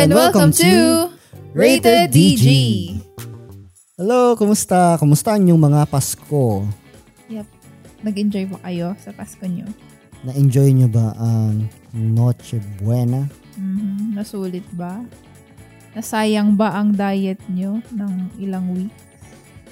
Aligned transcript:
And 0.00 0.16
welcome 0.16 0.48
to 0.56 1.12
Rated 1.52 2.08
DG. 2.08 2.46
Hello, 4.00 4.32
kumusta? 4.32 4.96
Kumusta 4.96 5.36
ang 5.36 5.44
inyong 5.44 5.60
mga 5.60 5.80
Pasko? 5.92 6.64
Yep. 7.28 7.44
Nag-enjoy 8.00 8.48
ba 8.48 8.58
kayo 8.64 8.96
sa 8.96 9.12
Pasko 9.12 9.44
nyo? 9.44 9.68
Na-enjoy 10.24 10.72
nyo 10.72 10.88
ba 10.88 11.12
ang 11.20 11.68
Noche 11.92 12.64
Buena? 12.80 13.28
Mhm. 13.60 14.16
Nasulit 14.16 14.64
ba? 14.72 15.04
Nasayang 15.92 16.56
ba 16.56 16.80
ang 16.80 16.96
diet 16.96 17.44
nyo 17.52 17.84
ng 17.92 18.40
ilang 18.40 18.72
week? 18.72 18.96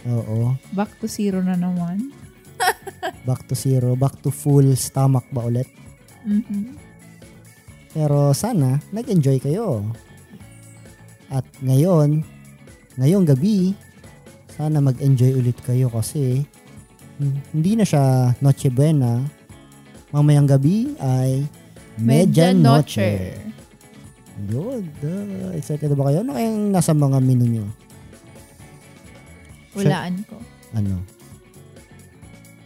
Oo. 0.05 0.53
Back 0.77 0.93
to 1.01 1.09
zero 1.09 1.41
na 1.41 1.57
naman? 1.57 2.13
Back 3.29 3.49
to 3.49 3.57
zero. 3.57 3.97
Back 3.97 4.21
to 4.21 4.29
full 4.29 4.77
stomach 4.77 5.25
ba 5.33 5.49
ulit? 5.49 5.73
Mhm. 6.29 6.77
Pero 7.97 8.37
sana, 8.37 8.77
nag-enjoy 8.93 9.41
kayo. 9.41 9.89
At 11.29 11.45
ngayon, 11.61 12.25
ngayong 12.97 13.29
gabi, 13.29 13.77
sana 14.57 14.81
mag-enjoy 14.81 15.37
ulit 15.37 15.59
kayo 15.63 15.93
kasi 15.93 16.43
hmm, 17.21 17.55
hindi 17.55 17.77
na 17.77 17.85
siya 17.85 18.33
Noche 18.41 18.73
Buena. 18.73 19.21
Mamayang 20.09 20.49
gabi 20.49 20.97
ay 20.97 21.45
Medianoche. 22.01 23.37
Yun. 24.49 24.87
duh. 25.03 25.53
excited 25.59 25.91
ba 25.99 26.09
kayo? 26.09 26.23
Ano 26.23 26.33
kayang 26.33 26.71
nasa 26.71 26.95
mga 26.95 27.19
menu 27.19 27.47
nyo? 27.59 27.67
Hulaan 29.75 30.23
ko. 30.25 30.39
Ano? 30.73 31.18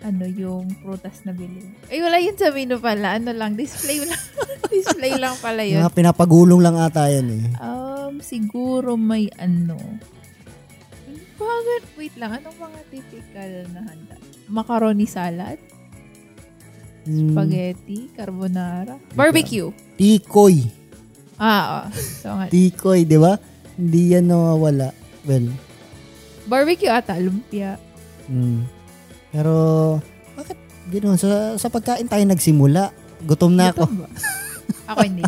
Ano 0.02 0.26
yung 0.26 0.66
prutas 0.82 1.22
na 1.22 1.30
bili. 1.30 1.62
Ay, 1.86 2.02
wala 2.02 2.18
yun 2.18 2.34
sa 2.34 2.50
menu 2.50 2.82
pala. 2.82 3.14
Ano 3.14 3.30
lang, 3.30 3.54
display 3.54 4.02
lang. 4.02 4.18
display 4.74 5.14
lang 5.14 5.38
pala 5.38 5.62
yun. 5.62 5.78
Mga 5.78 5.94
pinapagulong 5.94 6.58
lang 6.58 6.74
ata 6.74 7.06
yan 7.06 7.28
eh. 7.30 7.44
Um, 7.62 8.18
siguro 8.18 8.98
may 8.98 9.30
ano. 9.38 9.78
Bakit? 11.38 11.82
Wait 11.94 12.14
lang. 12.18 12.34
Anong 12.34 12.58
mga 12.58 12.80
typical 12.90 13.50
na 13.70 13.80
handa? 13.86 14.16
Macaroni 14.50 15.06
salad? 15.06 15.58
Hmm, 17.06 17.34
Spaghetti? 17.34 18.10
Carbonara? 18.14 18.98
Barbecue? 19.14 19.70
Tikoy. 19.98 20.66
Ah, 21.38 21.86
oh. 21.86 21.94
So, 21.94 22.30
nga. 22.38 22.46
Tikoy, 22.50 23.02
di 23.06 23.18
ba? 23.18 23.38
Hindi 23.78 24.14
yan 24.14 24.30
nawawala. 24.30 24.94
Well, 25.26 25.50
Barbecue 26.46 26.90
ata, 26.90 27.14
lumpia. 27.22 27.78
mm. 28.26 28.81
Pero, 29.32 29.54
bakit 30.36 30.60
gano'n? 30.92 31.16
Sa, 31.16 31.56
sa 31.56 31.68
pagkain 31.72 32.06
tayo 32.06 32.24
nagsimula. 32.28 32.92
Gutom 33.24 33.56
na 33.56 33.72
ako. 33.72 33.88
Ako 34.92 34.98
hindi. 35.02 35.24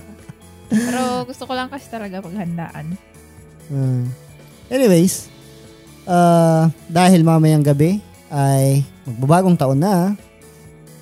Pero 0.69 1.25
gusto 1.25 1.49
ko 1.49 1.53
lang 1.57 1.73
kasi 1.73 1.89
talaga 1.89 2.21
paghandaan. 2.21 2.99
Mm. 3.73 4.05
Anyways, 4.69 5.33
uh, 6.05 6.69
dahil 6.89 7.25
mamayang 7.25 7.65
gabi 7.65 8.05
ay 8.29 8.85
magbabagong 9.09 9.57
taon 9.57 9.81
na, 9.81 10.13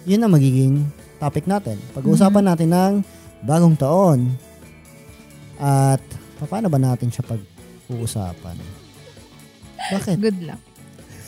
yun 0.06 0.22
ang 0.22 0.32
magiging 0.34 0.86
topic 1.18 1.46
natin. 1.46 1.78
Pag-uusapan 1.94 2.44
natin 2.44 2.70
ng 2.70 2.94
bagong 3.42 3.74
taon. 3.78 4.34
At 5.58 6.02
paano 6.42 6.66
ba 6.66 6.78
natin 6.78 7.10
siya 7.10 7.22
pag-uusapan? 7.22 8.58
Bakit? 9.94 10.16
Good 10.18 10.42
luck. 10.42 10.62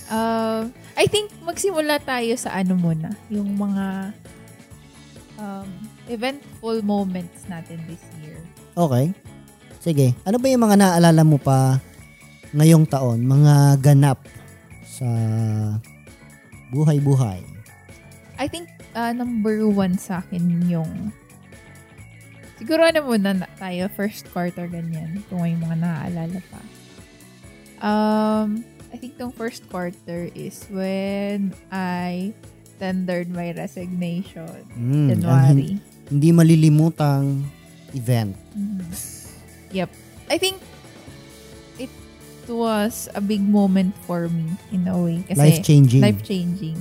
Uh, 0.09 0.69
I 0.94 1.09
think 1.09 1.32
magsimula 1.41 2.00
tayo 2.04 2.37
sa 2.37 2.53
ano 2.53 2.76
muna. 2.76 3.16
Yung 3.32 3.56
mga 3.56 4.12
um, 5.41 5.69
eventful 6.09 6.81
moments 6.84 7.48
natin 7.48 7.81
this 7.88 8.03
year. 8.20 8.38
Okay. 8.76 9.14
Sige. 9.81 10.16
Ano 10.25 10.41
ba 10.41 10.47
yung 10.48 10.64
mga 10.64 10.76
naaalala 10.81 11.22
mo 11.25 11.37
pa 11.41 11.81
ngayong 12.53 12.88
taon? 12.88 13.25
Mga 13.25 13.81
ganap 13.81 14.25
sa 14.84 15.09
buhay-buhay. 16.72 17.43
I 18.38 18.47
think 18.50 18.66
uh, 18.98 19.14
number 19.14 19.66
one 19.69 19.94
sa 19.98 20.22
akin 20.22 20.66
yung 20.66 21.14
siguro 22.59 22.87
ano 22.87 23.04
muna 23.06 23.34
na 23.34 23.48
tayo 23.59 23.87
first 23.93 24.26
quarter 24.31 24.66
ganyan 24.66 25.22
kung 25.31 25.43
may 25.43 25.54
mga 25.54 25.76
naaalala 25.78 26.41
pa. 26.50 26.62
Um, 27.84 28.64
I 28.94 28.97
think 28.97 29.19
tong 29.19 29.34
first 29.34 29.66
quarter 29.66 30.31
is 30.38 30.62
when 30.71 31.50
I 31.66 32.31
tendered 32.78 33.27
my 33.27 33.50
resignation. 33.50 34.71
Mm, 34.71 35.19
January. 35.19 35.75
hin- 35.75 35.82
hindi 36.15 36.31
malilimutang 36.31 37.43
event. 37.91 38.38
Mhm. 38.55 38.87
Yep. 39.75 39.91
I 40.31 40.37
think 40.38 40.62
it 41.75 41.91
was 42.47 43.10
a 43.10 43.21
big 43.21 43.43
moment 43.43 43.99
for 44.06 44.31
me 44.31 44.55
in 44.71 44.87
a 44.87 44.94
way. 44.94 45.26
Kasi, 45.26 45.43
Life-changing. 45.43 46.03
life-changing. 46.06 46.78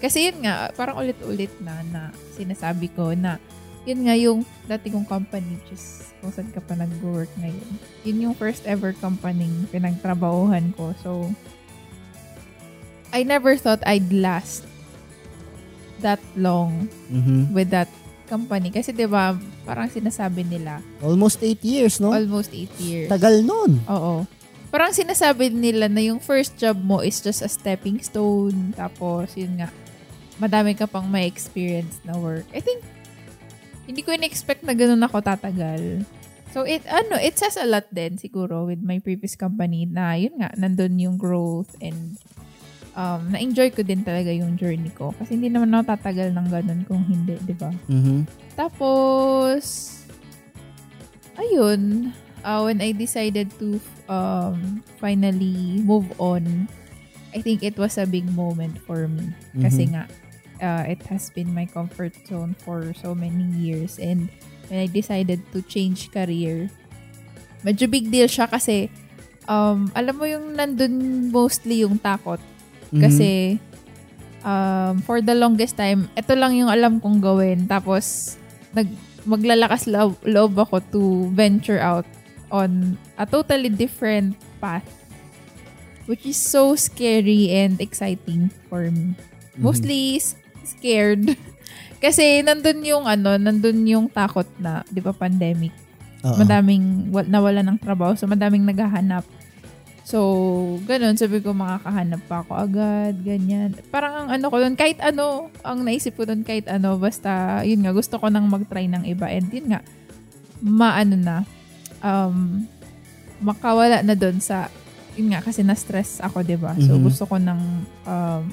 Kasi 0.00 0.32
yun 0.32 0.40
nga, 0.40 0.72
parang 0.72 0.96
ulit-ulit 0.96 1.52
na 1.60 1.84
na 1.84 2.02
sinasabi 2.32 2.88
ko 2.88 3.12
na 3.12 3.36
yun 3.84 4.04
nga 4.04 4.14
yung 4.14 4.40
dati 4.64 4.92
kong 4.92 5.08
company, 5.08 5.56
just 5.68 6.12
kung 6.20 6.28
saan 6.30 6.52
ka 6.52 6.60
pa 6.60 6.76
nag-work 6.76 7.30
ngayon. 7.40 7.70
Yun 8.04 8.24
yung 8.28 8.34
first 8.36 8.64
ever 8.68 8.92
company 8.92 9.48
pinagtrabahuhan 9.72 10.76
ko. 10.76 10.92
So, 11.00 11.32
I 13.10 13.24
never 13.24 13.56
thought 13.56 13.82
I'd 13.82 14.12
last 14.12 14.68
that 16.00 16.20
long 16.36 16.88
Mhm. 17.10 17.50
with 17.52 17.72
that 17.72 17.90
company. 18.24 18.70
Kasi 18.70 18.94
'di 18.94 19.10
ba 19.10 19.34
parang 19.66 19.90
sinasabi 19.90 20.46
nila, 20.46 20.78
Almost 21.02 21.42
eight 21.42 21.60
years, 21.60 21.98
no? 21.98 22.14
almost 22.14 22.54
8 22.54 22.70
years. 22.78 23.10
Tagal 23.10 23.42
nun. 23.42 23.82
Oo. 23.90 24.24
Parang 24.70 24.94
sinasabi 24.94 25.50
nila 25.50 25.90
na 25.90 25.98
yung 25.98 26.22
first 26.22 26.54
job 26.54 26.78
mo 26.78 27.02
is 27.02 27.18
just 27.18 27.42
a 27.42 27.50
stepping 27.50 27.98
stone. 27.98 28.70
Tapos, 28.78 29.34
yun 29.34 29.58
nga, 29.58 29.66
madami 30.38 30.78
ka 30.78 30.86
pang 30.86 31.10
may 31.10 31.26
experience 31.26 31.98
na 32.06 32.14
work. 32.14 32.46
I 32.54 32.62
think, 32.62 32.78
hindi 33.90 34.06
ko 34.06 34.14
in-expect 34.14 34.62
na 34.62 34.70
ganun 34.78 35.02
ako 35.02 35.18
tatagal. 35.18 36.06
So, 36.54 36.62
it, 36.62 36.86
ano, 36.86 37.18
it 37.18 37.34
says 37.38 37.58
a 37.58 37.66
lot 37.66 37.90
din 37.90 38.18
siguro 38.18 38.66
with 38.66 38.82
my 38.82 39.02
previous 39.02 39.34
company 39.34 39.86
na, 39.86 40.14
yun 40.14 40.38
nga, 40.38 40.54
nandun 40.54 40.98
yung 40.98 41.18
growth 41.18 41.74
and 41.82 42.14
um, 42.94 43.34
na-enjoy 43.34 43.70
ko 43.74 43.82
din 43.82 44.02
talaga 44.06 44.30
yung 44.30 44.54
journey 44.54 44.90
ko. 44.94 45.10
Kasi 45.18 45.34
hindi 45.38 45.50
naman 45.50 45.74
ako 45.74 45.94
tatagal 45.94 46.30
ng 46.34 46.46
ganun 46.50 46.80
kung 46.86 47.02
hindi, 47.06 47.34
di 47.42 47.54
ba? 47.54 47.70
Mhm. 47.90 48.26
Tapos, 48.54 49.62
ayun, 51.38 52.10
uh, 52.42 52.60
when 52.66 52.78
I 52.82 52.94
decided 52.94 53.50
to 53.58 53.78
um, 54.06 54.82
finally 54.98 55.82
move 55.82 56.10
on, 56.18 56.66
I 57.30 57.38
think 57.42 57.62
it 57.62 57.78
was 57.78 57.94
a 57.94 58.06
big 58.06 58.26
moment 58.26 58.74
for 58.86 59.06
me. 59.06 59.30
Kasi 59.54 59.86
Mhm. 59.86 59.90
nga, 59.94 60.02
uh, 60.60 60.84
it 60.86 61.02
has 61.08 61.28
been 61.28 61.50
my 61.52 61.66
comfort 61.66 62.14
zone 62.28 62.54
for 62.62 62.92
so 62.94 63.12
many 63.16 63.44
years. 63.56 63.98
And 63.98 64.28
when 64.68 64.80
I 64.80 64.86
decided 64.86 65.40
to 65.52 65.60
change 65.66 66.12
career, 66.12 66.70
medyo 67.64 67.90
big 67.90 68.08
deal 68.08 68.28
siya 68.28 68.48
kasi 68.48 68.88
um, 69.44 69.90
alam 69.92 70.14
mo 70.16 70.24
yung 70.24 70.54
nandun 70.54 71.28
mostly 71.32 71.82
yung 71.82 71.98
takot. 71.98 72.40
Mhm. 72.92 73.02
Kasi 73.02 73.30
um, 74.44 75.00
for 75.02 75.20
the 75.20 75.34
longest 75.34 75.76
time, 75.76 76.08
ito 76.16 76.32
lang 76.36 76.56
yung 76.56 76.70
alam 76.70 77.00
kong 77.00 77.20
gawin. 77.20 77.66
Tapos, 77.66 78.36
nag, 78.72 78.88
maglalakas 79.26 79.84
loob, 79.84 80.16
loob 80.24 80.54
ako 80.56 80.80
to 80.92 81.02
venture 81.36 81.80
out 81.80 82.06
on 82.50 82.96
a 83.18 83.24
totally 83.26 83.68
different 83.70 84.34
path. 84.58 84.86
Which 86.10 86.26
is 86.26 86.40
so 86.40 86.74
scary 86.74 87.54
and 87.54 87.78
exciting 87.78 88.50
for 88.66 88.90
me. 88.90 89.14
Mhm. 89.14 89.62
Mostly 89.62 90.18
s- 90.18 90.34
scared. 90.70 91.24
Kasi 92.04 92.40
nandun 92.40 92.80
yung 92.80 93.04
ano, 93.04 93.36
nandun 93.36 93.84
yung 93.84 94.06
takot 94.08 94.46
na, 94.56 94.80
di 94.88 95.02
ba, 95.02 95.12
pandemic 95.12 95.74
Oo. 96.20 96.36
madaming 96.36 97.08
wa- 97.08 97.24
nawala 97.24 97.60
ng 97.60 97.76
trabaho. 97.76 98.12
So, 98.12 98.28
madaming 98.28 98.64
naghahanap. 98.64 99.24
So, 100.04 100.18
ganun. 100.84 101.14
Sabi 101.14 101.38
ko, 101.38 101.52
makakahanap 101.52 102.20
pa 102.26 102.42
ako 102.42 102.52
agad. 102.56 103.14
Ganyan. 103.20 103.72
Parang 103.88 104.26
ang 104.26 104.28
ano 104.32 104.46
ko 104.48 104.58
doon, 104.58 104.74
kahit 104.74 104.98
ano, 104.98 105.48
ang 105.62 105.80
naisip 105.80 106.16
ko 106.16 106.26
doon, 106.26 106.42
kahit 106.42 106.66
ano, 106.66 106.98
basta, 106.98 107.62
yun 107.62 107.80
nga, 107.80 107.92
gusto 107.94 108.18
ko 108.18 108.26
nang 108.26 108.48
mag-try 108.48 108.84
ng 108.84 109.06
iba. 109.06 109.30
And 109.30 109.48
yun 109.48 109.70
nga, 109.70 109.80
maano 110.60 111.14
na, 111.14 111.36
um, 112.00 112.64
makawala 113.40 114.02
na 114.02 114.12
doon 114.12 114.40
sa, 114.40 114.68
yun 115.16 115.32
nga, 115.32 115.40
kasi 115.40 115.64
na-stress 115.64 116.20
ako, 116.20 116.44
'di 116.44 116.56
ba 116.56 116.76
So, 116.76 116.96
Mhm. 116.96 117.02
gusto 117.02 117.24
ko 117.24 117.36
nang 117.40 117.60
um, 118.04 118.44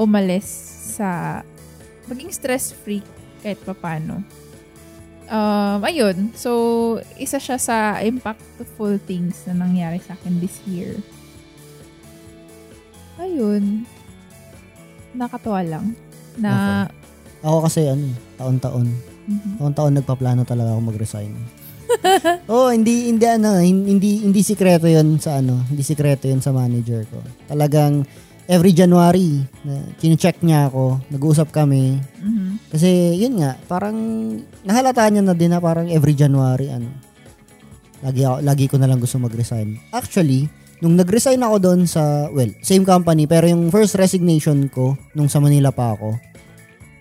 umalis 0.00 0.48
sa, 0.96 1.40
maging 2.08 2.32
stress-free 2.32 3.04
kahit 3.44 3.60
papano 3.62 4.24
um, 5.30 5.80
ayun. 5.86 6.34
So, 6.34 6.50
isa 7.16 7.38
siya 7.38 7.56
sa 7.56 7.76
impactful 8.02 9.00
things 9.06 9.46
na 9.46 9.64
nangyari 9.64 10.02
sa 10.02 10.18
akin 10.18 10.42
this 10.42 10.58
year. 10.66 10.98
Ayun. 13.16 13.86
Nakatawa 15.14 15.62
lang. 15.62 15.94
Na, 16.36 16.84
Ako 17.40 17.64
kasi 17.64 17.88
ano, 17.88 18.10
taon-taon. 18.36 18.86
Mhm. 19.30 19.50
Taon-taon 19.62 19.92
nagpaplano 19.96 20.42
talaga 20.44 20.76
ako 20.76 20.80
mag-resign. 20.92 21.32
oh, 22.52 22.70
hindi 22.70 23.10
hindi 23.10 23.26
ano, 23.26 23.58
hindi 23.58 24.22
hindi 24.22 24.40
sikreto 24.46 24.86
'yon 24.86 25.18
sa 25.18 25.42
ano, 25.42 25.58
hindi 25.66 25.82
sikreto 25.82 26.30
'yon 26.30 26.38
sa 26.38 26.54
manager 26.54 27.02
ko. 27.10 27.18
Talagang 27.50 28.06
every 28.50 28.74
January, 28.74 29.46
na 29.62 29.78
kine-check 30.02 30.42
niya 30.42 30.66
ako, 30.66 30.98
nag-uusap 31.06 31.54
kami. 31.54 32.02
Mhm. 32.18 32.74
Kasi 32.74 33.14
yun 33.14 33.38
nga, 33.38 33.54
parang 33.70 33.94
nahalata 34.66 35.06
niya 35.06 35.22
na 35.22 35.38
din 35.38 35.54
na 35.54 35.62
parang 35.62 35.86
every 35.86 36.18
January 36.18 36.66
ano. 36.66 36.90
Lagi 38.02 38.26
ako, 38.26 38.36
lagi 38.42 38.64
ko 38.66 38.76
na 38.82 38.90
lang 38.90 38.98
gusto 38.98 39.22
mag-resign. 39.22 39.78
Actually, 39.94 40.50
nung 40.82 40.98
nag-resign 40.98 41.38
ako 41.38 41.56
doon 41.62 41.80
sa 41.86 42.26
well, 42.34 42.50
same 42.64 42.82
company 42.82 43.30
pero 43.30 43.46
yung 43.46 43.70
first 43.70 43.94
resignation 43.94 44.66
ko 44.66 44.98
nung 45.14 45.30
sa 45.30 45.38
Manila 45.38 45.70
pa 45.70 45.94
ako. 45.94 46.18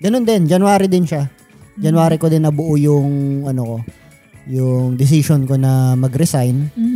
Ganun 0.06 0.28
din, 0.28 0.46
January 0.46 0.86
din 0.86 1.10
siya. 1.10 1.26
January 1.80 2.20
ko 2.20 2.28
din 2.30 2.44
nabuo 2.44 2.76
yung 2.76 3.42
ano 3.48 3.62
ko, 3.64 3.78
yung 4.52 5.00
decision 5.00 5.48
ko 5.50 5.56
na 5.58 5.98
mag-resign. 5.98 6.70
Mhm. 6.76 6.89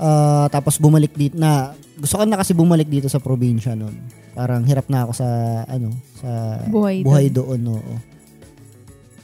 Ah, 0.00 0.48
tapos 0.48 0.80
bumalik 0.80 1.12
dito 1.12 1.36
na 1.36 1.76
gusto 2.00 2.16
ko 2.16 2.24
na 2.24 2.40
kasi 2.40 2.56
bumalik 2.56 2.88
dito 2.88 3.04
sa 3.06 3.20
probinsya 3.20 3.76
noon. 3.76 3.92
Parang 4.32 4.64
hirap 4.64 4.88
na 4.88 5.04
ako 5.04 5.12
sa 5.12 5.28
ano, 5.68 5.92
sa 6.16 6.56
Buhay 6.64 7.04
buhay 7.04 7.28
doon, 7.28 7.60
oo. 7.76 7.94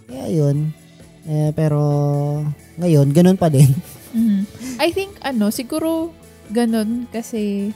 Kaya 0.05 0.29
yun. 0.29 0.77
Eh, 1.25 1.51
pero 1.57 1.81
ngayon, 2.77 3.09
ganun 3.11 3.41
pa 3.41 3.49
din. 3.49 3.73
Mhm. 4.17 4.49
I 4.81 4.89
think, 4.97 5.13
ano, 5.21 5.53
siguro, 5.53 6.09
ganun 6.49 7.05
kasi, 7.13 7.69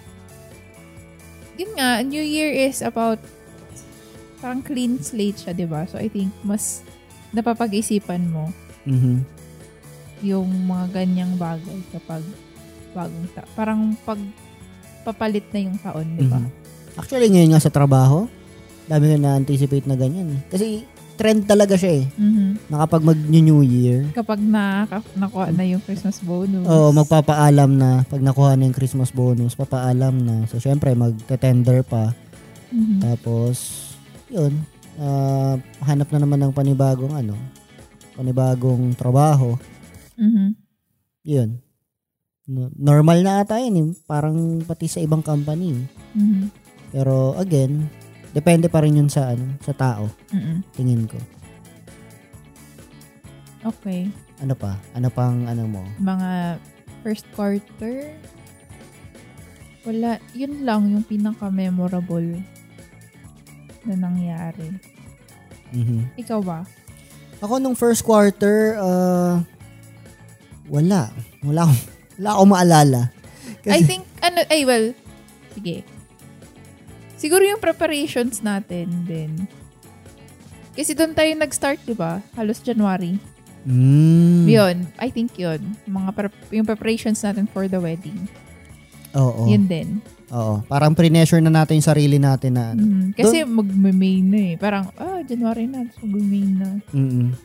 yun 1.61 1.71
nga, 1.77 2.01
New 2.01 2.23
Year 2.23 2.49
is 2.49 2.81
about, 2.81 3.21
parang 4.41 4.65
clean 4.65 4.97
slate 5.05 5.37
siya, 5.37 5.53
di 5.53 5.69
ba? 5.69 5.85
So, 5.85 6.01
I 6.01 6.09
think, 6.09 6.33
mas 6.41 6.81
napapag-isipan 7.37 8.25
mo 8.33 8.49
Mhm. 8.89 9.21
yung 10.25 10.49
mga 10.65 11.05
ganyang 11.05 11.37
bagay 11.37 11.77
kapag 11.93 12.25
bagong 12.93 13.27
ta- 13.33 13.49
parang 13.55 13.95
pag 14.05 14.19
papalit 15.03 15.47
na 15.51 15.61
yung 15.65 15.79
taon, 15.81 16.07
di 16.15 16.27
ba? 16.29 16.39
Mhm. 16.39 16.51
Actually, 16.99 17.33
ngayon 17.33 17.57
nga 17.57 17.63
sa 17.63 17.73
trabaho, 17.73 18.29
dami 18.85 19.05
ko 19.07 19.17
na-anticipate 19.17 19.87
na 19.87 19.97
ganyan. 19.97 20.43
Kasi 20.51 20.85
trend 21.15 21.45
talaga 21.45 21.77
siya 21.77 22.01
eh. 22.01 22.05
Mhm. 22.17 22.73
Na 22.73 22.85
kapag 22.85 23.05
mag-New 23.05 23.61
Year, 23.61 24.09
Kapag 24.13 24.41
naka, 24.41 25.05
nakuha 25.13 25.53
na 25.53 25.65
yung 25.65 25.85
Christmas 25.85 26.21
bonus. 26.21 26.65
Oo, 26.65 26.91
magpapaalam 26.91 27.71
na 27.77 28.05
pag 28.05 28.21
nakuha 28.21 28.57
na 28.57 28.65
yung 28.65 28.77
Christmas 28.77 29.13
bonus, 29.13 29.53
papaalam 29.53 30.17
na. 30.17 30.49
So, 30.49 30.57
syempre, 30.57 30.97
magte-tender 30.97 31.85
pa. 31.85 32.13
Mhm. 32.73 33.05
Tapos, 33.05 33.57
yun, 34.33 34.65
ah, 34.97 35.61
hanap 35.85 36.09
na 36.09 36.25
naman 36.25 36.41
ng 36.41 36.53
panibagong 36.53 37.13
ano, 37.13 37.37
panibagong 38.17 38.93
trabaho. 38.97 39.57
Mhm. 40.17 40.57
Yun. 41.25 41.61
No- 42.51 42.75
Normal 42.75 43.23
na 43.23 43.47
ata 43.47 43.63
yun 43.63 43.79
eh. 43.79 43.89
Parang 44.11 44.35
pati 44.67 44.91
sa 44.91 44.99
ibang 44.99 45.23
company. 45.23 45.87
Mhm. 46.19 46.51
Pero 46.91 47.39
again, 47.39 47.87
depende 48.35 48.67
pa 48.67 48.83
rin 48.83 48.99
yun 48.99 49.07
sa 49.07 49.31
ano, 49.31 49.55
sa 49.63 49.71
tao, 49.71 50.11
Mhm. 50.35 50.57
tingin 50.75 51.07
ko. 51.07 51.15
Okay. 53.63 54.11
Ano 54.41 54.59
pa? 54.59 54.75
Ano 54.97 55.07
pang 55.13 55.47
ano 55.47 55.69
mo? 55.69 55.83
mga 56.01 56.57
first 57.07 57.29
quarter, 57.33 58.11
wala, 59.85 60.19
yun 60.35 60.65
lang 60.65 60.91
yung 60.91 61.05
pinaka-memorable 61.05 62.41
na 63.85 63.95
nangyari. 63.97 64.69
Mhm. 65.71 66.19
Ikaw 66.19 66.41
ba? 66.43 66.67
Ako 67.41 67.57
nung 67.57 67.79
first 67.79 68.03
quarter, 68.05 68.77
uh, 68.77 69.41
wala. 70.69 71.09
Wala 71.41 71.61
akong, 71.65 71.81
wala 72.21 72.37
akong 72.37 72.53
maalala. 72.53 73.03
I 73.65 73.81
think, 73.81 74.05
ano, 74.21 74.45
ay 74.53 74.69
well, 74.69 74.93
sige. 75.57 75.89
Siguro 77.17 77.41
yung 77.41 77.61
preparations 77.61 78.45
natin 78.45 79.09
din. 79.09 79.49
Kasi 80.77 80.93
doon 80.93 81.17
tayo 81.17 81.33
nag-start, 81.33 81.81
di 81.85 81.97
ba? 81.97 82.21
Halos 82.37 82.61
January. 82.61 83.17
Mm. 83.65 84.49
Yun, 84.49 84.77
I 84.97 85.09
think 85.13 85.37
yun. 85.37 85.61
Mga 85.85 86.11
prep- 86.17 86.49
yung 86.53 86.65
preparations 86.65 87.21
natin 87.21 87.45
for 87.49 87.69
the 87.69 87.77
wedding. 87.77 88.29
Oo. 89.17 89.49
Yun 89.49 89.65
din. 89.69 89.89
Oo. 90.33 90.65
Parang 90.65 90.97
pre-measure 90.97 91.45
na 91.45 91.53
natin 91.53 91.77
yung 91.81 91.89
sarili 91.89 92.17
natin 92.17 92.57
na 92.57 92.73
ano. 92.73 92.81
Mhm. 92.81 93.07
Kasi 93.13 93.45
mag-May 93.45 94.25
na 94.25 94.41
eh. 94.41 94.55
Parang, 94.57 94.89
ah, 94.97 95.21
January 95.27 95.69
na. 95.69 95.85
So, 95.93 96.09
mag-May 96.09 96.47
na. 96.49 96.69
Mm-mm. 96.97 97.37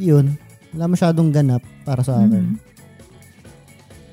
Yun. 0.00 0.40
Wala 0.72 0.88
masyadong 0.88 1.28
ganap 1.28 1.60
para 1.84 2.00
sa 2.00 2.16
akin. 2.16 2.56
Mhm. 2.56 2.71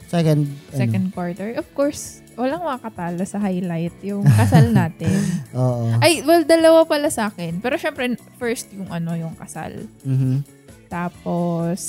Second, 0.09 0.49
Second 0.73 1.05
quarter. 1.13 1.53
Of 1.53 1.69
course, 1.71 2.25
walang 2.33 2.65
makakatalo 2.65 3.21
sa 3.23 3.37
highlight 3.37 3.93
yung 4.01 4.25
kasal 4.25 4.73
natin. 4.81 5.13
Ano, 5.53 5.61
oo. 5.61 5.85
Ay, 6.01 6.25
well, 6.25 6.41
dalawa 6.41 6.81
pala 6.83 7.13
sa 7.13 7.29
akin. 7.29 7.61
Pero 7.61 7.77
syempre, 7.77 8.09
first 8.35 8.73
yung 8.73 8.89
ano, 8.89 9.13
yung 9.13 9.37
kasal. 9.37 9.85
Mhm. 10.01 10.41
Tapos, 10.89 11.79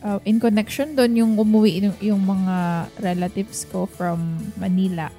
uh, 0.00 0.22
in 0.22 0.38
connection 0.38 0.94
doon, 0.94 1.12
yung 1.16 1.32
umuwi 1.34 1.82
yung, 1.82 1.98
yung 1.98 2.22
mga 2.22 2.56
relatives 3.02 3.66
ko 3.66 3.90
from 3.90 4.22
Manila 4.54 5.10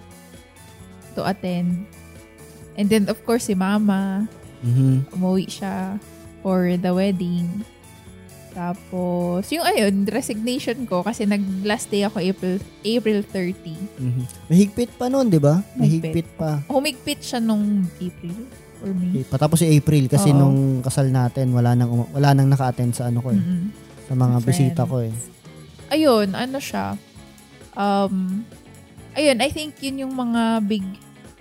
to 1.13 1.27
attend. 1.27 1.83
And 2.79 2.87
then, 2.87 3.11
of 3.11 3.19
course, 3.27 3.51
si 3.51 3.59
mama, 3.59 4.23
Mhm. 4.63 5.11
umuwi 5.11 5.51
siya 5.51 5.99
for 6.39 6.79
the 6.79 6.95
wedding. 6.95 7.67
Tapos, 8.57 9.45
yung 9.53 9.61
ayun, 9.61 10.09
resignation 10.09 10.89
ko 10.89 11.05
kasi 11.05 11.29
nag-last 11.29 11.93
day 11.93 12.01
ako 12.01 12.17
April, 12.17 12.57
April 12.81 13.19
30. 13.21 13.77
Mhm. 14.01 14.23
Mahigpit 14.49 14.91
pa 14.97 15.05
noon, 15.07 15.29
'di 15.29 15.37
ba? 15.37 15.61
Mahigpit. 15.77 16.09
Mahigpit 16.09 16.29
pa. 16.33 16.65
Humigpit 16.65 17.21
siya 17.21 17.37
nung 17.37 17.85
April 17.95 18.33
or 18.81 18.89
May. 18.91 19.21
Patapos 19.21 19.61
si 19.61 19.69
April 19.69 20.09
kasi 20.09 20.33
Oo. 20.33 20.41
nung 20.41 20.57
kasal 20.81 21.05
natin, 21.07 21.53
wala 21.53 21.77
nang 21.77 21.89
uma- 21.91 22.09
wala 22.09 22.33
nang 22.33 22.49
naka-attend 22.49 22.97
sa 22.97 23.13
ano 23.13 23.21
ko 23.21 23.29
eh, 23.29 23.37
Mm-mm. 23.37 23.69
sa 24.09 24.13
mga 24.15 24.35
Friends. 24.35 24.47
bisita 24.47 24.81
ko 24.83 25.05
eh. 25.05 25.13
Ayun, 25.87 26.33
ano 26.33 26.57
siya. 26.57 26.97
Um, 27.71 28.41
ayun, 29.13 29.37
I 29.37 29.53
think 29.53 29.77
yun 29.79 30.01
yung 30.01 30.13
mga 30.13 30.65
big 30.65 30.83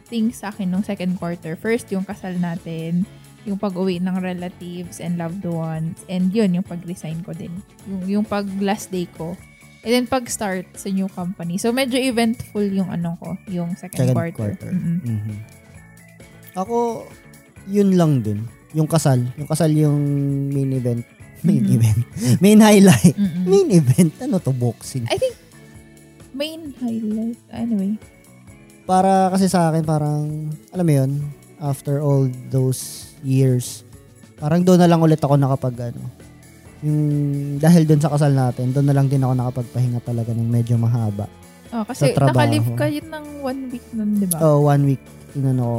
things 0.07 0.38
sa 0.38 0.52
akin 0.52 0.69
nung 0.69 0.85
second 0.85 1.17
quarter. 1.17 1.57
First, 1.57 1.88
yung 1.90 2.05
kasal 2.05 2.37
natin, 2.37 3.09
yung 3.47 3.57
pag-uwi 3.57 4.03
ng 4.03 4.19
relatives 4.19 4.99
and 4.99 5.17
loved 5.17 5.47
ones, 5.47 6.03
and 6.11 6.35
yun, 6.35 6.50
yung 6.53 6.67
pag-resign 6.67 7.23
ko 7.23 7.31
din. 7.31 7.55
Yung, 7.87 8.03
yung 8.21 8.25
pag-last 8.26 8.91
day 8.91 9.07
ko. 9.09 9.38
And 9.87 9.95
then 9.95 10.07
pag-start 10.07 10.67
sa 10.75 10.91
new 10.91 11.07
company. 11.07 11.57
So, 11.57 11.71
medyo 11.71 11.95
eventful 11.95 12.67
yung 12.67 12.91
ano 12.91 13.15
ko, 13.17 13.38
yung 13.47 13.79
second, 13.79 14.03
Second 14.03 14.19
quarter. 14.19 14.35
quarter. 14.59 14.71
Mm-mm. 14.75 14.99
Mhm. 15.00 15.37
Ako, 16.59 17.07
yun 17.71 17.95
lang 17.95 18.19
din. 18.21 18.43
Yung 18.75 18.91
kasal. 18.91 19.23
Yung 19.38 19.47
kasal 19.47 19.71
yung 19.71 19.97
main 20.50 20.75
event. 20.75 21.07
Main 21.47 21.62
Mhm. 21.62 21.76
event. 21.79 22.03
Main 22.43 22.59
highlight. 22.59 23.15
Mm-mm. 23.15 23.45
Main 23.47 23.69
event. 23.71 24.11
Ano 24.19 24.43
to? 24.43 24.50
Boxing. 24.50 25.07
I 25.07 25.15
think, 25.15 25.38
main 26.35 26.75
highlight. 26.83 27.38
Anyway. 27.55 27.95
Para 28.83 29.31
kasi 29.31 29.47
sa 29.47 29.71
akin, 29.71 29.87
parang, 29.87 30.50
alam 30.75 30.83
mo 30.83 30.93
yun, 30.93 31.11
after 31.62 32.03
all 32.03 32.26
those 32.50 33.06
years, 33.26 33.83
parang 34.37 34.62
doon 34.62 34.78
na 34.78 34.87
lang 34.87 35.02
ulit 35.02 35.18
ako 35.18 35.35
nakapag, 35.35 35.90
ano, 35.90 36.06
yung, 36.80 37.00
dahil 37.59 37.83
doon 37.83 37.99
sa 37.99 38.09
kasal 38.09 38.30
natin, 38.30 38.71
doon 38.71 38.87
na 38.87 38.95
lang 38.95 39.09
din 39.09 39.18
ako 39.18 39.33
nakapagpahinga 39.35 40.00
talaga 40.00 40.30
ng 40.30 40.47
medyo 40.47 40.76
mahaba. 40.76 41.26
Oh, 41.68 41.83
kasi 41.83 42.09
Sa 42.09 42.23
trabaho. 42.23 42.37
nakalive 42.38 42.68
ka 42.73 42.87
yun 42.87 43.06
ng 43.06 43.26
one 43.42 43.61
week 43.68 43.87
nun, 43.90 44.11
di 44.14 44.26
ba? 44.26 44.38
Oh, 44.38 44.62
one 44.62 44.83
week, 44.87 45.02
inano 45.35 45.64
ko, 45.64 45.78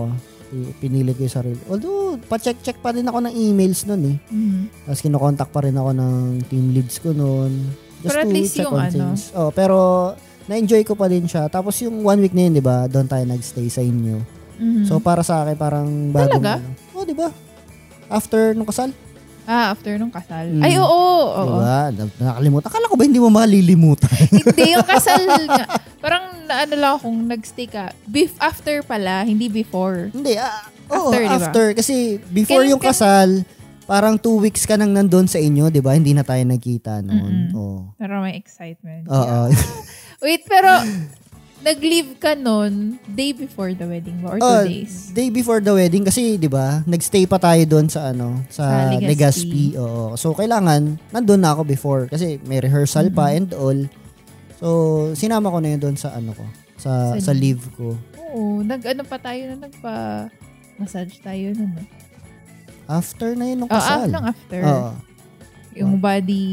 i- 0.50 0.74
pinilit 0.78 1.16
ko 1.16 1.24
yung 1.24 1.32
sarili. 1.34 1.62
Although, 1.66 2.20
pa-check-check 2.28 2.78
pa 2.78 2.92
rin 2.92 3.04
ako 3.04 3.24
ng 3.24 3.34
emails 3.34 3.86
nun 3.86 4.04
eh. 4.06 4.18
Mhm. 4.28 4.62
Tapos 4.84 5.00
kinokontak 5.02 5.50
pa 5.50 5.60
rin 5.62 5.74
ako 5.74 5.90
ng 5.94 6.14
team 6.46 6.66
leads 6.72 7.00
ko 7.00 7.12
noon. 7.12 7.72
Just 8.00 8.14
Pero 8.14 8.20
at 8.20 8.30
least 8.30 8.54
check 8.54 8.64
yung 8.64 8.74
on 8.74 8.82
ano. 8.82 8.92
things. 8.92 9.32
Oh, 9.32 9.50
pero 9.50 9.78
na-enjoy 10.46 10.84
ko 10.84 10.94
pa 10.94 11.08
din 11.08 11.24
siya. 11.24 11.48
Tapos 11.48 11.78
yung 11.80 12.02
one 12.02 12.20
week 12.20 12.32
na 12.32 12.42
yun, 12.42 12.54
di 12.54 12.64
ba, 12.64 12.86
doon 12.86 13.06
tayo 13.06 13.24
nagstay 13.24 13.68
sa 13.68 13.80
inyo. 13.80 14.18
Mhm. 14.58 14.84
So 14.86 14.98
para 14.98 15.22
sa 15.22 15.44
akin, 15.44 15.56
parang 15.56 15.88
bagong 16.10 16.42
Talaga? 16.42 16.54
ano. 16.58 16.70
Oh, 17.18 17.20
ba? 17.20 17.30
After 18.08 18.54
nung 18.54 18.70
kasal. 18.70 18.94
Ah, 19.44 19.72
after 19.72 19.96
nung 19.96 20.12
kasal. 20.12 20.44
Mm. 20.46 20.62
Ay, 20.62 20.76
oo. 20.76 20.86
oo. 20.86 21.40
Di 21.40 21.52
ba? 21.58 21.90
Na- 21.90 22.12
Nakakalimutan. 22.22 22.68
Akala 22.68 22.86
ko 22.86 22.96
ba 22.96 23.04
hindi 23.04 23.18
mo 23.18 23.28
malilimutan? 23.28 24.12
hindi, 24.38 24.64
yung 24.76 24.84
kasal 24.86 25.24
nga. 25.48 25.64
Parang 25.98 26.24
ano 26.46 26.74
lang 26.76 26.92
akong 26.94 27.20
nagstay 27.26 27.66
ka. 27.66 27.90
Beef 28.04 28.36
after 28.38 28.84
pala, 28.84 29.24
hindi 29.24 29.48
before. 29.48 30.12
hindi. 30.12 30.36
Ah, 30.36 30.68
oo, 30.90 31.10
After, 31.10 31.22
after, 31.26 31.66
di 31.66 31.74
ba? 31.74 31.78
Kasi 31.80 31.96
before 32.28 32.62
Kailan 32.62 32.72
yung 32.76 32.84
ka- 32.84 32.92
kasal, 32.92 33.30
parang 33.88 34.20
two 34.20 34.36
weeks 34.38 34.68
ka 34.68 34.76
nang 34.76 34.92
nandun 34.92 35.26
sa 35.26 35.40
inyo, 35.40 35.72
di 35.72 35.80
ba? 35.80 35.96
Hindi 35.96 36.12
na 36.12 36.22
tayo 36.22 36.44
nagkita 36.44 37.00
noon. 37.02 37.50
Mm-mm. 37.50 37.56
Oo. 37.56 37.80
Pero 37.96 38.20
may 38.20 38.36
excitement. 38.36 39.08
Oo. 39.08 39.48
Wait, 40.20 40.44
pero 40.44 40.70
nag-leave 41.60 42.18
ka 42.18 42.34
nun 42.34 42.96
day 43.08 43.32
before 43.32 43.72
the 43.72 43.84
wedding 43.84 44.18
ba? 44.20 44.28
Or 44.30 44.38
two 44.38 44.46
Oh, 44.46 44.64
days? 44.64 45.10
Day 45.10 45.28
before 45.28 45.58
the 45.58 45.72
wedding 45.72 46.04
kasi 46.04 46.36
'di 46.36 46.48
ba, 46.48 46.82
nagstay 46.84 47.26
pa 47.26 47.38
tayo 47.38 47.60
doon 47.64 47.88
sa 47.88 48.10
ano, 48.10 48.42
sa 48.48 48.64
Sa 48.64 48.92
Legazpi. 48.92 49.08
Legazpi. 49.08 49.66
Oo. 49.76 50.14
So 50.14 50.32
kailangan 50.32 51.02
nandun 51.10 51.40
na 51.40 51.52
ako 51.52 51.62
before 51.64 52.06
kasi 52.06 52.38
may 52.44 52.58
rehearsal 52.58 53.10
pa 53.10 53.28
Mm-hmm. 53.28 53.38
and 53.38 53.50
all. 53.54 53.80
So 54.56 54.68
sinama 55.14 55.50
ko 55.50 55.58
na 55.58 55.70
yun 55.70 55.82
doon 55.82 55.96
sa 55.96 56.12
ano 56.12 56.32
ko, 56.32 56.46
sa 56.76 57.18
Sa 57.18 57.30
sa 57.30 57.34
leave 57.34 57.62
ko. 57.74 57.98
Oo, 58.28 58.62
nag-ano 58.62 59.02
pa 59.02 59.18
tayo 59.18 59.50
na 59.50 59.66
nagpa-massage 59.66 61.18
tayo 61.20 61.54
nun. 61.54 61.74
After 62.86 63.34
na 63.34 63.46
yun 63.46 63.60
ng 63.62 63.68
Oh, 63.68 63.74
ah, 63.74 63.82
kasal. 64.00 64.08
lang 64.08 64.26
after. 64.26 64.62
Oo. 64.64 64.92
Yung 65.76 66.00
body 66.00 66.46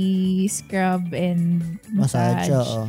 scrub 0.47 1.13
and 1.13 1.79
Massage, 1.89 2.45
massage. 2.45 2.53
oo. 2.53 2.83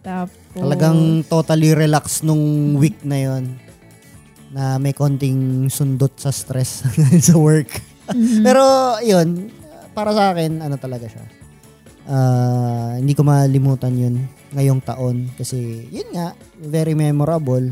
Tapos, 0.00 0.34
Talagang 0.56 1.22
totally 1.28 1.76
relax 1.76 2.24
nung 2.24 2.74
week 2.80 2.96
na 3.04 3.18
yon 3.20 3.44
na 4.56 4.80
may 4.80 4.96
konting 4.96 5.68
sundot 5.68 6.12
sa 6.16 6.32
stress 6.32 6.86
sa 7.28 7.34
work. 7.36 7.68
Mhm. 8.08 8.40
Pero 8.40 8.62
yun, 9.04 9.52
para 9.92 10.16
sa 10.16 10.32
akin, 10.32 10.64
ano 10.64 10.80
talaga 10.80 11.10
siya. 11.10 11.24
Ah, 12.06 12.94
hindi 12.96 13.12
ko 13.12 13.26
malimutan 13.26 13.92
yun 13.98 14.16
ngayong 14.54 14.78
taon 14.80 15.26
kasi 15.34 15.90
yun 15.90 16.06
nga, 16.14 16.32
very 16.62 16.94
memorable. 16.94 17.66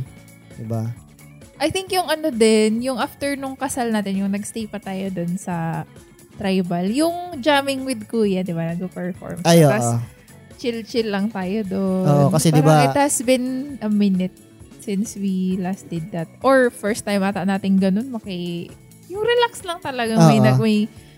'di 0.58 0.66
ba? 0.66 0.90
I 1.62 1.70
think 1.70 1.94
yung 1.94 2.10
ano 2.10 2.34
din, 2.34 2.82
yung 2.82 2.98
after 2.98 3.38
nung 3.38 3.54
kasal 3.54 3.94
natin, 3.94 4.26
yung 4.26 4.34
nagstay 4.34 4.66
pa 4.66 4.82
tayo 4.82 5.06
dun 5.14 5.38
sa 5.38 5.86
tribal, 6.34 6.90
yung 6.90 7.38
jamming 7.38 7.86
with 7.86 8.02
kuya, 8.10 8.42
di 8.42 8.50
ba, 8.50 8.74
nag-perform. 8.74 9.46
Ay, 9.46 9.62
oo. 9.62 9.70
Tapos, 9.70 10.02
chill-chill 10.56 11.08
lang 11.08 11.28
tayo 11.28 11.62
doon. 11.62 12.04
Oo, 12.04 12.26
kasi 12.28 12.48
Parang 12.48 12.60
diba- 12.60 12.84
it 12.86 12.96
has 12.96 13.16
been 13.20 13.46
a 13.78 13.88
minute 13.88 14.34
since 14.78 15.14
we 15.14 15.56
last 15.56 15.88
did 15.88 16.10
that. 16.10 16.28
Or 16.40 16.68
first 16.68 17.02
time 17.02 17.20
ata 17.20 17.42
natin 17.42 17.76
ganun, 17.76 18.10
maki... 18.10 18.68
Yung 19.06 19.20
relax 19.20 19.60
lang 19.62 19.78
talaga. 19.78 20.16
May, 20.18 20.38
Oo. 20.38 20.44
nag, 20.44 20.56
may 20.58 20.76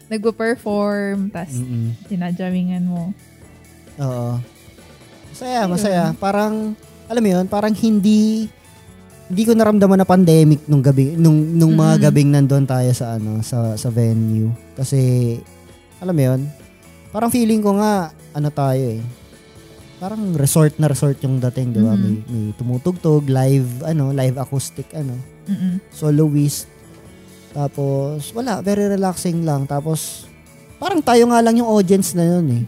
nagpo-perform, 0.08 1.30
tas 1.30 1.50
Mm-mm. 1.52 1.94
sinajammingan 2.04 2.82
mo. 2.82 3.10
Oo. 3.96 4.38
Masaya, 5.30 5.60
Ayun. 5.60 5.70
masaya. 5.70 6.04
Parang, 6.14 6.74
alam 7.06 7.22
mo 7.22 7.30
yun, 7.30 7.44
parang 7.46 7.72
hindi, 7.72 8.46
hindi 9.26 9.42
ko 9.42 9.52
naramdaman 9.52 9.98
na 9.98 10.06
pandemic 10.06 10.66
nung 10.66 10.80
gabi, 10.80 11.14
nung, 11.14 11.34
nung 11.54 11.74
mga 11.74 11.94
Mm. 11.94 12.02
gabing 12.02 12.30
nandun 12.32 12.64
tayo 12.64 12.90
sa, 12.90 13.16
ano, 13.16 13.38
sa, 13.40 13.74
sa 13.74 13.88
venue. 13.88 14.50
Kasi, 14.74 14.98
alam 15.98 16.14
mo 16.14 16.22
yun, 16.24 16.40
parang 17.10 17.30
feeling 17.30 17.60
ko 17.60 17.76
nga, 17.76 18.08
ano 18.30 18.48
tayo 18.48 18.78
eh, 18.78 19.00
parang 19.96 20.32
resort 20.32 20.76
na 20.76 20.86
resort 20.86 21.16
yung 21.20 21.40
dating, 21.40 21.72
di 21.72 21.80
ba? 21.80 21.92
Mhm. 21.92 22.00
May, 22.00 22.14
may 22.22 22.44
tumutugtog, 22.52 23.24
live, 23.26 23.68
ano, 23.82 24.10
live 24.10 24.36
acoustic, 24.36 24.92
ano, 24.92 25.16
Mm-mm. 25.44 25.80
soloist. 25.88 26.68
Tapos, 27.50 28.28
wala, 28.30 28.60
very 28.60 28.84
relaxing 28.86 29.40
lang. 29.42 29.64
Tapos, 29.64 30.28
parang 30.76 31.00
tayo 31.00 31.24
nga 31.26 31.40
lang 31.40 31.56
yung 31.56 31.66
audience 31.66 32.12
na 32.12 32.28
yun 32.30 32.46
eh. 32.50 32.62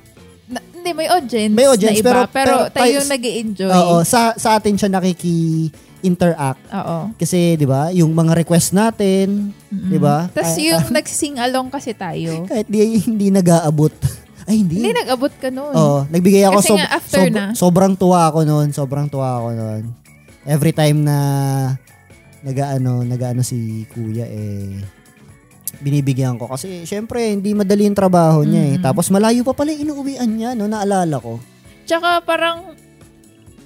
Na, 0.48 0.64
hindi, 0.72 0.90
may 0.94 1.08
audience, 1.10 1.52
May 1.52 1.66
audience, 1.66 1.92
na 1.94 2.00
iba, 2.00 2.12
pero- 2.24 2.28
pero, 2.30 2.54
pero 2.56 2.56
tayo 2.70 2.76
tayo- 2.78 2.94
yung 2.96 3.08
nag 3.10 3.24
enjoy 3.26 3.68
Oo, 3.70 3.96
sa, 4.02 4.32
sa 4.34 4.56
atin 4.56 4.74
siya 4.74 4.88
nakiki-interact. 4.88 6.62
Oo. 6.72 6.98
Kasi, 7.14 7.38
di 7.54 7.66
ba, 7.66 7.92
yung 7.92 8.08
mga 8.10 8.32
request 8.38 8.72
natin, 8.72 9.52
Mm-mm. 9.68 9.92
Di 9.92 9.98
ba? 10.00 10.32
Tapos 10.32 10.56
yung 10.56 10.80
nagsising 10.96 11.36
along 11.36 11.68
kasi 11.68 11.92
tayo. 11.92 12.48
kahit 12.48 12.64
di, 12.64 12.80
hindi 12.98 13.28
nag-aabot. 13.28 13.92
Ay, 14.48 14.64
hindi. 14.64 14.80
Hindi, 14.80 14.96
nag-abot 14.96 15.34
ka 15.36 15.52
nun. 15.52 15.76
Oo, 15.76 16.08
nagbigay 16.08 16.48
ako. 16.48 16.64
Kasi 16.64 16.72
sob- 16.72 16.80
nga, 16.80 16.88
after 16.88 17.20
sob- 17.20 17.36
na. 17.36 17.44
Sobrang 17.52 17.92
tuwa 18.00 18.20
ako 18.32 18.38
noon. 18.48 18.68
Sobrang 18.72 19.06
tuwa 19.12 19.44
ako 19.44 19.48
noon. 19.52 19.82
Every 20.48 20.72
time 20.72 21.04
na 21.04 21.16
nagaano, 22.40 23.04
nagaano 23.04 23.44
si 23.44 23.84
kuya 23.92 24.24
eh 24.24 24.80
binibigyan 25.84 26.40
ko 26.40 26.48
kasi 26.48 26.88
syempre 26.88 27.28
hindi 27.28 27.52
madali 27.52 27.84
yung 27.84 27.98
trabaho 27.98 28.40
niya 28.42 28.62
eh. 28.72 28.76
Mm. 28.80 28.82
Tapos 28.82 29.12
malayo 29.12 29.44
pa 29.44 29.52
pala 29.52 29.70
inuuwian 29.70 30.26
niya 30.26 30.56
no 30.56 30.64
naalala 30.64 31.20
ko. 31.20 31.36
Tsaka 31.84 32.24
parang 32.24 32.72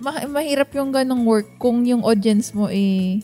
ma- 0.02 0.26
mahirap 0.26 0.74
yung 0.74 0.90
ganong 0.90 1.22
work 1.22 1.46
kung 1.62 1.86
yung 1.86 2.02
audience 2.02 2.50
mo 2.52 2.66
eh 2.68 3.22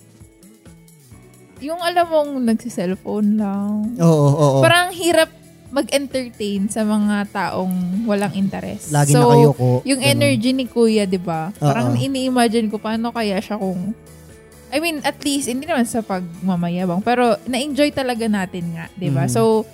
yung 1.58 1.82
alam 1.82 2.06
mong 2.06 2.30
nagsi-cellphone 2.54 3.34
lang. 3.34 3.98
Oo, 3.98 4.06
oo. 4.06 4.34
oo. 4.38 4.60
Parang 4.62 4.94
hirap 4.94 5.26
mag-entertain 5.68 6.64
sa 6.72 6.80
mga 6.80 7.28
taong 7.28 8.04
walang 8.08 8.32
interest. 8.32 8.88
Lagi 8.88 9.12
so, 9.12 9.20
nakayoko. 9.20 9.84
yung 9.84 10.00
ganun. 10.00 10.12
energy 10.16 10.50
ni 10.56 10.64
Kuya, 10.64 11.04
'di 11.04 11.20
ba? 11.20 11.52
Parang 11.60 11.92
ini-imagine 11.92 12.72
ko 12.72 12.80
paano 12.80 13.12
kaya 13.12 13.36
siya 13.36 13.60
kung 13.60 13.92
I 14.68 14.84
mean, 14.84 15.00
at 15.00 15.16
least 15.24 15.48
hindi 15.48 15.64
naman 15.64 15.88
sa 15.88 16.04
pagmamayabang, 16.04 17.00
pero 17.00 17.40
na-enjoy 17.48 17.88
talaga 17.92 18.28
natin 18.28 18.76
nga, 18.76 18.88
'di 18.96 19.08
ba? 19.12 19.28
Mhm. 19.28 19.32
So 19.32 19.64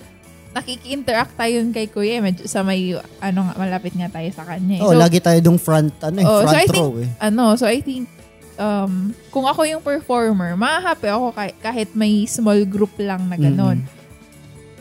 nakiki-interact 0.55 1.35
tayo 1.35 1.59
kay 1.75 1.91
Kuya, 1.91 2.23
medyo 2.23 2.47
sa 2.47 2.63
may 2.63 2.95
ano 3.19 3.41
nga 3.43 3.55
malapit 3.59 3.91
nga 3.99 4.07
tayo 4.07 4.31
sa 4.31 4.47
kanya. 4.47 4.79
eh. 4.79 4.87
Oh, 4.87 4.95
so, 4.95 4.99
lagi 5.03 5.19
tayo 5.19 5.39
dong 5.43 5.59
front 5.59 5.91
ano 5.99 6.19
eh, 6.23 6.27
Oh, 6.27 6.43
so 6.43 6.47
front 6.47 6.59
I 6.63 6.67
row 6.71 6.93
eh. 7.03 7.11
ano, 7.19 7.45
so 7.59 7.67
I 7.67 7.83
think 7.83 8.07
um 8.55 9.11
kung 9.35 9.51
ako 9.51 9.67
yung 9.67 9.83
performer, 9.83 10.55
mahahappy 10.55 11.11
ako 11.11 11.35
kahit, 11.35 11.57
kahit 11.59 11.91
may 11.99 12.23
small 12.31 12.63
group 12.63 12.95
lang 13.03 13.27
na 13.27 13.35
ganon. 13.35 13.83
Mm. 13.83 14.04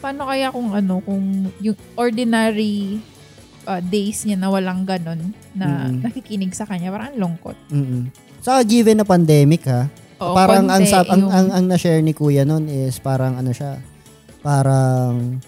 Paano 0.04 0.28
kaya 0.28 0.52
kung 0.52 0.68
ano, 0.70 1.00
kung 1.00 1.24
yung 1.58 1.80
ordinary 1.96 3.00
uh, 3.64 3.80
days 3.80 4.28
niya 4.28 4.36
na 4.36 4.52
walang 4.52 4.84
ganon 4.84 5.32
na 5.56 5.88
Mm. 5.88 6.04
nakikinig 6.04 6.52
sa 6.52 6.68
kanya, 6.68 6.92
parang 6.92 7.16
ang 7.16 7.20
lungkot. 7.24 7.56
Mm-mm. 7.72 8.12
Sa 8.44 8.60
given 8.62 9.00
na 9.00 9.08
pandemic 9.08 9.64
ha, 9.64 9.88
Oo, 10.20 10.36
parang 10.36 10.68
ang, 10.68 10.84
ang, 10.84 11.08
yung- 11.18 11.32
ang, 11.32 11.48
ang 11.50 11.66
na-share 11.66 12.04
ni 12.04 12.12
kuya 12.12 12.44
nun 12.44 12.68
is 12.68 13.00
parang 13.00 13.40
ano 13.40 13.56
siya, 13.56 13.80
parang 14.44 15.40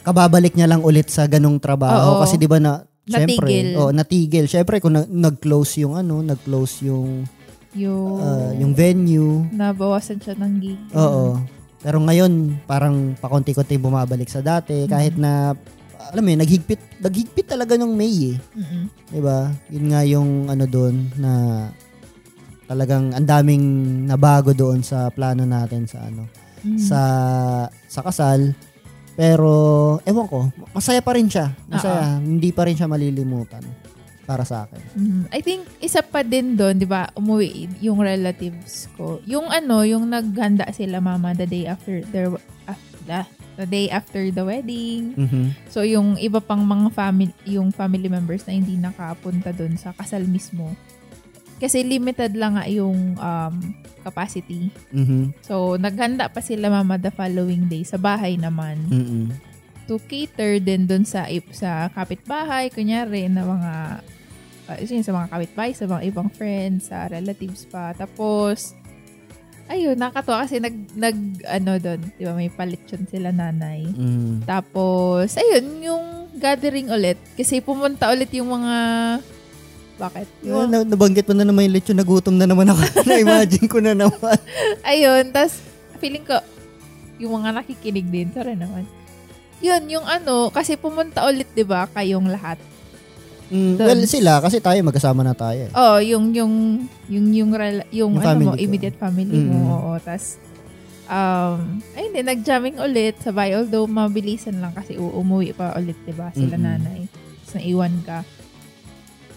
kababalik 0.00 0.56
niya 0.56 0.64
lang 0.66 0.80
ulit 0.80 1.12
sa 1.12 1.28
ganong 1.28 1.60
trabaho 1.60 2.16
Oo. 2.16 2.20
kasi 2.24 2.40
'di 2.40 2.48
ba 2.48 2.56
na 2.56 2.80
syempre 3.04 3.44
Natigil. 3.60 3.76
oh 3.76 3.90
natigil 3.90 4.44
syempre 4.46 4.80
kung 4.80 4.96
na- 4.96 5.04
nag-close 5.04 5.84
yung 5.84 5.92
ano 5.92 6.20
nag-close 6.22 6.88
yung 6.88 7.28
yung, 7.76 8.16
ah, 8.16 8.52
yung 8.56 8.72
venue 8.72 9.44
nabawasan 9.52 10.16
siya 10.16 10.32
ng 10.34 10.52
gig. 10.56 10.80
oo 10.90 11.36
pero 11.78 11.98
ngayon 11.98 12.62
parang 12.64 13.14
pakonti-konti 13.14 13.76
bumabalik 13.76 14.26
sa 14.26 14.40
dati 14.40 14.84
kahit 14.84 15.14
na 15.14 15.54
alam 16.08 16.22
mo 16.22 16.30
yun, 16.30 16.40
naghigpit 16.40 16.80
naghigpit 16.98 17.46
talaga 17.46 17.76
ng 17.76 17.92
May 17.92 18.32
eh 18.32 18.36
Mm-mm. 18.54 18.84
'di 19.08 19.20
ba? 19.20 19.50
Yun 19.68 19.86
nga 19.88 20.00
yung 20.02 20.30
ano 20.46 20.64
doon 20.64 20.94
na 21.14 21.32
talagang 22.64 23.12
ang 23.12 23.24
daming 23.24 23.64
nabago 24.04 24.52
doon 24.52 24.80
sa 24.80 25.08
plano 25.08 25.42
natin 25.42 25.84
sa 25.84 26.04
ano 26.04 26.28
Mm. 26.58 26.74
sa 26.74 27.00
sa 27.86 28.02
kasal. 28.02 28.50
Pero 29.14 29.50
ewan 30.02 30.26
ko, 30.26 30.50
masaya 30.70 30.98
pa 30.98 31.14
rin 31.14 31.26
siya. 31.26 31.54
Masaya, 31.66 32.18
hindi 32.18 32.50
pa 32.50 32.66
rin 32.66 32.74
siya 32.74 32.86
malilimutan 32.86 33.62
para 34.28 34.44
sa 34.44 34.68
akin. 34.68 34.82
Mm, 34.92 35.24
I 35.32 35.40
think 35.40 35.64
isa 35.80 36.04
pa 36.04 36.20
din 36.20 36.52
doon, 36.52 36.76
'di 36.76 36.84
ba, 36.84 37.08
umuwi 37.16 37.64
yung 37.80 38.04
relatives 38.04 38.84
ko. 38.92 39.24
Yung 39.24 39.48
ano, 39.48 39.80
yung 39.88 40.04
naghanda 40.04 40.68
sila 40.68 41.00
mama 41.00 41.32
the 41.32 41.48
day 41.48 41.64
after 41.64 42.04
their 42.12 42.28
after, 42.68 43.24
the 43.56 43.64
day 43.64 43.88
after 43.88 44.28
the 44.28 44.44
wedding. 44.44 45.16
Mhm. 45.16 45.56
So 45.72 45.80
yung 45.80 46.20
iba 46.20 46.44
pang 46.44 46.60
mga 46.60 46.92
family, 46.92 47.32
yung 47.48 47.72
family 47.72 48.12
members 48.12 48.44
na 48.44 48.52
hindi 48.52 48.76
nakapunta 48.76 49.56
doon 49.56 49.80
sa 49.80 49.96
kasal 49.96 50.28
mismo. 50.28 50.76
Kasi 51.58 51.82
limited 51.82 52.38
lang 52.38 52.54
nga 52.54 52.68
yung 52.70 53.16
um, 53.18 53.54
capacity. 54.04 54.68
Mhm. 54.92 55.32
So 55.40 55.80
naghanda 55.80 56.28
pa 56.28 56.44
sila 56.44 56.68
mama 56.68 57.00
the 57.00 57.10
following 57.10 57.64
day 57.66 57.82
sa 57.82 57.96
bahay 57.96 58.36
naman 58.36 58.76
Mhm. 58.92 59.24
to 59.88 59.96
cater 60.04 60.60
din 60.60 60.84
doon 60.84 61.08
sa 61.08 61.24
sa 61.48 61.88
kapitbahay, 61.88 62.68
kunyari 62.68 63.24
na 63.32 63.42
mga 63.42 63.72
uh, 64.68 64.78
yun, 64.78 65.02
sa 65.02 65.16
mga 65.16 65.28
kapitbahay, 65.32 65.72
sa 65.72 65.88
mga 65.88 66.02
ibang 66.06 66.28
friends, 66.28 66.92
sa 66.92 67.08
relatives 67.08 67.64
pa. 67.66 67.96
Tapos 67.96 68.76
ayun, 69.68 69.96
nakatuwa 69.96 70.44
kasi 70.44 70.60
nag 70.60 70.76
nag 70.96 71.16
ano 71.44 71.76
doon, 71.76 72.00
'di 72.16 72.24
ba, 72.24 72.32
may 72.32 72.48
palitsyon 72.48 73.04
sila 73.08 73.32
nanay. 73.32 73.84
Mhm. 73.84 74.44
Tapos 74.44 75.36
ayun, 75.36 75.64
yung 75.84 76.04
gathering 76.38 76.88
ulit 76.88 77.18
kasi 77.34 77.60
pumunta 77.60 78.08
ulit 78.12 78.32
yung 78.32 78.48
mga 78.48 78.74
bakit? 79.98 80.30
Yeah, 80.46 80.62
Yung, 80.62 80.70
na- 80.70 80.86
nabanggit 80.86 81.26
mo 81.26 81.34
na 81.34 81.42
naman 81.42 81.66
yung 81.66 81.74
lechon, 81.74 81.98
nagutom 81.98 82.38
na 82.38 82.46
naman 82.46 82.70
ako. 82.70 82.80
Na-imagine 83.10 83.66
ko 83.66 83.82
na 83.82 83.98
naman. 83.98 84.38
ayun, 84.94 85.34
tas 85.34 85.58
feeling 85.98 86.22
ko 86.22 86.38
yung 87.18 87.42
mga 87.42 87.50
nakikinig 87.60 88.06
din, 88.06 88.30
sorry 88.30 88.54
naman. 88.54 88.86
Yun, 89.58 89.90
yung 89.90 90.06
ano, 90.06 90.54
kasi 90.54 90.78
pumunta 90.78 91.26
ulit, 91.26 91.50
'di 91.50 91.66
ba, 91.66 91.90
kayong 91.90 92.30
lahat. 92.30 92.62
Mm, 93.48 93.74
Doon. 93.74 93.88
well, 93.88 94.02
sila, 94.04 94.32
kasi 94.38 94.58
tayo, 94.58 94.76
magkasama 94.82 95.20
na 95.20 95.32
tayo. 95.32 95.64
eh. 95.64 95.72
Oh, 95.72 95.96
yung 95.96 96.30
yung 96.30 96.54
yung 97.06 97.26
yung 97.30 97.50
rela- 97.50 97.88
yung, 97.90 98.12
Yung 98.12 98.20
ano 98.22 98.40
mo, 98.42 98.52
ko. 98.52 98.60
immediate 98.60 98.94
family 98.94 99.24
Mm. 99.34 99.48
mo. 99.48 99.58
Oo, 99.74 99.90
tas 99.98 100.36
um 101.08 101.56
ayun 101.92 102.12
din 102.12 102.26
nag-jamming 102.26 102.76
ulit 102.76 103.16
sabay 103.18 103.56
although 103.56 103.88
mabilisan 103.88 104.60
lang 104.60 104.76
kasi 104.76 104.92
u- 104.94 105.16
umuwi 105.16 105.56
pa 105.56 105.72
ulit 105.74 105.96
'di 105.98 106.12
ba 106.12 106.28
sila 106.30 106.54
Mm-mm. 106.54 106.68
nanay. 106.68 107.00
Tapos 107.08 107.52
naiwan 107.56 107.94
ka. 108.04 108.18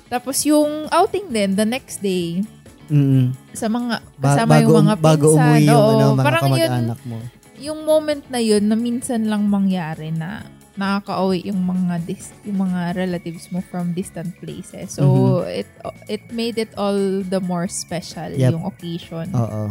Tapos 0.07 0.37
yung 0.43 0.91
outing 0.91 1.31
din 1.31 1.49
the 1.53 1.63
next 1.63 2.03
day 2.03 2.43
Mm. 2.85 3.31
sa 3.55 3.65
mga 3.65 4.03
Ba- 4.19 4.35
kasama 4.35 4.51
bago, 4.53 4.63
yung 4.67 4.75
mga 4.83 4.93
pinsan. 4.93 5.07
bago 5.07 5.25
umuwi 5.31 5.59
yung 5.63 5.71
Oo, 5.73 5.87
ano, 5.89 6.05
mga 6.11 6.19
parang 6.21 6.43
yun, 6.51 6.71
mo. 7.01 7.17
yung 7.57 7.79
moment 7.81 8.23
na 8.27 8.39
yun 8.39 8.63
na 8.65 8.75
minsan 8.75 9.21
lang 9.23 9.47
mangyari 9.47 10.11
na 10.11 10.43
nakaka-uwi 10.81 11.45
yung 11.45 11.61
mga 11.61 12.01
dis- 12.01 12.33
yung 12.41 12.57
mga 12.59 12.97
relatives 12.97 13.47
mo 13.47 13.61
from 13.61 13.93
distant 13.93 14.33
places. 14.35 14.91
So 14.91 15.05
it 15.45 15.69
it 16.07 16.25
made 16.31 16.57
it 16.57 16.73
all 16.73 16.97
the 17.21 17.37
more 17.39 17.69
special 17.69 18.25
Mm-hmm. 18.27 18.41
Yep. 18.41 18.51
yung 18.51 18.65
occasion. 18.65 19.27
Oo. 19.31 19.69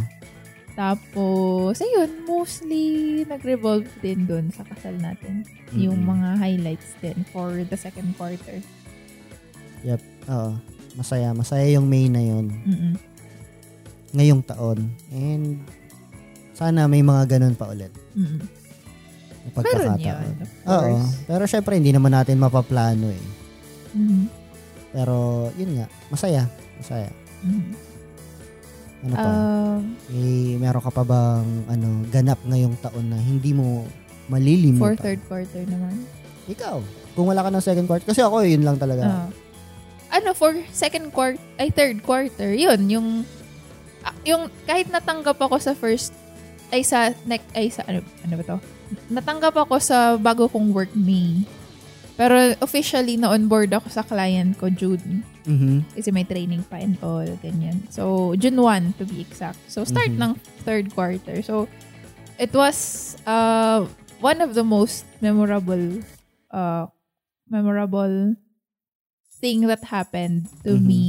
Tapos 0.73 1.77
ayun, 1.77 2.25
mostly 2.25 2.85
nag-revolve 3.25 3.91
din 3.99 4.25
doon 4.25 4.49
sa 4.49 4.63
kasal 4.65 4.95
natin. 4.97 5.43
Yung 5.73 5.99
Mm-mm. 5.99 6.15
mga 6.15 6.29
highlights 6.39 6.95
din 6.99 7.19
for 7.29 7.53
the 7.61 7.77
second 7.77 8.15
quarter. 8.15 8.63
Oo. 10.27 10.51
Masaya. 10.93 11.31
Masaya 11.33 11.67
yung 11.69 11.85
May 11.85 12.07
na 12.07 12.21
yun. 12.21 12.47
Mm-mm. 12.63 12.95
Ngayong 14.11 14.43
taon. 14.43 14.79
And 15.11 15.63
sana 16.53 16.85
may 16.85 17.01
mga 17.01 17.37
ganun 17.37 17.55
pa 17.55 17.69
ulit. 17.69 17.93
Mm-mm. 18.13 18.41
Na 19.41 19.49
Meron 19.49 19.57
Pagkakataon. 19.57 20.01
yun, 20.01 20.37
of 20.45 20.51
Oo. 20.69 20.95
Pero 21.27 21.43
syempre, 21.49 21.73
hindi 21.81 21.93
naman 21.93 22.13
natin 22.13 22.37
mapaplano 22.37 23.09
eh. 23.09 23.25
Mhm. 23.97 24.23
Pero, 24.91 25.17
yun 25.57 25.71
nga. 25.81 25.87
Masaya. 26.13 26.45
Masaya. 26.77 27.11
Mhm. 27.41 27.73
Ano 29.01 29.15
pa? 29.17 29.31
Um, 29.33 29.97
eh, 30.13 30.61
meron 30.61 30.85
ka 30.85 30.93
pa 30.93 31.03
bang 31.09 31.49
ano, 31.73 32.05
ganap 32.13 32.37
ngayong 32.45 32.77
taon 32.85 33.09
na 33.09 33.17
hindi 33.17 33.57
mo 33.57 33.89
malilimutan? 34.29 34.93
for 34.93 34.97
third 35.01 35.21
quarter 35.25 35.65
naman. 35.65 36.05
Ikaw. 36.53 36.77
Kung 37.17 37.27
wala 37.33 37.41
ka 37.41 37.49
ng 37.49 37.65
second 37.65 37.87
quarter. 37.89 38.05
Kasi 38.05 38.21
ako, 38.21 38.45
yun 38.45 38.61
lang 38.61 38.77
talaga. 38.77 39.09
Ah. 39.09 39.29
ano, 40.11 40.35
for 40.35 40.53
second 40.75 41.09
quarter, 41.15 41.39
ay 41.57 41.71
third 41.71 42.03
quarter, 42.03 42.51
yun, 42.51 42.91
yung, 42.91 43.09
ah, 44.03 44.11
yung, 44.27 44.51
kahit 44.67 44.91
natanggap 44.91 45.39
ako 45.39 45.55
sa 45.63 45.71
first, 45.71 46.11
ay 46.75 46.83
sa, 46.83 47.15
next, 47.31 47.47
ay 47.55 47.71
sa, 47.71 47.87
ano, 47.87 48.03
ano 48.27 48.35
ba 48.35 48.45
to? 48.45 48.59
Natanggap 49.09 49.55
ako 49.57 49.79
sa 49.79 50.17
bago 50.17 50.47
kong 50.47 50.73
work 50.73 50.93
May. 50.95 51.45
Pero 52.15 52.37
officially, 52.61 53.17
na-onboard 53.17 53.73
ako 53.73 53.89
sa 53.89 54.05
client 54.05 54.53
ko 54.61 54.69
June. 54.69 55.25
Mhm. 55.49 55.89
Kasi 55.97 56.13
may 56.13 56.29
training 56.29 56.61
pa 56.69 56.77
and 56.77 57.01
all, 57.01 57.25
ganyan. 57.41 57.81
So, 57.89 58.37
June 58.37 58.61
1 58.61 58.93
to 59.01 59.09
be 59.09 59.25
exact. 59.25 59.57
So, 59.73 59.89
start 59.89 60.13
Mhm. 60.13 60.21
ng 60.21 60.33
third 60.69 60.93
quarter. 60.93 61.41
So, 61.41 61.65
it 62.37 62.53
was 62.53 63.17
uh, 63.25 63.89
one 64.21 64.45
of 64.45 64.53
the 64.53 64.65
most 64.65 65.09
memorable 65.25 66.05
uh, 66.53 66.93
memorable 67.49 68.37
thing 69.41 69.65
that 69.65 69.89
happened 69.89 70.53
to 70.61 70.77
Mhm. 70.77 70.85
me. 70.85 71.05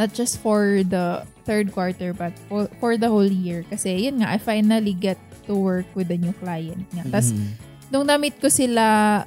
Not 0.00 0.14
just 0.16 0.40
for 0.40 0.80
the 0.80 1.28
third 1.44 1.74
quarter, 1.74 2.14
but 2.14 2.32
for, 2.48 2.70
for 2.80 2.96
the 2.96 3.10
whole 3.12 3.28
year. 3.28 3.66
Kasi, 3.68 4.08
yun 4.08 4.22
nga, 4.24 4.32
I 4.32 4.38
finally 4.38 4.94
get 4.94 5.18
to 5.48 5.56
work 5.56 5.88
with 5.96 6.12
a 6.12 6.18
new 6.20 6.36
client 6.36 6.84
nga. 6.92 7.08
Tapos, 7.08 7.32
Mhm. 7.32 7.48
nung 7.88 8.04
na-meet 8.04 8.36
ko 8.36 8.52
sila, 8.52 9.24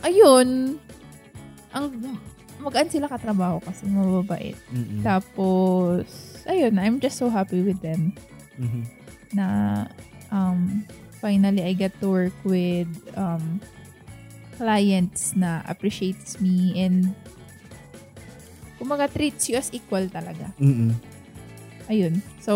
ayun, 0.00 0.80
ang 1.70 1.84
magaan 2.58 2.88
sila 2.88 3.06
katrabaho 3.06 3.60
kasi 3.62 3.84
mababait. 3.86 4.56
Mhm. 4.72 5.04
Tapos, 5.04 6.08
ayun, 6.48 6.80
I'm 6.80 6.96
just 6.98 7.20
so 7.20 7.28
happy 7.28 7.60
with 7.60 7.78
them 7.80 8.16
Mhm. 8.56 8.82
na 9.36 9.46
um, 10.32 10.82
finally 11.20 11.62
I 11.62 11.76
get 11.76 11.92
to 12.00 12.08
work 12.08 12.36
with 12.42 12.88
um, 13.14 13.60
clients 14.56 15.32
na 15.36 15.60
appreciates 15.64 16.40
me 16.40 16.76
and 16.76 17.12
kumaga 18.76 19.08
treats 19.12 19.48
you 19.48 19.56
as 19.60 19.68
equal 19.72 20.04
talaga. 20.08 20.52
Mhm. 20.56 20.96
Ayun. 21.90 22.22
So, 22.38 22.54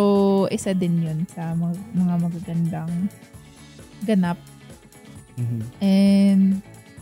isa 0.49 0.71
din 0.73 1.03
yun 1.03 1.27
sa 1.27 1.59
mga, 1.59 1.75
mga 1.91 2.15
magagandang 2.23 2.93
ganap. 4.07 4.39
Mhm. 5.35 5.61
And, 5.83 6.45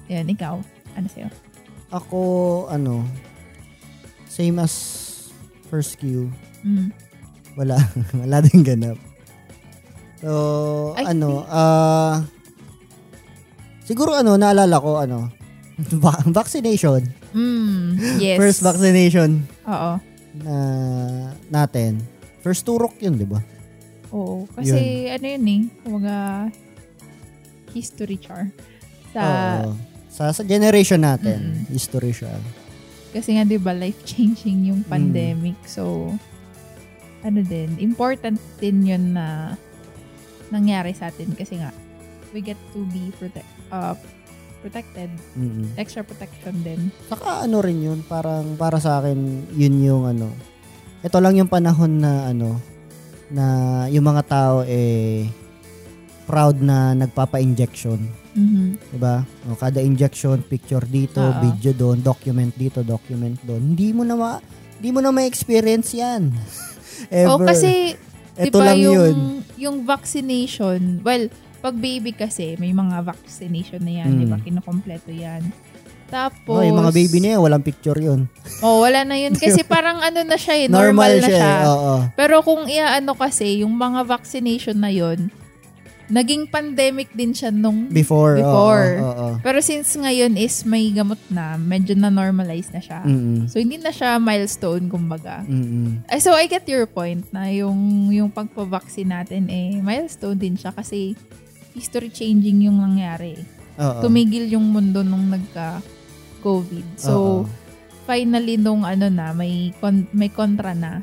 yan, 0.09 0.33
ikaw. 0.33 0.57
Ano 0.97 1.07
sa'yo? 1.12 1.29
Ako, 1.92 2.21
ano, 2.73 3.05
same 4.25 4.57
as 4.64 4.73
first 5.68 6.01
Q. 6.01 6.33
Mm. 6.64 6.88
Wala. 7.53 7.77
wala 8.25 8.40
din 8.40 8.64
ganap. 8.64 8.97
So, 10.25 10.97
I 10.97 11.12
ano, 11.12 11.45
ah, 11.53 12.25
siguro 13.85 14.16
ano, 14.16 14.40
naalala 14.40 14.81
ko, 14.81 15.05
ano, 15.05 15.29
va- 16.01 16.25
vaccination. 16.33 17.05
Mm, 17.37 18.01
yes. 18.25 18.40
First 18.40 18.61
vaccination 18.64 19.45
Oo. 19.68 20.01
na 20.40 20.55
natin. 21.53 22.01
First 22.43 22.63
turok 22.63 22.99
yun, 22.99 23.15
di 23.15 23.25
ba? 23.25 23.39
Oo. 24.11 24.45
Kasi 24.51 24.77
ano 25.09 25.25
yun 25.25 25.45
eh, 25.47 25.61
kumaga 25.81 26.17
history 27.71 28.19
char. 28.19 28.51
Sa, 29.11 29.23
Oo. 29.63 29.73
Sa, 30.09 30.29
sa 30.29 30.43
generation 30.43 31.01
natin, 31.01 31.41
Mm-mm. 31.57 31.73
history 31.73 32.13
siya. 32.13 32.37
kasi 33.13 33.37
nga 33.37 33.45
'di 33.45 33.57
ba 33.57 33.73
life-changing 33.73 34.59
Mm. 34.59 34.69
yung 34.69 34.81
pandemic. 34.83 35.57
So, 35.65 36.13
ano 37.21 37.41
din, 37.43 37.77
important 37.79 38.41
din 38.57 38.83
yun 38.83 39.13
na 39.13 39.53
nangyari 40.49 40.93
sa 40.93 41.09
atin 41.09 41.33
kasi 41.33 41.57
nga 41.57 41.73
we 42.33 42.41
get 42.41 42.57
to 42.73 42.85
be 42.89 43.13
protect, 43.15 43.45
uh, 43.69 43.93
protected. 44.61 45.13
Mm-mm. 45.35 45.69
Extra 45.77 46.01
protection 46.01 46.57
din. 46.61 46.89
Saka 47.05 47.45
ano 47.45 47.61
rin 47.61 47.81
yun, 47.83 48.01
parang 48.03 48.57
para 48.57 48.77
sa 48.79 48.99
akin, 48.99 49.17
yun 49.53 49.77
yung 49.79 50.05
ano, 50.07 50.33
ito 51.03 51.19
lang 51.19 51.35
yung 51.37 51.51
panahon 51.51 51.99
na 51.99 52.31
ano, 52.31 52.59
na 53.29 53.45
yung 53.88 54.07
mga 54.07 54.23
tao 54.25 54.57
eh, 54.62 55.27
proud 56.25 56.62
na 56.62 56.95
nagpapa-injection. 56.95 57.99
Mhm. 58.33 58.65
'di 58.88 58.99
ba? 58.99 59.21
O 59.45 59.59
kada 59.59 59.85
injection, 59.85 60.41
picture 60.41 60.87
dito, 60.87 61.21
Oo. 61.21 61.43
video 61.43 61.77
doon, 61.77 62.01
document 62.01 62.55
dito, 62.57 62.81
document 62.81 63.37
doon. 63.45 63.75
Hindi 63.75 63.93
mo 63.93 64.07
na 64.07 64.15
ma 64.17 64.31
hindi 64.81 64.88
mo 64.88 65.05
na 65.05 65.12
ma-experience 65.12 65.93
'yan. 65.93 66.33
Ever. 67.12 67.29
Oh, 67.29 67.38
kasi 67.43 67.93
ito 68.38 68.57
diba 68.57 68.65
lang 68.73 68.79
yung, 68.81 68.97
'yun. 68.97 69.17
yung 69.61 69.77
vaccination, 69.85 71.03
well, 71.05 71.29
pag 71.61 71.77
baby 71.77 72.11
kasi, 72.11 72.57
may 72.57 72.73
mga 72.73 73.05
vaccination 73.05 73.79
na 73.85 74.03
yan, 74.03 74.17
Mm. 74.17 74.19
di 74.19 74.27
ba? 74.27 74.38
Kinukompleto 74.41 75.12
yan. 75.15 75.47
Tapos, 76.12 76.53
Oh, 76.53 76.61
yung 76.61 76.77
mga 76.77 76.92
baby 76.92 77.18
niya, 77.18 77.40
walang 77.40 77.64
picture 77.64 77.96
'yun. 77.96 78.29
Oh, 78.61 78.85
wala 78.85 79.01
na 79.03 79.16
yun. 79.16 79.33
Kasi 79.40 79.64
parang 79.64 79.96
ano 79.98 80.20
na 80.20 80.37
siya 80.37 80.55
eh, 80.55 80.68
Normal, 80.68 80.92
normal, 80.92 81.12
na 81.16 81.27
siya. 81.27 81.38
siya. 81.40 81.53
eh. 81.57 81.64
Oo. 81.66 81.94
Pero 82.12 82.35
kung 82.44 82.68
iaano 82.68 83.16
kasi, 83.16 83.64
yung 83.64 83.72
mga 83.72 84.05
vaccination 84.05 84.77
na 84.77 84.92
yun, 84.92 85.33
naging 86.12 86.44
pandemic 86.44 87.09
din 87.11 87.33
siya 87.33 87.48
nung... 87.48 87.88
Before. 87.88 88.37
oo, 88.37 88.44
Before. 88.44 88.88
Oo. 88.92 89.09
oo. 89.09 89.29
Pero 89.40 89.64
since 89.64 89.96
ngayon 89.96 90.37
is 90.37 90.61
may 90.62 90.92
gamot 90.92 91.16
na, 91.27 91.57
medyo 91.57 91.96
na-normalize 91.96 92.68
na 92.68 92.85
siya. 92.85 93.01
Mm-mm. 93.01 93.48
So, 93.48 93.57
hindi 93.57 93.81
na 93.81 93.88
siya 93.88 94.20
milestone, 94.20 94.92
kumbaga. 94.92 95.40
Mm-mm. 95.42 96.05
Eh, 96.05 96.20
So, 96.20 96.37
I 96.37 96.44
get 96.44 96.68
your 96.68 96.85
point 96.85 97.25
na 97.33 97.48
yung, 97.48 98.12
yung 98.12 98.29
pagpavaccine 98.29 99.09
natin, 99.09 99.48
eh, 99.48 99.81
milestone 99.81 100.37
din 100.37 100.53
siya 100.53 100.77
kasi 100.77 101.16
history-changing 101.72 102.68
yung 102.68 102.77
nangyari. 102.77 103.40
Oo. 103.81 104.05
Tumigil 104.05 104.53
yung 104.53 104.68
mundo 104.68 105.01
nung 105.01 105.25
nagka-COVID. 106.43 106.87
So, 106.99 107.15
Oo. 107.15 107.41
finally 108.05 108.59
nung 108.59 108.83
ano 108.83 109.07
na, 109.07 109.31
may, 109.31 109.71
kon- 109.79 110.11
may 110.11 110.29
kontra 110.29 110.75
na. 110.75 111.01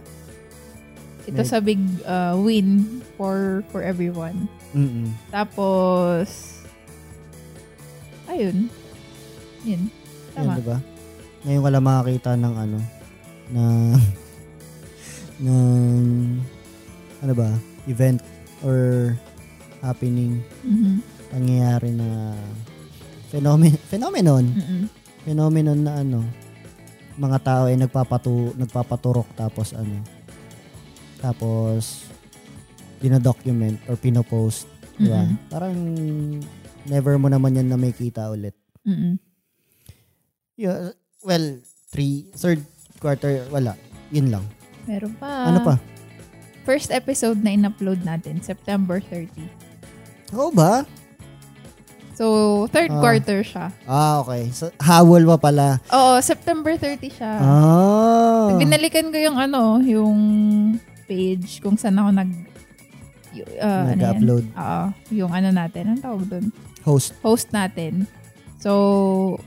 Ito 1.23 1.39
May- 1.39 1.47
sa 1.47 1.59
big 1.63 1.79
uh, 2.03 2.35
win 2.35 2.99
for 3.15 3.63
for 3.71 3.79
everyone. 3.79 4.51
Mm-mm. 4.75 5.07
Tapos, 5.31 6.59
ayun. 8.27 8.67
Yun. 9.63 9.81
Tama. 10.35 10.55
diba? 10.55 10.77
Ngayon 11.43 11.63
ka 11.63 11.69
lang 11.71 11.85
makakita 11.85 12.31
ng 12.35 12.55
ano, 12.57 12.79
na, 13.49 13.63
ng, 15.43 16.03
ano 17.23 17.33
ba, 17.33 17.49
event 17.87 18.19
or 18.61 19.15
happening, 19.79 20.43
Mhm. 20.61 20.99
pangyayari 21.31 21.95
na 21.95 22.35
phenomenon, 23.31 23.79
phenomenon, 23.87 24.45
Mm-mm. 24.51 24.83
Phenomenon 25.23 25.79
na 25.83 26.01
ano, 26.01 26.23
mga 27.19 27.37
tao 27.43 27.63
ay 27.67 27.75
nagpapatu, 27.75 28.55
nagpapaturok 28.55 29.27
tapos 29.35 29.75
ano, 29.75 29.99
tapos, 31.19 32.07
dinadocument 33.03 33.75
or 33.91 33.99
pinopost, 33.99 34.71
di 34.95 35.11
ba? 35.11 35.27
Mm-mm. 35.27 35.35
Parang, 35.51 35.75
never 36.87 37.19
mo 37.19 37.27
naman 37.27 37.59
yan 37.59 37.67
na 37.67 37.75
may 37.75 37.91
kita 37.91 38.31
ulit. 38.31 38.55
Mm-mm. 38.87 39.19
Yeah, 40.55 40.95
well, 41.23 41.59
three, 41.91 42.31
third 42.35 42.63
quarter, 43.03 43.43
wala. 43.51 43.75
Yun 44.11 44.31
lang. 44.31 44.43
Meron 44.87 45.13
pa. 45.19 45.51
ano 45.51 45.59
pa? 45.63 45.75
First 46.63 46.91
episode 46.91 47.39
na 47.43 47.51
in-upload 47.55 48.03
natin, 48.03 48.39
September 48.39 49.03
30. 49.03 49.47
Oo 50.35 50.51
ba? 50.51 50.87
So, 52.19 52.25
third 52.67 52.91
Ah. 52.91 52.99
quarter 52.99 53.39
siya. 53.41 53.71
Ah, 53.87 54.19
okay. 54.19 54.51
So, 54.51 54.67
hawol 54.75 55.23
pa 55.23 55.39
pala. 55.39 55.79
Oo, 55.87 56.19
September 56.19 56.75
30 56.75 57.07
siya. 57.07 57.39
Ah. 57.39 58.51
Binalikan 58.59 59.07
ko 59.07 59.15
yung 59.15 59.39
ano, 59.39 59.79
yung 59.79 60.19
page 61.07 61.63
kung 61.63 61.79
saan 61.79 61.95
ako 61.95 62.11
nag 62.11 62.31
uh, 63.55 63.87
ano? 63.87 63.95
Nag-upload. 63.95 64.43
Oo, 64.51 64.83
yung 65.15 65.31
ano 65.31 65.47
natin, 65.47 65.95
anong 65.95 66.03
tawag 66.03 66.23
doon? 66.27 66.45
Host. 66.83 67.15
Host 67.23 67.55
natin. 67.55 68.03
So, 68.59 69.39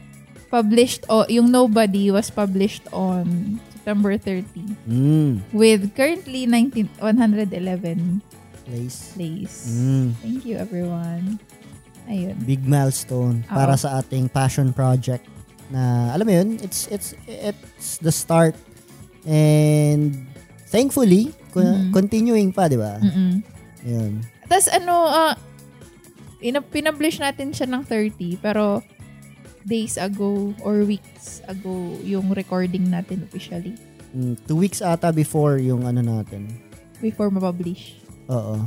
published, 0.49 1.05
oh, 1.13 1.29
yung 1.29 1.53
Nobody 1.53 2.09
was 2.09 2.33
published 2.33 2.89
on 2.89 3.61
September 3.69 4.17
30 4.17 4.81
Mm. 4.89 5.45
with 5.53 5.93
currently 5.93 6.49
19, 6.49 6.89
111 6.97 8.25
Place. 8.65 9.13
plays. 9.13 9.55
Mm. 9.69 10.09
Thank 10.25 10.49
you, 10.49 10.57
everyone. 10.57 11.37
Ayun. 12.13 12.37
Big 12.45 12.61
milestone 12.63 13.41
Oo. 13.43 13.57
para 13.57 13.75
sa 13.75 13.99
ating 13.99 14.29
passion 14.29 14.69
project 14.71 15.25
na 15.67 16.13
alam 16.13 16.29
mo 16.29 16.35
yun, 16.35 16.61
it's 16.61 16.85
it's 16.87 17.17
it's 17.25 17.97
the 17.99 18.13
start 18.13 18.53
and 19.25 20.13
thankfully 20.69 21.33
Mhm. 21.53 21.89
continuing 21.91 22.49
pa, 22.49 22.65
di 22.65 22.77
ba? 22.77 22.97
Mm-mm. 22.99 23.41
Yun. 23.83 24.21
Tapos 24.45 24.69
ano, 24.69 24.95
ah, 25.05 25.35
ina- 26.39 26.61
pinablish 26.63 27.17
natin 27.17 27.51
siya 27.51 27.65
ng 27.67 27.83
30, 27.83 28.37
pero 28.37 28.85
days 29.63 29.95
ago 29.95 30.53
or 30.61 30.83
weeks 30.83 31.39
ago 31.47 31.71
yung 32.03 32.29
recording 32.33 32.83
natin 32.85 33.23
officially 33.23 33.73
Mm, 34.11 34.37
two 34.45 34.59
weeks 34.59 34.85
ata 34.85 35.09
before 35.09 35.57
yung 35.57 35.89
ano 35.89 36.03
natin. 36.03 36.45
before 37.01 37.29
mapublish. 37.29 37.97
Oo. 38.29 38.61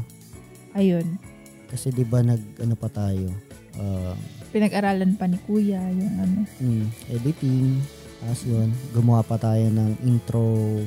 Ayun. 0.74 1.22
Kasi 1.68 1.90
'di 1.90 2.04
ba 2.04 2.22
nag 2.22 2.42
ano 2.58 2.74
pa 2.74 2.88
tayo? 2.88 3.30
Uh, 3.76 4.16
Pinag-aralan 4.50 5.20
pa 5.20 5.28
ni 5.28 5.36
Kuya 5.38 5.84
yung 5.92 6.16
ano. 6.16 6.40
mm, 6.58 6.86
editing. 7.12 7.84
Tapos 8.18 8.42
yun, 8.44 8.72
gumawa 8.90 9.20
pa 9.20 9.36
tayo 9.36 9.68
ng 9.68 10.00
intro 10.02 10.80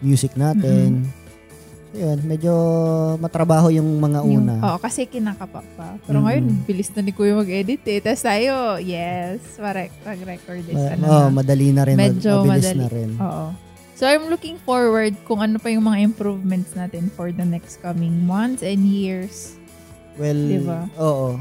music 0.00 0.34
natin. 0.34 1.06
So 1.06 1.22
yun, 1.94 2.18
medyo 2.24 2.50
matrabaho 3.16 3.68
yung 3.68 3.86
mga 3.96 4.24
Yung, 4.24 4.42
una. 4.42 4.58
oo, 4.58 4.78
kasi 4.80 5.04
kinakapa 5.04 5.62
pa. 5.76 5.94
Pero 6.02 6.18
Mm. 6.18 6.24
ngayon, 6.24 6.44
bilis 6.66 6.90
na 6.90 7.04
ni 7.04 7.12
Kuya 7.12 7.36
mag-edit 7.36 7.84
eh. 7.86 8.00
Tapos 8.00 8.24
tayo, 8.24 8.54
yes, 8.76 9.38
mag-record 10.02 10.64
is 10.64 10.74
Ma- 10.74 10.90
ano 10.90 11.04
oh, 11.04 11.26
na. 11.28 11.36
madali 11.36 11.68
na 11.70 11.84
rin. 11.84 11.94
Medyo 11.94 12.42
mabilis 12.42 12.64
madali. 12.66 12.80
na 12.80 12.88
rin. 12.88 13.10
Oo. 13.20 13.46
So, 13.92 14.02
I'm 14.02 14.26
looking 14.26 14.58
forward 14.58 15.14
kung 15.22 15.38
ano 15.38 15.62
pa 15.62 15.70
yung 15.70 15.86
mga 15.86 16.02
improvements 16.02 16.74
natin 16.74 17.06
for 17.08 17.30
the 17.30 17.44
next 17.44 17.78
coming 17.78 18.24
months 18.24 18.58
and 18.58 18.82
years. 18.82 19.54
Well, 20.14 20.36
Diba? 20.38 20.80
oo. 20.98 21.40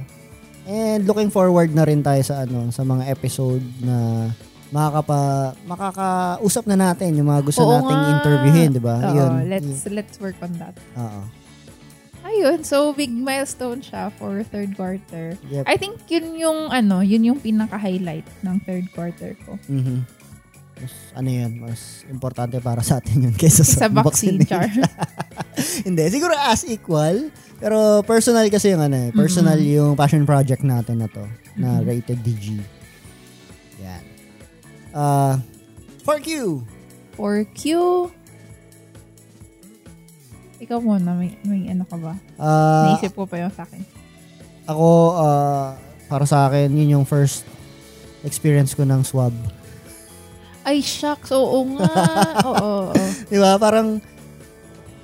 And 0.64 1.04
looking 1.04 1.28
forward 1.28 1.74
na 1.74 1.84
rin 1.84 2.00
tayo 2.00 2.22
sa 2.22 2.46
ano 2.46 2.70
sa 2.70 2.86
mga 2.86 3.10
episode 3.10 3.66
na 3.82 4.30
makakapa 4.70 5.20
makakausap 5.66 6.64
na 6.64 6.78
natin 6.80 7.18
yung 7.18 7.28
mga 7.28 7.44
gusto 7.44 7.60
Oo 7.60 7.82
nating 7.82 8.00
nga. 8.00 8.12
interviewin, 8.16 8.70
'di 8.72 8.80
ba? 8.80 8.96
Oo, 9.02 9.16
Yun. 9.18 9.32
let's 9.50 9.84
let's 9.90 10.16
work 10.18 10.38
on 10.40 10.54
that. 10.56 10.78
Oo. 10.96 11.22
Ayun, 12.22 12.62
so 12.62 12.94
big 12.94 13.10
milestone 13.10 13.82
siya 13.82 14.14
for 14.14 14.46
third 14.46 14.78
quarter. 14.78 15.34
Yep. 15.50 15.66
I 15.66 15.76
think 15.76 16.06
yun 16.06 16.38
yung 16.38 16.70
ano, 16.70 17.02
yun 17.02 17.26
yung 17.26 17.42
pinaka-highlight 17.42 18.24
ng 18.46 18.56
third 18.62 18.86
quarter 18.94 19.34
ko. 19.42 19.58
Mhm. 19.66 20.06
Mas 20.82 20.94
ano 21.14 21.30
'yun, 21.30 21.52
mas 21.60 21.80
importante 22.08 22.58
para 22.58 22.82
sa 22.82 22.98
atin 22.98 23.24
'yun 23.24 23.36
kaysa 23.40 23.62
sa, 23.62 23.86
Sa 23.86 23.88
vaccine 23.88 24.42
char. 24.42 24.66
Hindi, 25.86 26.04
siguro 26.10 26.34
as 26.34 26.66
equal. 26.66 27.30
Pero 27.56 28.02
personal 28.02 28.50
kasi 28.50 28.74
yung 28.74 28.82
ano 28.82 28.98
eh. 28.98 29.10
Personal 29.12 29.56
Mm-hmm. 29.56 29.78
yung 29.78 29.92
passion 29.94 30.26
project 30.26 30.62
natin 30.62 30.98
na 30.98 31.08
to. 31.08 31.22
Na 31.54 31.78
Mhm. 31.78 31.86
rated 31.86 32.20
DG. 32.20 32.46
Yan. 33.80 34.04
Uh, 34.90 35.38
for 36.02 36.18
Q. 36.18 36.62
For 37.12 37.46
Q, 37.46 37.68
ikaw 40.58 40.78
muna, 40.78 41.14
may, 41.14 41.34
may 41.42 41.68
ano 41.68 41.84
ka 41.84 41.98
ba? 41.98 42.14
Uh, 42.36 42.94
Naisip 42.94 43.14
ko 43.14 43.26
pa 43.26 43.38
yung 43.38 43.50
sa 43.50 43.62
akin. 43.62 43.82
ako, 44.64 44.88
uh, 45.18 45.74
para 46.08 46.24
sa 46.24 46.46
akin, 46.46 46.70
yun 46.72 46.96
yung 46.96 47.06
first 47.06 47.44
experience 48.22 48.72
ko 48.72 48.82
ng 48.82 49.02
swab. 49.02 49.34
Ay, 50.62 50.80
shucks, 50.80 51.32
oo 51.32 51.66
nga. 51.74 51.90
oo, 52.48 52.56
oo. 52.88 53.06
Di 53.26 53.38
ba? 53.38 53.58
Parang, 53.58 53.98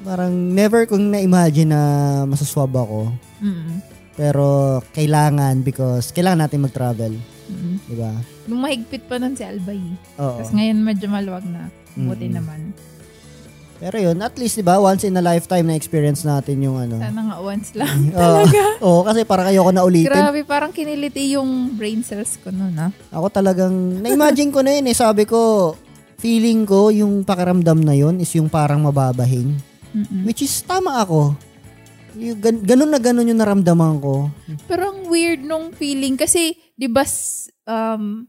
parang 0.01 0.29
never 0.31 0.85
kong 0.85 1.09
na-imagine 1.09 1.67
na 1.67 1.81
masaswab 2.23 2.71
ako. 2.71 3.09
Mm, 3.39 3.81
Pero 4.13 4.47
kailangan 4.91 5.61
because 5.61 6.09
kailangan 6.09 6.45
natin 6.45 6.61
mag-travel. 6.61 7.13
mm. 7.47 7.75
Di 7.85 7.95
ba? 7.95 8.13
Nung 8.45 8.61
mahigpit 8.61 9.05
pa 9.05 9.17
nun 9.17 9.33
si 9.33 9.41
Albay. 9.41 9.81
Oo. 10.15 10.37
Tapos 10.37 10.53
ngayon 10.53 10.77
medyo 10.79 11.07
maluwag 11.07 11.43
na. 11.43 11.69
Buti 11.93 12.25
Mm-mm. 12.25 12.37
naman. 12.37 12.59
Pero 13.77 13.97
yun, 14.01 14.17
at 14.25 14.33
least, 14.41 14.57
di 14.57 14.65
ba, 14.65 14.81
once 14.81 15.05
in 15.05 15.13
a 15.13 15.21
lifetime 15.21 15.69
na 15.69 15.77
experience 15.77 16.25
natin 16.25 16.57
yung 16.65 16.81
ano. 16.81 16.97
Sana 16.97 17.21
nga 17.29 17.37
once 17.37 17.77
lang. 17.77 18.09
Oo, 18.17 18.41
Oo, 18.81 18.99
kasi 19.05 19.21
parang 19.21 19.53
ayoko 19.53 19.69
na 19.69 19.85
ulitin. 19.85 20.09
Grabe, 20.09 20.41
parang 20.41 20.73
kiniliti 20.73 21.37
yung 21.37 21.77
brain 21.77 22.01
cells 22.01 22.41
ko 22.41 22.49
nun, 22.49 22.73
ah. 22.73 22.89
Ako 23.13 23.29
talagang, 23.29 24.01
na-imagine 24.01 24.49
ko 24.49 24.65
na 24.65 24.73
yun 24.73 24.89
eh. 24.89 24.97
Sabi 24.97 25.29
ko, 25.29 25.73
feeling 26.17 26.65
ko 26.65 26.89
yung 26.89 27.21
pakiramdam 27.21 27.85
na 27.85 27.93
yun 27.93 28.17
is 28.17 28.33
yung 28.33 28.49
parang 28.49 28.81
mababahing. 28.81 29.53
Mm-mm. 29.93 30.25
Which 30.25 30.41
is, 30.41 30.65
tama 30.65 30.97
ako. 31.05 31.37
Yung, 32.17 32.41
gan- 32.41 32.65
ganun 32.65 32.89
na 32.89 32.97
ganun 32.97 33.29
yung 33.29 33.37
naramdaman 33.37 34.01
ko. 34.01 34.33
Pero 34.65 34.89
ang 34.89 35.05
weird 35.05 35.45
nung 35.45 35.69
feeling 35.69 36.17
kasi 36.17 36.57
'di 36.73 36.89
ba 36.89 37.05
um 37.69 38.25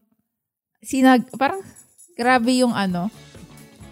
sinag 0.84 1.24
parang 1.40 1.64
grabe 2.12 2.52
yung 2.60 2.76
ano. 2.76 3.08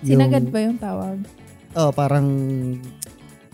Sinagad 0.05 0.45
Yung- 0.45 0.53
ba 0.53 0.59
yung 0.61 0.77
tawag? 0.77 1.17
Oh, 1.77 1.93
parang, 1.93 2.25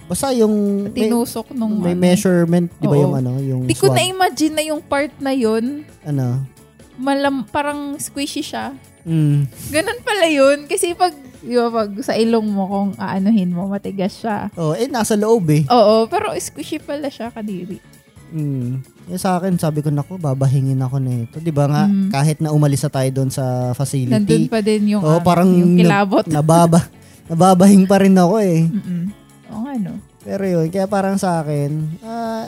basta 0.06 0.30
yung, 0.30 0.86
may, 0.86 1.10
Tinusok 1.10 1.50
nung 1.52 1.74
may 1.76 1.92
ano. 1.92 2.00
measurement, 2.00 2.70
di 2.72 2.86
ba 2.86 2.94
yung 2.94 3.14
ano, 3.16 3.32
yung 3.38 3.66
Di 3.66 3.74
ko 3.74 3.90
swab, 3.90 3.98
na-imagine 3.98 4.54
na 4.54 4.64
yung 4.64 4.78
part 4.80 5.10
na 5.18 5.34
yun, 5.34 5.82
ano, 6.02 6.46
malam, 6.94 7.42
parang 7.44 7.98
squishy 7.98 8.40
siya. 8.40 8.78
mm, 9.02 9.72
Ganun 9.72 10.00
pala 10.02 10.26
yun. 10.28 10.70
Kasi 10.70 10.94
pag, 10.94 11.10
ba, 11.42 11.66
pag 11.72 11.90
sa 11.98 12.14
ilong 12.14 12.46
mo, 12.46 12.62
kung 12.64 12.90
aanuhin 12.94 13.50
mo, 13.50 13.66
matigas 13.66 14.14
siya. 14.16 14.54
oh, 14.54 14.70
eh, 14.72 14.86
nasa 14.86 15.18
loob 15.18 15.50
eh. 15.50 15.66
Oo, 15.66 16.06
pero 16.06 16.30
squishy 16.38 16.78
pala 16.78 17.10
siya 17.10 17.34
kadiri. 17.34 17.82
Mm. 18.30 18.80
Eh, 19.10 19.18
sa 19.18 19.36
akin, 19.36 19.58
sabi 19.58 19.82
ko, 19.82 19.90
nako, 19.90 20.14
babahingin 20.16 20.78
ako 20.78 20.96
na 20.96 21.26
ito. 21.26 21.36
Di 21.36 21.50
ba 21.50 21.66
nga, 21.66 21.82
Mm. 21.84 22.08
kahit 22.08 22.38
na 22.38 22.48
umalis 22.48 22.80
na 22.80 22.92
tayo 22.92 23.10
doon 23.12 23.28
sa 23.28 23.42
Nandun 23.42 23.76
facility, 23.76 24.46
pa 24.46 24.62
din 24.62 24.94
yung, 24.94 25.02
Oo, 25.02 25.18
ano, 25.18 25.26
parang 25.26 25.50
yung 25.50 25.74
kilabot. 25.74 26.22
nababa, 26.24 26.86
nababahing 27.26 27.84
pa 27.84 27.98
rin 27.98 28.14
ako 28.14 28.36
eh. 28.38 28.64
Mm-mm. 28.64 29.02
Oo 29.50 29.60
nga, 29.62 29.74
no? 29.76 29.94
Pero 30.22 30.42
yun, 30.42 30.66
kaya 30.68 30.86
parang 30.86 31.16
sa 31.16 31.42
akin, 31.42 31.70
ah, 32.00 32.46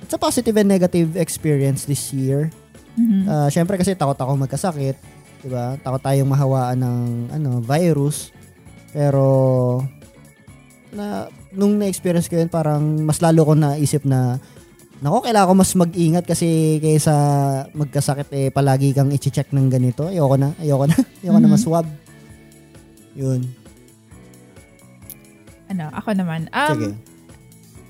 it's 0.00 0.12
a 0.12 0.20
positive 0.20 0.54
and 0.54 0.68
negative 0.68 1.16
experience 1.16 1.84
this 1.84 2.12
year. 2.12 2.52
Mhm. 2.94 3.24
Ah, 3.24 3.48
Siyempre 3.48 3.76
kasi 3.76 3.92
takot 3.92 4.14
ako 4.14 4.36
magkasakit, 4.38 4.96
'di 5.40 5.48
ba? 5.48 5.78
Takot 5.78 6.00
tayong 6.00 6.28
mahawaan 6.28 6.78
ng 6.78 6.98
ano, 7.32 7.50
virus. 7.60 8.30
Pero 8.90 9.26
na 10.88 11.26
nung 11.50 11.76
na-experience 11.76 12.26
ko 12.26 12.36
yun, 12.36 12.48
parang 12.48 12.80
mas 13.02 13.20
lalo 13.20 13.44
ko 13.44 13.52
naisip 13.52 14.04
na 14.04 14.36
Nako, 14.98 15.22
kailangan 15.22 15.46
ko 15.46 15.54
mas 15.54 15.72
mag-ingat 15.78 16.26
kasi 16.26 16.82
kaysa 16.82 17.14
magkasakit 17.70 18.26
eh 18.34 18.46
palagi 18.50 18.90
kang 18.90 19.14
i-check 19.14 19.54
ng 19.54 19.70
ganito. 19.70 20.10
Ayoko 20.10 20.34
na, 20.34 20.58
ayoko 20.58 20.90
na, 20.90 20.96
ayoko 21.22 21.38
na 21.38 21.46
Mhm. 21.46 21.54
maswab. 21.54 21.86
Yun. 23.14 23.46
Ano, 25.68 25.92
ako 25.92 26.10
naman. 26.12 26.48
Um, 26.50 26.68
Sige. 26.68 26.88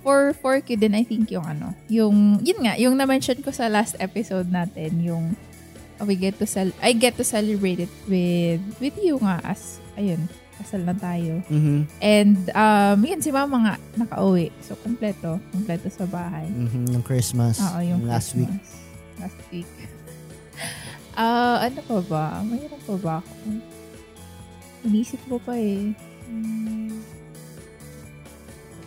for 0.01 0.33
for 0.35 0.55
Q 0.59 0.75
din 0.75 0.95
I 0.95 1.03
think 1.03 1.29
yung 1.29 1.45
ano, 1.45 1.75
yung 1.87 2.38
yun 2.41 2.59
nga, 2.62 2.75
yung 2.75 2.95
na-mention 2.95 3.41
ko 3.41 3.51
sa 3.51 3.67
last 3.67 3.95
episode 3.99 4.49
natin, 4.49 4.99
yung 5.01 5.35
uh, 5.99 6.05
we 6.05 6.14
get 6.14 6.38
to 6.38 6.47
cel 6.47 6.71
I 6.79 6.93
get 6.93 7.14
to 7.17 7.25
celebrate 7.25 7.79
it 7.81 7.93
with 8.07 8.62
with 8.79 8.97
you 8.99 9.19
nga 9.19 9.43
as 9.43 9.79
ayun, 9.95 10.27
kasal 10.57 10.83
na 10.83 10.95
tayo. 10.95 11.43
Mhm. 11.47 11.87
And 12.01 12.38
um 12.51 12.99
yun 13.03 13.21
si 13.21 13.31
mama 13.31 13.57
nga 13.62 13.75
nakauwi. 13.97 14.51
So 14.62 14.75
kompleto, 14.75 15.38
kompleto 15.51 15.87
sa 15.87 16.07
bahay. 16.07 16.47
Mhm, 16.47 16.95
Yung 16.95 17.05
Christmas. 17.05 17.59
Oo, 17.61 17.79
yung 17.83 18.03
last 18.07 18.35
week. 18.35 18.51
Christmas. 18.51 18.75
Last 19.19 19.41
week. 19.51 19.71
Ah, 21.14 21.59
ano 21.67 21.79
pa 21.83 21.99
ba? 22.03 22.25
Mayroon 22.43 22.83
pa 22.83 22.95
ba 22.99 23.12
ako? 23.19 23.31
Inisip 24.87 25.19
ko 25.27 25.43
pa 25.43 25.59
eh. 25.59 25.91
Hmm. 26.31 27.03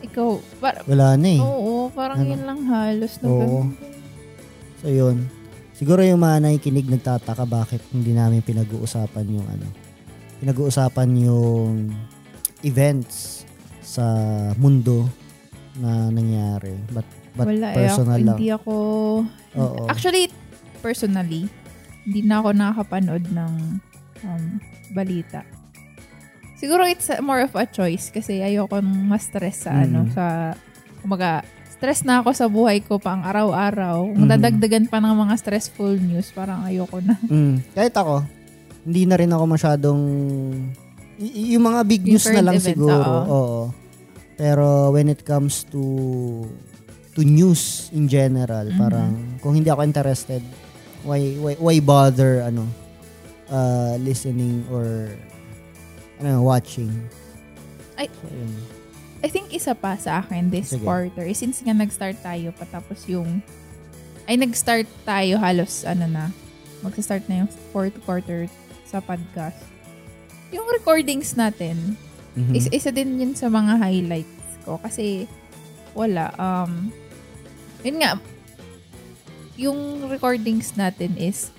Ikaw, 0.02 0.30
para, 0.58 0.78
Wala 0.86 1.14
na 1.16 1.30
eh. 1.30 1.40
Oo, 1.40 1.90
parang 1.94 2.26
Ano? 2.26 2.30
yun 2.30 2.42
lang 2.44 2.60
halos. 2.66 3.22
Oo. 3.22 3.70
November. 3.70 3.90
So 4.82 4.88
yun. 4.90 5.30
Siguro 5.78 6.02
yung 6.02 6.22
mga 6.22 6.46
nakikinig 6.46 6.90
nagtataka 6.90 7.46
bakit 7.46 7.82
hindi 7.90 8.14
namin 8.14 8.42
pinag-uusapan 8.42 9.26
yung 9.30 9.48
ano. 9.50 9.66
Pinag-uusapan 10.42 11.10
yung 11.22 11.90
events 12.62 13.46
sa 13.82 14.06
mundo 14.58 15.10
na 15.78 16.10
nangyari. 16.10 16.78
But, 16.90 17.06
but 17.34 17.46
Wala 17.50 17.74
personal 17.74 18.18
eh. 18.18 18.22
Ako, 18.22 18.26
lang. 18.26 18.38
hindi 18.38 18.50
ako... 18.50 18.74
Oo. 19.58 19.82
Actually, 19.90 20.30
personally, 20.82 21.46
hindi 22.06 22.22
na 22.26 22.42
ako 22.42 22.50
nakakapanood 22.54 23.26
ng 23.30 23.54
um, 24.26 24.44
balita. 24.94 25.46
Siguro 26.62 26.86
it's 26.86 27.10
more 27.20 27.42
of 27.42 27.52
a 27.52 27.66
choice 27.66 28.08
kasi 28.08 28.38
ayoko 28.40 28.78
nang 28.78 29.10
ma-stress 29.10 29.66
sa 29.66 29.74
Mm. 29.74 29.84
ano, 29.84 30.00
sa, 30.08 30.26
kumaga, 31.02 31.42
stress 31.72 32.06
na 32.06 32.22
ako 32.22 32.30
sa 32.32 32.46
buhay 32.46 32.80
ko 32.80 33.02
pang 33.02 33.20
araw-araw. 33.20 34.06
Kung 34.06 34.30
Mhm. 34.30 34.34
dadagdagan 34.38 34.86
pa 34.86 35.02
ng 35.02 35.18
mga 35.18 35.34
stressful 35.36 35.98
news, 35.98 36.30
parang 36.30 36.62
ayoko 36.62 37.02
na. 37.02 37.18
Mm. 37.28 37.66
Kahit 37.74 37.98
ako, 37.98 38.22
hindi 38.84 39.04
na 39.04 39.18
rin 39.18 39.30
ako 39.30 39.44
masyadong 39.48 40.02
y- 41.18 41.54
yung 41.54 41.66
mga 41.66 41.82
big 41.84 42.02
news 42.04 42.26
na 42.28 42.42
lang 42.44 42.56
events, 42.56 42.70
siguro. 42.72 42.94
oo. 42.96 43.22
Oo. 43.28 43.62
Pero 44.36 44.66
when 44.92 45.06
it 45.08 45.22
comes 45.22 45.66
to 45.66 45.82
to 47.12 47.22
news 47.22 47.90
in 47.92 48.06
general, 48.06 48.66
Mhm. 48.66 48.78
parang 48.78 49.10
kung 49.38 49.54
hindi 49.54 49.68
ako 49.68 49.82
interested, 49.84 50.42
why 51.02 51.20
why, 51.36 51.54
why 51.58 51.78
bother 51.78 52.42
ano 52.42 52.66
uh, 53.48 53.98
listening 53.98 54.62
or 54.70 55.10
ano 56.22 56.46
watching? 56.46 56.94
Ay. 57.98 58.08
So, 58.22 58.30
yun. 58.30 58.54
I 59.22 59.30
think 59.30 59.54
isa 59.54 59.78
pa 59.78 59.98
sa 59.98 60.22
akin 60.22 60.50
this 60.50 60.74
Sige. 60.74 60.82
quarter, 60.82 61.22
eh, 61.22 61.38
since 61.38 61.62
nga 61.62 61.74
nag-start 61.74 62.18
tayo, 62.22 62.50
patapos 62.58 63.06
yung, 63.06 63.42
ay 64.26 64.34
nag-start 64.34 64.90
tayo 65.06 65.38
halos, 65.38 65.86
ano 65.86 66.10
na, 66.10 66.34
magsa-start 66.82 67.30
na 67.30 67.46
yung 67.46 67.50
fourth 67.70 67.94
quarter 68.02 68.50
sa 68.90 68.98
podcast. 68.98 69.62
Yung 70.50 70.66
recordings 70.74 71.38
natin, 71.38 71.94
Mhm. 72.34 72.54
is, 72.58 72.66
isa 72.74 72.90
din 72.90 73.22
yun 73.22 73.34
sa 73.38 73.46
mga 73.46 73.78
highlights 73.78 74.58
ko. 74.66 74.82
Kasi, 74.82 75.30
wala, 75.94 76.34
um, 76.42 76.90
yun 77.86 78.02
nga, 78.02 78.18
yung 79.54 80.10
recordings 80.10 80.74
natin 80.74 81.14
is, 81.14 81.54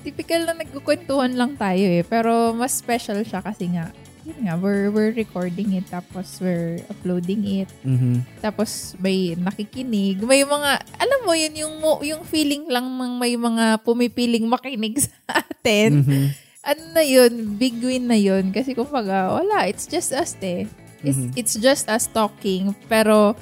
typical 0.00 0.44
na 0.44 0.54
nagkukwentuhan 0.54 1.32
lang 1.32 1.54
tayo 1.54 1.82
eh. 1.82 2.02
Pero, 2.02 2.52
mas 2.52 2.72
special 2.72 3.22
siya 3.22 3.40
kasi 3.40 3.70
nga, 3.70 3.92
yun 4.26 4.42
nga, 4.42 4.58
we're, 4.58 4.90
we're 4.90 5.14
recording 5.14 5.72
it, 5.72 5.86
tapos 5.86 6.42
we're 6.42 6.82
uploading 6.90 7.62
it, 7.62 7.70
Mhm. 7.86 8.26
tapos 8.42 8.98
may 8.98 9.38
nakikinig, 9.38 10.18
may 10.18 10.42
mga, 10.42 10.70
alam 10.98 11.20
mo 11.22 11.30
yun, 11.30 11.54
yung, 11.54 11.74
yung 12.02 12.22
feeling 12.26 12.66
lang 12.66 12.90
ng 12.90 13.12
may 13.16 13.38
mga 13.38 13.78
pumipiling 13.86 14.50
makinig 14.50 14.98
sa 15.06 15.14
atin. 15.46 16.02
Mhm. 16.02 16.24
Ano 16.66 16.82
na 16.90 17.04
yun, 17.06 17.54
big 17.54 17.78
win 17.78 18.10
na 18.10 18.18
yun. 18.18 18.50
Kasi 18.50 18.74
kumbaga, 18.74 19.30
wala, 19.30 19.70
it's 19.70 19.86
just 19.86 20.10
us 20.10 20.34
eh. 20.42 20.66
It's, 21.06 21.14
Mhm. 21.14 21.30
it's 21.38 21.54
just 21.54 21.86
us 21.86 22.10
talking, 22.10 22.74
pero 22.90 23.38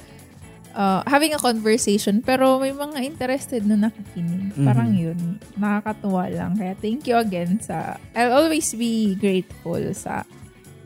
uh, 0.75 1.01
having 1.07 1.31
a 1.31 1.39
conversation, 1.39 2.19
pero 2.19 2.59
may 2.59 2.75
mga 2.75 2.99
interested 3.01 3.63
na 3.63 3.89
nakikinig. 3.89 4.53
Mhm. 4.53 4.65
Parang 4.67 4.91
yun, 4.91 5.17
nakakatuwa 5.55 6.27
lang. 6.29 6.51
Kaya 6.53 6.75
thank 6.77 7.07
you 7.07 7.15
again 7.15 7.57
sa, 7.57 7.95
I'll 8.13 8.45
always 8.45 8.69
be 8.75 9.15
grateful 9.15 9.79
sa 9.95 10.27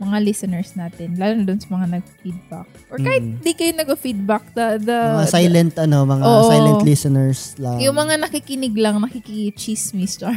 mga 0.00 0.16
listeners 0.24 0.72
natin, 0.72 1.12
lalo 1.20 1.36
na 1.36 1.44
dun 1.44 1.60
sa 1.60 1.68
mga 1.68 2.00
nag-feedback. 2.00 2.64
Or 2.88 2.96
kahit 2.96 3.20
Mhm. 3.20 3.44
di 3.44 3.52
kayo 3.52 3.72
nag-feedback, 3.76 4.44
the, 4.56 4.80
the, 4.80 4.98
mga 5.20 5.28
silent 5.28 5.74
ano, 5.76 6.08
mga 6.08 6.24
Oo. 6.24 6.48
silent 6.48 6.80
listeners 6.80 7.52
lang. 7.60 7.76
yung 7.84 7.92
mga 7.92 8.16
nakikinig 8.16 8.72
lang, 8.80 8.96
nakikichismis, 8.96 10.16
char. 10.22 10.32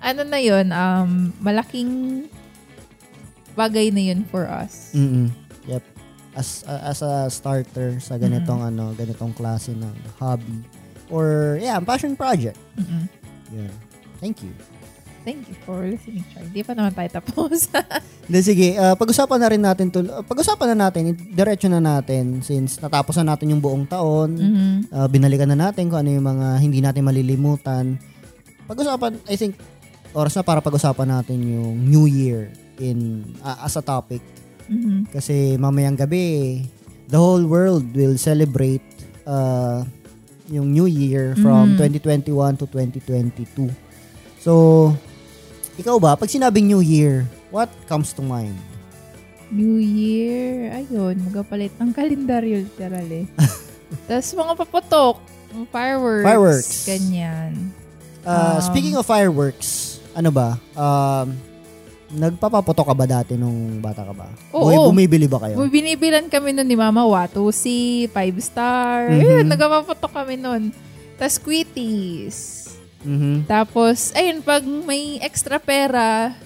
ano 0.00 0.20
na 0.24 0.40
yun, 0.40 0.72
um, 0.72 1.28
malaking 1.38 2.24
bagay 3.52 3.92
na 3.92 4.00
yun 4.00 4.24
for 4.24 4.48
us. 4.48 4.96
mm 4.96 5.41
As 6.32 6.64
as 6.64 7.04
a 7.04 7.28
starter 7.28 8.00
sa 8.00 8.16
ganitong 8.16 8.64
ano, 8.64 8.96
ganitong 8.96 9.36
klase 9.36 9.76
ng 9.76 9.92
hobby 10.16 10.64
or 11.12 11.58
yeah, 11.60 11.76
passion 11.78 12.16
project. 12.16 12.56
Mm-mm. 12.74 13.04
Yun. 13.52 13.72
Thank 14.16 14.40
you. 14.40 14.52
Thank 15.22 15.46
you 15.46 15.54
for 15.62 15.86
listening, 15.86 16.26
Char. 16.34 16.42
Di 16.50 16.66
pa 16.66 16.74
naman 16.74 16.90
tayo 16.90 17.22
tapos. 17.22 17.70
Hindi, 18.26 18.40
sige. 18.42 18.74
ah, 18.74 18.98
pag-usapan 18.98 19.38
na 19.38 19.48
rin 19.54 19.62
natin 19.62 19.86
to. 19.86 20.02
ah, 20.10 20.24
pag-usapan 20.26 20.74
na 20.74 20.88
natin, 20.88 21.14
diretso 21.14 21.70
na 21.70 21.78
natin 21.78 22.42
since 22.42 22.82
natapos 22.82 23.14
na 23.22 23.34
natin 23.34 23.54
yung 23.54 23.62
buong 23.62 23.86
taon. 23.86 24.34
Mhm. 24.34 24.74
ah, 24.90 25.06
binalikan 25.06 25.46
na 25.46 25.70
natin 25.70 25.86
kung 25.86 26.02
ano 26.02 26.10
yung 26.10 26.26
mga 26.26 26.46
hindi 26.58 26.82
natin 26.82 27.06
malilimutan. 27.06 28.02
Pag-usapan, 28.66 29.22
I 29.30 29.38
think, 29.38 29.54
oras 30.10 30.34
na 30.34 30.42
para 30.42 30.58
pag-usapan 30.58 31.06
natin 31.06 31.38
yung 31.38 31.78
New 31.86 32.10
Year 32.10 32.50
in 32.82 33.22
ah, 33.46 33.62
as 33.62 33.78
a 33.78 33.84
topic. 33.84 34.22
Kasi 35.08 35.56
mamayang 35.56 35.94
gabi, 35.94 36.64
the 37.06 37.16
whole 37.16 37.44
world 37.44 37.84
will 37.92 38.16
celebrate 38.16 38.84
uh, 39.22 39.84
yung 40.46 40.68
New 40.68 40.84
Year 40.84 41.32
from 41.36 41.76
Mhm. 41.76 41.96
2021 42.00 42.28
to 42.56 42.66
2022. 42.66 43.68
So, 44.38 44.92
ikaw 45.74 45.96
ba, 45.96 46.12
pag 46.14 46.28
sinabing 46.28 46.66
New 46.66 46.80
Year, 46.80 47.24
what 47.48 47.70
comes 47.86 48.12
to 48.12 48.20
mind? 48.20 48.56
New 49.48 49.76
Year, 49.76 50.72
ayun, 50.74 51.20
magapalit 51.22 51.72
ng 51.76 51.92
kalendaryo 51.92 52.64
literally. 52.66 53.28
Tapos 54.08 54.32
mga 54.32 54.52
paputok, 54.56 55.20
mga 55.50 55.66
fireworks, 55.68 56.24
Fireworks. 56.24 56.70
ganyan. 56.88 57.52
Uh, 58.24 58.56
Um, 58.56 58.64
speaking 58.64 58.94
of 58.94 59.04
fireworks, 59.04 60.00
ano 60.14 60.32
ba? 60.32 60.56
Um, 60.72 61.36
nagpapaputok 62.12 62.86
ka 62.92 62.94
ba 62.94 63.06
dati 63.08 63.34
nung 63.40 63.80
bata 63.80 64.04
ka 64.04 64.12
ba? 64.12 64.28
Oo. 64.52 64.68
Buhay- 64.68 64.86
bumibili 64.92 65.26
ba 65.26 65.40
kayo? 65.40 65.56
Binibilan 65.64 66.28
kami 66.28 66.52
nun 66.52 66.68
ni 66.68 66.76
Mama 66.76 67.02
Watusi, 67.08 68.06
5 68.12 68.36
star. 68.38 69.08
Mhm. 69.08 69.20
Ayun, 69.20 69.46
nagpapaputok 69.48 70.12
kami 70.12 70.36
nun. 70.36 70.62
Tapos 71.16 71.36
quitties. 71.40 72.38
Mhm. 73.02 73.48
Tapos, 73.50 74.14
ayun, 74.14 74.44
pag 74.44 74.62
may 74.62 75.18
extra 75.18 75.58
pera, 75.58 76.36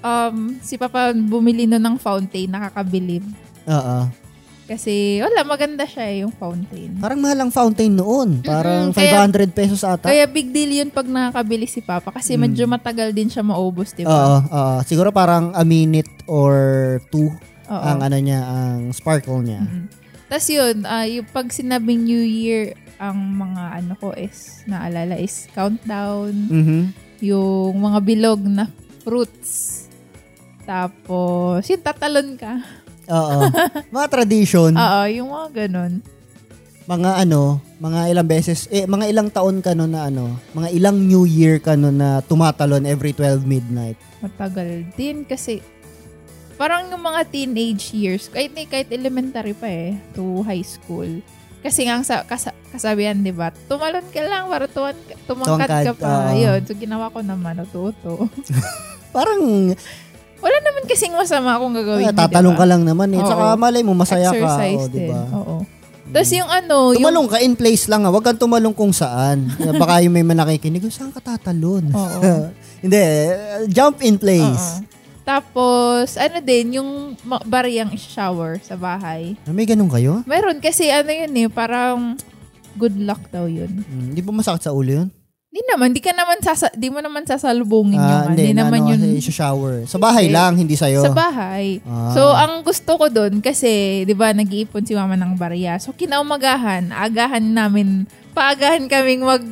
um, 0.00 0.56
si 0.64 0.80
Papa 0.80 1.12
bumili 1.12 1.68
nun 1.68 1.82
ng 1.82 1.96
fountain, 2.00 2.48
nakakabilib. 2.48 3.24
Oo. 3.68 4.23
Kasi, 4.64 5.20
wala, 5.20 5.44
maganda 5.44 5.84
siya 5.84 6.04
eh, 6.08 6.16
yung 6.24 6.32
fountain. 6.32 6.96
Parang 6.96 7.20
mahal 7.20 7.36
ang 7.36 7.52
fountain 7.52 7.92
noon. 7.92 8.40
Parang 8.40 8.90
kaya- 8.90 9.20
500 9.20 9.52
pesos 9.52 9.84
ata. 9.84 10.08
Kaya 10.08 10.24
big 10.24 10.48
deal 10.50 10.72
yun 10.74 10.88
pag 10.88 11.04
nakakabili 11.04 11.68
si 11.68 11.84
Papa 11.84 12.08
kasi 12.08 12.32
Mm. 12.32 12.40
medyo 12.40 12.64
matagal 12.64 13.12
din 13.12 13.28
siya 13.28 13.44
maubos, 13.44 13.92
di 13.92 14.02
Oo, 14.02 14.08
ba? 14.08 14.40
oo. 14.40 14.76
siguro 14.82 15.12
parang 15.12 15.52
a 15.52 15.60
minute 15.62 16.08
or 16.24 16.56
two 17.08 17.28
Oo. 17.66 17.76
ang 17.78 18.00
ano 18.00 18.16
niya, 18.16 18.40
ang 18.40 18.88
sparkle 18.90 19.44
niya. 19.44 19.60
Mm-mm. 19.60 19.84
Tapos 20.26 20.48
yun, 20.48 20.76
ah, 20.82 21.04
yung 21.04 21.28
pag 21.28 21.52
sinabing 21.52 22.00
New 22.02 22.24
Year, 22.24 22.72
ang 22.96 23.20
mga 23.36 23.62
ano 23.76 23.92
ko 23.94 24.16
is, 24.16 24.64
naalala 24.64 25.14
is 25.14 25.44
countdown, 25.52 26.32
Mhm. 26.48 26.80
yung 27.20 27.76
mga 27.76 27.98
bilog 28.00 28.40
na 28.40 28.64
fruits. 29.04 29.84
Tapos, 30.64 31.60
yung 31.68 31.84
tatalon 31.84 32.40
ka. 32.40 32.64
Oo. 33.08 33.38
mga 33.90 34.06
tradition, 34.08 34.72
Oo, 34.72 35.00
yung 35.08 35.28
mga 35.30 35.48
ganun. 35.66 35.92
mga 36.84 37.10
ano, 37.24 37.64
mga 37.80 38.12
ilang 38.12 38.28
beses, 38.28 38.68
eh, 38.68 38.84
mga 38.84 39.08
ilang 39.08 39.28
taon 39.32 39.64
ka 39.64 39.72
no 39.72 39.88
na 39.88 40.08
ano, 40.08 40.36
mga 40.52 40.68
ilang 40.68 40.96
New 41.00 41.24
Year 41.24 41.56
ka 41.56 41.74
no 41.74 41.88
na 41.88 42.20
tumatalon 42.20 42.84
every 42.84 43.16
12 43.16 43.44
midnight. 43.44 43.96
Matagal 44.20 44.84
din 44.92 45.24
kasi 45.24 45.64
parang 46.54 46.86
yung 46.86 47.02
mga 47.02 47.24
teenage 47.28 47.90
years, 47.90 48.28
kahit, 48.28 48.54
kahit 48.68 48.88
elementary 48.88 49.52
pa 49.52 49.66
eh, 49.66 49.96
to 50.12 50.44
high 50.44 50.62
school. 50.62 51.08
Kasi 51.64 51.88
nga 51.88 52.04
sa, 52.04 52.20
kasa, 52.22 52.52
kasabihan, 52.68 53.16
di 53.16 53.32
ba? 53.32 53.48
Tumalon 53.66 54.04
ka 54.12 54.20
lang 54.20 54.52
para 54.52 54.68
tuwan, 54.68 54.92
tumangkat 55.24 55.68
ka 55.88 55.92
pa. 55.96 56.28
oo. 56.28 56.36
Yun. 56.36 56.60
So, 56.68 56.76
ginawa 56.76 57.08
ko 57.08 57.24
naman, 57.24 57.56
uto-uto. 57.64 58.28
Parang 59.16 59.72
Wala 60.44 60.56
naman 60.60 60.82
kasing 60.84 61.16
masama 61.16 61.56
kung 61.56 61.72
gagawin 61.72 62.04
ah, 62.04 62.12
tatalong 62.12 62.52
di 62.52 62.60
ka 62.60 62.66
lang 62.68 62.82
naman 62.84 63.08
eh. 63.16 63.20
Oo. 63.20 63.24
Tsaka 63.24 63.44
malay 63.56 63.80
mo, 63.80 63.96
masaya 63.96 64.28
ka. 64.28 64.36
Exercise 64.36 64.76
Oh, 64.76 64.88
di 64.92 64.98
din. 65.00 65.16
Oo. 65.32 65.54
Tapos 66.04 66.30
yung 66.36 66.50
ano, 66.52 66.76
yung... 66.92 67.00
Tumalong 67.00 67.28
ka 67.32 67.38
in 67.40 67.56
place 67.56 67.88
lang 67.88 68.04
ha. 68.04 68.12
Huwag 68.12 68.22
kang 68.22 68.36
tumalong 68.36 68.76
kung 68.76 68.92
saan. 68.92 69.48
Baka 69.80 70.04
yung 70.04 70.12
may 70.12 70.22
manakikinig, 70.22 70.84
saan 70.92 71.10
ka 71.10 71.24
tatalon? 71.24 71.88
Oo. 71.90 72.20
Hindi, 72.84 73.00
eh, 73.00 73.64
jump 73.72 74.04
in 74.04 74.20
place. 74.20 74.84
Oo. 74.84 74.92
Tapos, 75.24 76.20
ano 76.20 76.36
din, 76.44 76.76
yung 76.76 77.16
bariyang 77.48 77.96
shower 77.96 78.60
sa 78.60 78.76
bahay. 78.76 79.32
Ah, 79.48 79.56
May 79.56 79.64
ganun 79.64 79.88
kayo? 79.88 80.20
Meron 80.28 80.60
kasi 80.60 80.92
ano 80.92 81.08
yun 81.08 81.32
eh, 81.32 81.48
parang 81.48 82.20
good 82.76 82.92
luck 83.00 83.24
daw 83.32 83.48
yun. 83.48 83.72
Hmm, 83.88 84.12
Di 84.12 84.20
ba 84.20 84.36
masakit 84.36 84.68
sa 84.68 84.76
ulo 84.76 85.00
yun? 85.00 85.08
Di 85.54 85.62
naman, 85.70 85.94
di 85.94 86.02
ka 86.02 86.10
naman 86.10 86.42
sasa, 86.42 86.66
di 86.74 86.90
mo 86.90 86.98
naman 86.98 87.22
sasalubungin 87.22 87.94
Ah, 87.94 88.26
ano. 88.26 88.34
Di 88.34 88.50
na 88.50 88.66
naman 88.66 88.90
ano, 88.90 88.90
yun 88.90 89.22
kasi 89.22 89.30
shower. 89.30 89.86
Sa 89.86 90.02
bahay 90.02 90.26
Hindi. 90.26 90.34
lang, 90.34 90.52
hindi 90.58 90.74
sa'yo. 90.74 91.06
sa 91.06 91.14
bahay. 91.14 91.78
Ah. 91.86 92.10
So, 92.10 92.34
ang 92.34 92.66
gusto 92.66 92.98
ko 92.98 93.06
doon 93.06 93.38
kasi, 93.38 94.02
di 94.02 94.18
ba, 94.18 94.34
nag-iipon 94.34 94.82
si 94.82 94.98
mama 94.98 95.14
ng 95.14 95.38
barya. 95.38 95.78
So, 95.78 95.94
kinaumagahan, 95.94 96.90
agahan 96.90 97.54
namin, 97.54 98.10
paagahan 98.34 98.90
kaming 98.90 99.22
mag 99.22 99.46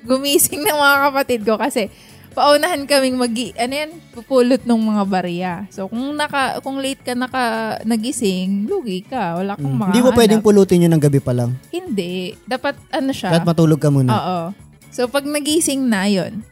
gumising 0.00 0.64
ng 0.64 0.76
mga 0.76 0.96
kapatid 1.08 1.40
ko 1.44 1.56
kasi 1.56 1.92
paunahan 2.34 2.84
kaming 2.84 3.14
mag 3.14 3.32
ano 3.54 3.72
yan, 3.72 3.90
pupulot 4.10 4.64
ng 4.64 4.80
mga 4.80 5.04
barya. 5.04 5.52
So, 5.68 5.92
kung 5.92 6.16
naka 6.16 6.58
kung 6.60 6.80
late 6.80 7.04
ka 7.04 7.12
naka 7.12 7.44
nagising, 7.84 8.64
lugi 8.64 9.04
ka. 9.04 9.38
Wala 9.38 9.54
kang 9.54 9.76
Hmm. 9.76 9.80
mga 9.80 9.90
Hindi 9.92 10.04
mo 10.04 10.10
pwedeng 10.12 10.40
pulutin 10.40 10.88
yun 10.88 10.92
ng 10.96 11.04
gabi 11.04 11.20
pa 11.20 11.36
lang. 11.36 11.52
Hindi. 11.68 12.32
Dapat 12.42 12.80
ano 12.90 13.12
siya. 13.12 13.28
Kahit 13.28 13.44
matulog 13.44 13.76
ka 13.76 13.92
muna. 13.92 14.08
Oo. 14.10 14.63
So, 14.94 15.10
pag 15.10 15.26
nagising 15.26 15.90
na, 15.90 16.06
yon 16.06 16.46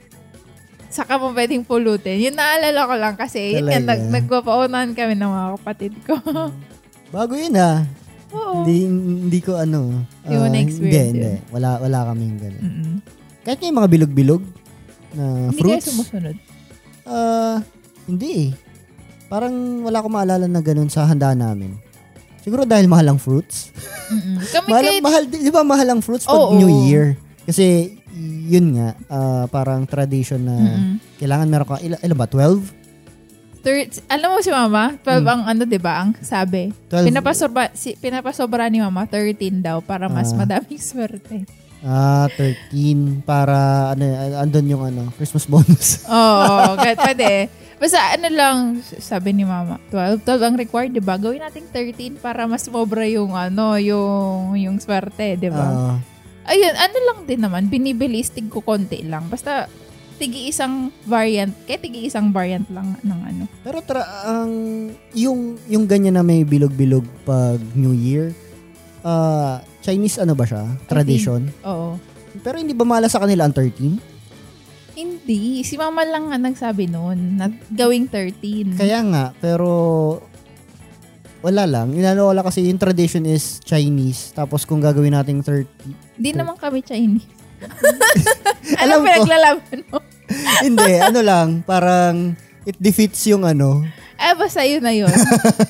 saka 0.92 1.16
mo 1.16 1.32
pwedeng 1.32 1.64
pulutin. 1.64 2.20
Yun 2.20 2.36
naalala 2.36 2.80
ko 2.84 2.94
lang 3.00 3.14
kasi 3.16 3.56
yun 3.56 3.64
nga, 3.64 3.80
nag, 3.80 4.12
nagpapaunahan 4.12 4.92
kami 4.92 5.16
ng 5.16 5.30
mga 5.30 5.48
kapatid 5.56 5.92
ko. 6.04 6.14
Bago 7.16 7.32
yun 7.32 7.56
ah. 7.56 7.88
Oo. 8.32 8.64
Hindi, 8.64 8.76
hindi 8.92 9.40
ko 9.40 9.56
ano. 9.56 10.04
Hindi 10.24 10.34
mo 10.36 10.44
ah, 10.44 10.52
na-experience 10.52 11.16
Hindi, 11.16 11.32
hindi. 11.32 11.52
Wala, 11.52 11.80
wala 11.80 11.98
kaming 12.12 12.36
ganun. 12.36 12.62
Mm-mm. 12.64 12.94
Kahit 13.42 13.58
nga 13.60 13.68
yung 13.72 13.78
mga 13.80 13.90
bilog-bilog 13.92 14.42
na 15.16 15.24
Hindi 15.48 15.56
kayo 15.56 15.64
fruits. 15.64 15.86
sumusunod. 15.88 16.36
Ah, 17.08 17.56
hindi 18.04 18.30
eh. 18.32 18.50
Parang 19.32 19.84
wala 19.84 19.96
akong 20.04 20.12
maalala 20.12 20.44
na 20.44 20.60
ganun 20.60 20.92
sa 20.92 21.08
handa 21.08 21.32
namin. 21.32 21.72
Siguro 22.44 22.68
dahil 22.68 22.84
mahal 22.84 23.16
ang 23.16 23.20
fruits. 23.20 23.72
Mahal, 24.68 24.84
kahit, 24.84 25.00
mahal, 25.00 25.22
di 25.24 25.48
ba 25.48 25.64
mahal 25.64 25.88
ang 25.88 26.04
fruits 26.04 26.28
pag 26.28 26.36
Oo. 26.36 26.60
New 26.60 26.68
Year? 26.84 27.16
Kasi 27.48 27.96
yun 28.14 28.74
nga, 28.74 28.88
ah, 29.08 29.44
parang 29.46 29.82
tradition 29.82 30.40
na 30.40 30.54
Mm-mm. 30.54 30.94
kailangan 31.16 31.46
meron 31.46 31.66
ka, 31.66 31.80
ilan, 31.80 31.98
ilan 31.98 32.16
ba, 32.16 32.26
12? 32.26 32.80
Third, 33.62 33.88
alam 34.06 34.28
mo 34.28 34.38
si 34.38 34.50
mama, 34.50 34.98
12 34.98 35.22
Hmm. 35.22 35.30
ang 35.30 35.42
ano, 35.46 35.62
di 35.62 35.78
ba, 35.78 36.02
ang 36.02 36.18
sabi. 36.18 36.74
12 36.88 37.06
Pinapasobra, 37.06 37.70
si, 37.72 37.94
pinapasobra 37.94 38.66
ni 38.66 38.78
mama, 38.78 39.06
13 39.06 39.62
daw, 39.62 39.78
para 39.78 40.10
mas 40.10 40.30
Ah. 40.30 40.36
madaming 40.36 40.82
swerte. 40.90 41.46
Ah, 41.80 42.26
13 42.32 43.22
para 43.22 43.90
ano 43.90 44.02
andun 44.36 44.66
yung 44.68 44.84
ano, 44.84 45.02
Christmas 45.12 45.46
bonus. 45.46 46.02
Oo, 46.10 46.74
kahit 46.76 46.98
pwede. 47.00 47.30
Basta 47.76 47.98
ano 48.14 48.28
lang, 48.30 48.56
sabi 49.00 49.30
ni 49.32 49.42
mama, 49.42 49.78
12, 49.90 50.22
12 50.22 50.42
ang 50.44 50.54
required, 50.54 50.90
di 50.90 51.02
ba? 51.02 51.14
Gawin 51.14 51.42
natin 51.42 51.66
13 51.66 52.14
para 52.16 52.46
mas 52.46 52.66
mobra 52.66 53.02
yung 53.04 53.34
ano, 53.34 53.74
yung, 53.74 54.54
yung 54.54 54.78
swerte, 54.78 55.34
di 55.34 55.50
ba? 55.50 55.66
Ah, 55.66 55.94
Ayun, 56.42 56.74
ano 56.74 56.98
lang 57.06 57.18
din 57.26 57.40
naman, 57.40 57.70
binibilistig 57.70 58.50
ko 58.50 58.62
konti 58.62 59.06
lang. 59.06 59.30
Basta, 59.30 59.70
tigi 60.22 60.50
isang 60.50 60.94
variant, 61.02 61.50
kaya 61.66 61.78
tigi 61.82 62.06
isang 62.06 62.30
variant 62.30 62.66
lang 62.70 62.94
ng 63.02 63.20
ano. 63.26 63.44
pero 63.66 63.82
tra 63.82 64.06
ang 64.22 64.52
yung 65.18 65.58
yung 65.66 65.90
ganyan 65.90 66.14
na 66.14 66.22
may 66.22 66.46
bilog-bilog 66.46 67.02
pag 67.26 67.58
New 67.74 67.90
Year, 67.90 68.30
ah 69.02 69.58
Chinese 69.82 70.22
ano 70.22 70.38
ba 70.38 70.46
siya? 70.46 70.62
Tradition. 70.86 71.50
Oo. 71.66 71.98
Pero 72.38 72.56
hindi 72.56 72.72
ba 72.72 72.86
mala 72.86 73.10
sa 73.10 73.18
kanila 73.18 73.50
ang 73.50 73.54
13? 73.54 74.94
Hindi. 74.94 75.66
Si 75.66 75.74
mama 75.74 76.06
lang 76.06 76.30
nga 76.30 76.38
nagsabi 76.38 76.86
noon 76.86 77.40
na 77.40 77.50
gawing 77.74 78.06
13. 78.06 78.78
Kaya 78.78 79.02
nga, 79.02 79.24
pero 79.42 79.68
wala 81.42 81.66
lang. 81.66 81.90
Inalawala 81.92 82.40
kasi 82.40 82.64
yung 82.64 82.78
tradition 82.78 83.26
is 83.26 83.58
Chinese. 83.60 84.30
Tapos 84.32 84.62
kung 84.62 84.78
gagawin 84.78 85.12
nating 85.12 85.42
30, 85.42 85.66
Hindi 86.16 86.30
naman 86.32 86.54
kami 86.56 86.80
Chinese. 86.80 87.26
Alam 88.82 89.02
ko. 89.02 89.06
pinaglalaban 89.06 89.78
mo? 89.90 89.98
hindi, 90.64 90.92
ano 90.96 91.20
lang, 91.20 91.48
parang 91.62 92.32
it 92.62 92.78
defeats 92.78 93.26
yung 93.26 93.42
ano. 93.42 93.82
Eh, 94.22 94.38
basta 94.38 94.62
yun 94.62 94.78
na 94.78 94.94
yun. 94.94 95.10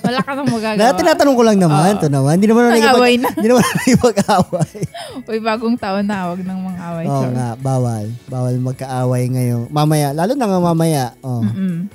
Wala 0.05 0.21
ka 0.21 0.37
nang 0.37 0.45
Na, 0.45 0.53
magagawa. 0.53 0.93
tinatanong 0.93 1.37
ko 1.41 1.43
lang 1.43 1.57
naman, 1.57 1.97
Oo. 1.97 2.03
to 2.05 2.13
naman. 2.13 2.37
Hindi 2.37 2.53
naman 2.53 2.69
nagipag, 2.69 2.85
Nang-away 2.85 3.15
na. 3.17 3.29
hindi 3.33 3.49
naman 3.49 3.65
nagipag-away. 3.65 4.79
Uy, 5.33 5.39
bagong 5.41 5.77
taon 5.81 6.05
na. 6.05 6.29
Huwag 6.29 6.45
nang 6.45 6.61
mga 6.61 6.81
away. 6.93 7.07
Oo 7.09 7.29
nga, 7.33 7.49
bawal. 7.57 8.05
Bawal 8.29 8.55
magkaaway 8.61 9.25
ngayon. 9.33 9.73
Mamaya, 9.73 10.13
lalo 10.13 10.37
na 10.37 10.45
nga 10.45 10.61
mamaya. 10.61 11.05
Oh. 11.25 11.41
Mm-mm. 11.41 11.89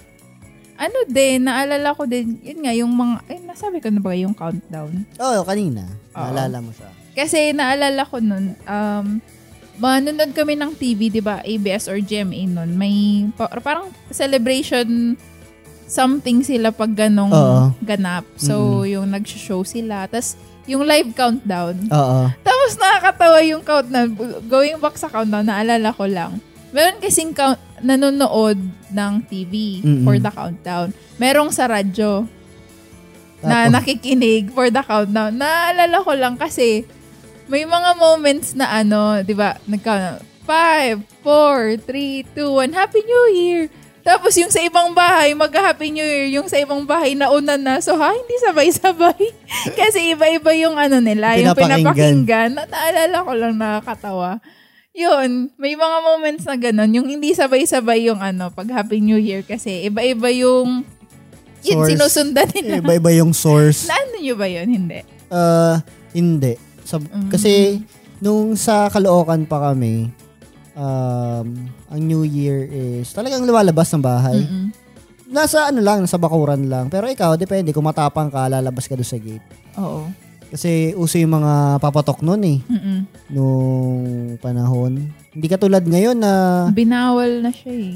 Ano 0.77 1.09
din, 1.09 1.49
naalala 1.49 1.97
ko 1.97 2.05
din, 2.05 2.37
yun 2.45 2.59
nga, 2.61 2.73
yung 2.73 2.93
mga, 2.93 3.15
eh, 3.33 3.41
nasabi 3.41 3.81
ko 3.81 3.89
na 3.89 3.97
ba 3.97 4.13
yung 4.13 4.37
countdown? 4.37 5.09
Oo, 5.17 5.41
kanina. 5.41 5.89
Oo. 6.13 6.21
Naalala 6.21 6.61
mo 6.61 6.69
siya. 6.69 6.89
Kasi 7.17 7.49
naalala 7.49 8.05
ko 8.05 8.21
nun, 8.21 8.53
um, 8.61 9.17
manonood 9.81 10.37
kami 10.37 10.53
ng 10.53 10.77
TV, 10.77 11.09
di 11.09 11.17
ba, 11.17 11.41
ABS 11.41 11.89
or 11.89 11.97
GMA 11.97 12.45
nun, 12.45 12.77
may 12.77 13.25
pa- 13.33 13.49
parang 13.57 13.89
celebration 14.13 15.17
something 15.87 16.43
sila 16.43 16.69
pag 16.69 16.93
ganong 16.93 17.31
Oo. 17.31 17.73
ganap. 17.81 18.27
So, 18.37 18.83
yung 18.83 19.09
nag-show 19.09 19.63
sila. 19.63 20.05
Tapos, 20.05 20.35
yung 20.67 20.83
live 20.83 21.15
countdown. 21.15 21.89
Oo. 21.89 22.27
Tapos, 22.43 22.71
nakakatawa 22.75 23.39
yung 23.47 23.63
countdown. 23.63 24.11
Going 24.45 24.77
back 24.77 24.99
sa 24.99 25.07
countdown, 25.07 25.47
naalala 25.47 25.95
ko 25.95 26.05
lang. 26.05 26.37
Meron 26.77 27.01
kasing 27.01 27.33
count, 27.33 27.57
nanonood 27.81 28.61
ng 28.93 29.13
TV 29.25 29.81
Mm-mm. 29.81 30.05
for 30.05 30.21
the 30.21 30.29
countdown. 30.29 30.93
Merong 31.17 31.49
sa 31.49 31.65
radyo 31.65 32.29
na 33.41 33.65
nakikinig 33.65 34.53
for 34.53 34.69
the 34.69 34.81
countdown. 34.81 35.33
Naalala 35.33 35.97
ko 36.05 36.13
lang 36.13 36.37
kasi 36.37 36.85
may 37.49 37.65
mga 37.65 37.97
moments 37.97 38.53
na 38.53 38.69
ano, 38.69 39.25
'di 39.25 39.33
ba? 39.33 39.57
Nagka 39.65 40.21
5 40.45 41.25
4 41.25 41.81
3 41.81 42.37
2 42.37 42.45
1 42.69 42.77
Happy 42.77 43.01
New 43.01 43.25
Year. 43.33 43.61
Tapos 44.07 44.31
yung 44.39 44.47
sa 44.47 44.63
ibang 44.63 44.95
bahay, 44.95 45.35
mag-Happy 45.35 45.91
New 45.91 46.05
Year. 46.05 46.31
Yung 46.31 46.47
sa 46.47 46.55
ibang 46.55 46.87
bahay, 46.87 47.11
nauna 47.11 47.59
na. 47.59 47.83
So, 47.83 47.99
ha, 47.99 48.15
hindi 48.15 48.39
sabay-sabay. 48.39 49.19
Kasi 49.79 50.15
iba-iba 50.15 50.55
yung 50.55 50.79
ano 50.79 51.03
nila, 51.03 51.35
yung 51.35 51.51
Pinapakinggan. 51.51 51.83
pinapakinggan. 52.23 52.49
Na, 52.55 52.63
naalala 52.71 53.17
ko 53.19 53.31
lang 53.35 53.53
nakakatawa. 53.59 54.29
Yun, 54.97 55.53
may 55.55 55.77
mga 55.77 55.97
moments 56.01 56.43
na 56.43 56.57
ganun. 56.57 56.89
Yung 56.89 57.05
hindi 57.07 57.29
sabay-sabay 57.31 58.09
yung 58.09 58.17
ano, 58.17 58.49
pag 58.49 58.65
Happy 58.67 58.97
New 58.97 59.21
Year. 59.21 59.45
Kasi 59.45 59.85
iba-iba 59.85 60.33
yung 60.33 60.81
yun, 61.61 61.77
Source. 61.77 61.89
sinusundan 61.93 62.49
nila. 62.49 62.81
iba-iba 62.81 63.11
yung 63.13 63.29
source. 63.29 63.85
Naano 63.85 64.17
nyo 64.25 64.33
ba 64.33 64.47
yun? 64.47 64.67
Hindi. 64.67 64.99
Uh, 65.29 65.77
hindi. 66.11 66.57
Sa, 66.81 66.97
Mm. 66.97 67.29
Kasi, 67.29 67.77
nung 68.17 68.55
sa 68.55 68.89
Caloocan 68.89 69.45
pa 69.45 69.69
kami, 69.69 70.09
um, 70.73 71.45
ang 71.85 72.01
New 72.01 72.23
Year 72.23 72.65
is 72.65 73.13
talagang 73.13 73.43
lumalabas 73.43 73.93
ng 73.93 74.01
bahay. 74.01 74.41
Mm-mm. 74.41 74.73
Nasa 75.27 75.67
ano 75.67 75.77
lang, 75.77 76.01
nasa 76.01 76.15
bakuran 76.15 76.65
lang. 76.65 76.87
Pero 76.87 77.05
ikaw, 77.05 77.35
depende. 77.35 77.69
Kung 77.69 77.83
matapang 77.83 78.31
ka, 78.31 78.47
lalabas 78.47 78.87
ka 78.87 78.95
doon 78.95 79.05
sa 79.05 79.19
gate. 79.19 79.43
Oo. 79.77 80.07
Kasi 80.47 80.95
uso 80.95 81.15
yung 81.15 81.35
mga 81.35 81.53
papatok 81.77 82.23
noon 82.23 82.43
eh. 82.45 82.59
Mm-mm. 82.63 82.99
Nung 83.29 84.03
panahon. 84.37 85.11
Hindi 85.29 85.47
katulad 85.47 85.83
ngayon 85.83 86.15
na 86.15 86.33
Binawal 86.71 87.43
na 87.43 87.51
siya 87.51 87.73
eh. 87.73 87.93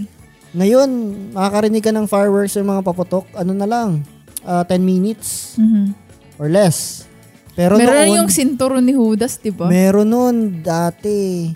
ngayon, 0.52 0.90
makakarinig 1.32 1.80
ka 1.80 1.92
ng 1.92 2.06
fireworks 2.06 2.60
ng 2.60 2.68
mga 2.68 2.84
papatok. 2.84 3.26
Ano 3.34 3.56
na 3.56 3.64
lang, 3.64 4.04
ah, 4.44 4.62
10 4.62 4.80
minutes 4.80 5.56
Mhm. 5.56 5.96
or 6.36 6.52
less. 6.52 7.08
Pero 7.52 7.76
Meron 7.76 7.96
noon, 8.06 8.18
yung 8.18 8.30
sinturo 8.30 8.80
ni 8.80 8.92
Judas, 8.92 9.36
di 9.36 9.52
ba? 9.52 9.68
Meron 9.68 10.08
nun 10.08 10.36
dati. 10.62 11.52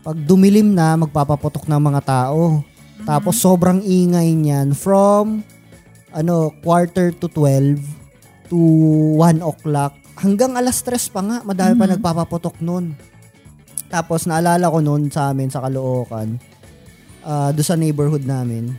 Pag 0.00 0.16
dumilim 0.18 0.72
na, 0.72 0.96
magpapaputok 0.96 1.64
ng 1.64 1.80
mga 1.82 2.00
tao. 2.02 2.60
Tapos 3.02 3.36
sobrang 3.36 3.80
ingay 3.80 4.30
niyan 4.30 4.72
from 4.72 5.42
ano, 6.08 6.52
quarter 6.60 7.08
to 7.10 7.26
12 7.26 7.80
to 8.46 8.56
1 9.16 9.40
o'clock. 9.40 9.96
Hanggang 10.16 10.52
alas 10.54 10.84
3 10.84 11.08
pa 11.08 11.20
nga, 11.24 11.38
madami 11.42 11.74
pa 11.74 11.86
Mhm. 11.88 11.92
nagpapaputok 11.96 12.60
nun. 12.60 12.92
Tapos 13.88 14.24
naalala 14.24 14.72
ko 14.72 14.80
nun 14.80 15.12
sa 15.12 15.32
amin 15.32 15.52
sa 15.52 15.60
Caloocan, 15.60 16.40
ah 17.22 17.52
doon 17.52 17.66
sa 17.66 17.76
neighborhood 17.76 18.24
namin, 18.24 18.72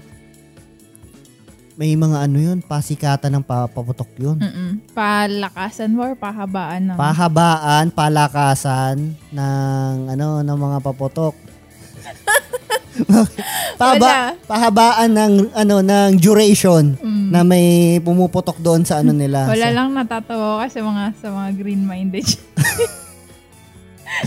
may 1.74 1.98
mga 1.98 2.30
ano 2.30 2.38
yun, 2.38 2.60
pasikatan 2.62 3.34
ng 3.34 3.46
papaputok 3.46 4.10
yun. 4.22 4.38
Mm-mm. 4.38 4.94
Palakasan 4.94 5.94
mo 5.94 6.06
or 6.06 6.14
pahabaan 6.14 6.94
ng... 6.94 6.98
pahabaan, 6.98 7.90
palakasan 7.90 9.18
ng 9.34 9.94
ano 10.10 10.46
ng 10.46 10.58
mga 10.58 10.78
paputok. 10.86 11.34
Pahaba, 13.80 14.38
pahabaan 14.46 15.10
ng 15.12 15.34
ano 15.52 15.82
ng 15.82 16.12
duration 16.18 16.94
Mm. 16.96 17.28
na 17.30 17.42
may 17.42 17.66
pumuputok 18.00 18.58
doon 18.58 18.84
sa 18.84 19.02
ano 19.02 19.10
nila. 19.12 19.50
Wala 19.50 19.68
sa, 19.68 19.74
lang 19.74 19.88
natatawa 19.92 20.46
ko 20.46 20.58
kasi 20.62 20.78
mga 20.80 21.04
sa 21.18 21.28
mga 21.30 21.50
green-minded. 21.58 22.28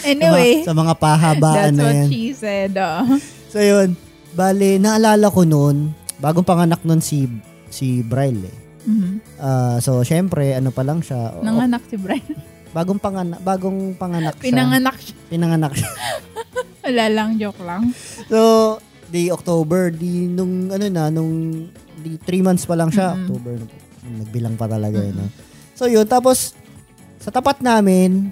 anyway, 0.05 0.63
sa 0.63 0.73
mga, 0.73 0.75
sa 0.75 0.75
mga 0.75 0.95
pahabaan 0.97 1.55
that's 1.71 1.77
na 1.77 1.85
what 1.85 1.95
yan. 1.97 2.09
she 2.09 2.23
said. 2.33 2.73
oh. 2.75 3.07
So 3.49 3.59
yun, 3.59 3.95
bale 4.33 4.77
naalala 4.77 5.31
ko 5.31 5.47
noon, 5.47 5.91
bagong 6.19 6.45
panganak 6.45 6.83
noon 6.83 6.99
si 6.99 7.31
si 7.69 8.03
Bryle. 8.03 8.45
Eh. 8.45 8.57
Mhm. 8.87 9.13
Ah, 9.39 9.77
so 9.79 10.03
syempre 10.03 10.55
ano 10.55 10.71
pa 10.71 10.83
lang 10.83 11.01
siya. 11.01 11.39
Nanganak 11.39 11.87
si 11.87 11.97
Brian. 11.97 12.35
bagong 12.71 13.01
panganak, 13.01 13.41
bagong 13.41 13.95
panganak 13.95 14.37
siya. 14.37 14.47
Pinanganak 14.47 14.97
siya. 14.99 15.15
Pinanganak 15.29 15.73
siya. 15.73 15.91
Wala 16.87 17.05
lang, 17.11 17.29
joke 17.35 17.61
lang. 17.61 17.91
So, 18.31 18.79
di 19.07 19.31
October, 19.31 19.91
di 19.91 20.27
nung 20.27 20.71
ano 20.71 20.87
na, 20.87 21.11
nung 21.11 21.67
di 21.97 22.15
three 22.23 22.43
months 22.43 22.63
pa 22.63 22.75
lang 22.75 22.91
siya. 22.91 23.15
Mm-mm. 23.15 23.27
October, 23.27 23.55
nagbilang 24.07 24.55
pa 24.55 24.67
talaga 24.67 24.99
yun. 24.99 25.15
no? 25.17 25.27
So 25.75 25.87
yun, 25.87 26.07
tapos 26.07 26.55
sa 27.19 27.29
tapat 27.29 27.59
namin, 27.59 28.31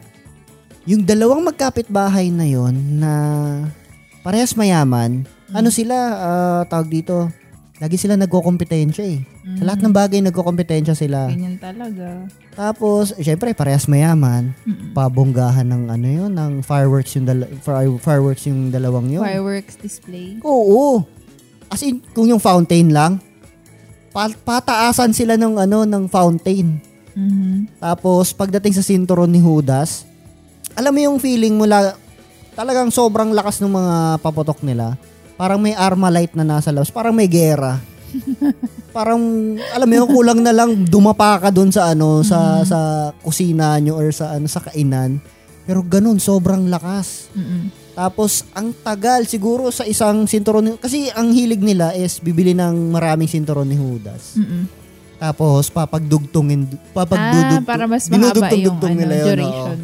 yung 0.86 1.02
dalawang 1.02 1.42
magkapit-bahay 1.42 2.30
na 2.30 2.46
yon 2.46 2.74
na 2.98 3.12
parehas 4.22 4.54
mayaman, 4.54 5.26
Mm. 5.44 5.54
ano 5.54 5.68
sila, 5.68 5.96
ah, 6.16 6.62
tawag 6.64 6.88
dito, 6.88 7.28
lagi 7.76 7.96
sila 7.96 8.14
nagko-kompetensya 8.14 9.02
eh. 9.04 9.18
Sa 9.20 9.50
Mm. 9.56 9.66
lahat 9.66 9.80
ng 9.82 9.94
bagay 9.94 10.18
nagko-kompetensya 10.22 10.94
sila. 10.94 11.26
Ganyan 11.26 11.58
talaga. 11.58 12.30
Tapos, 12.52 13.10
syempre, 13.18 13.50
parehas 13.50 13.84
mayaman. 13.84 14.54
Mm-mm. 14.62 14.94
Pabonggahan 14.94 15.66
ng 15.66 15.82
ano 15.88 16.06
yun, 16.06 16.30
ng 16.30 16.62
fireworks 16.62 17.14
yung, 17.14 17.26
dala- 17.26 17.50
fire- 17.58 17.98
fireworks 17.98 18.46
yung 18.46 18.70
dalawang 18.70 19.10
yun. 19.10 19.20
Fireworks 19.20 19.74
display. 19.76 20.38
Oo. 20.40 21.02
As 21.66 21.82
in, 21.82 21.98
kung 22.12 22.26
yung 22.26 22.38
fountain 22.38 22.88
lang, 22.88 23.18
pa- 24.10 24.30
pataasan 24.30 25.10
sila 25.10 25.34
ng 25.34 25.58
ano 25.58 25.82
ng 25.82 26.04
fountain. 26.06 26.78
Mhm. 27.10 27.78
Tapos 27.78 28.30
pagdating 28.30 28.70
sa 28.72 28.82
sinturon 28.82 29.26
ni 29.26 29.38
Judas, 29.38 30.06
alam 30.72 30.90
mo 30.90 31.00
yung 31.00 31.18
feeling 31.18 31.54
mula 31.54 31.98
talagang 32.52 32.86
sobrang 32.88 33.30
lakas 33.30 33.58
ng 33.58 33.70
mga 33.72 33.94
paputok 34.18 34.62
nila. 34.62 34.94
Parang 35.34 35.58
may 35.58 35.74
Armalite 35.74 36.38
na 36.38 36.46
nasa 36.46 36.70
labas, 36.70 36.94
parang 36.94 37.14
may 37.14 37.26
gera. 37.26 37.82
parang 38.96 39.18
alam 39.74 39.88
mo 39.90 40.06
kulang 40.06 40.38
na 40.38 40.54
lang 40.54 40.86
dumapa 40.86 41.42
ka 41.42 41.50
doon 41.50 41.74
sa 41.74 41.90
ano 41.90 42.22
sa 42.22 42.62
sa 42.62 42.78
kusina 43.18 43.74
nyo 43.82 43.98
or 43.98 44.14
sa 44.14 44.38
ano 44.38 44.46
sa 44.46 44.62
kainan. 44.62 45.18
Pero 45.64 45.82
ganun, 45.82 46.20
sobrang 46.20 46.68
lakas. 46.68 47.32
Mhm. 47.34 47.82
Tapos, 47.94 48.42
ang 48.52 48.74
tagal 48.74 49.22
siguro 49.24 49.70
sa 49.70 49.86
isang 49.86 50.26
sinturon. 50.26 50.66
ni- 50.66 50.76
Kasi 50.76 51.14
ang 51.14 51.30
hilig 51.30 51.62
nila 51.62 51.94
is 51.94 52.18
bibili 52.18 52.50
ng 52.50 52.90
maraming 52.90 53.30
sinturon 53.30 53.64
ni 53.64 53.78
Judas. 53.78 54.34
Mhm. 54.34 54.66
Tapos, 55.16 55.70
papagdugtungin, 55.70 56.68
Ah, 56.68 56.76
papagdudugtong. 56.92 57.64
para 57.64 57.86
mas 57.86 58.10
mahaba 58.10 58.50
yung 58.50 58.76
ano, 58.76 58.92
nila 58.92 59.14
yun, 59.14 59.26
duration. 59.30 59.78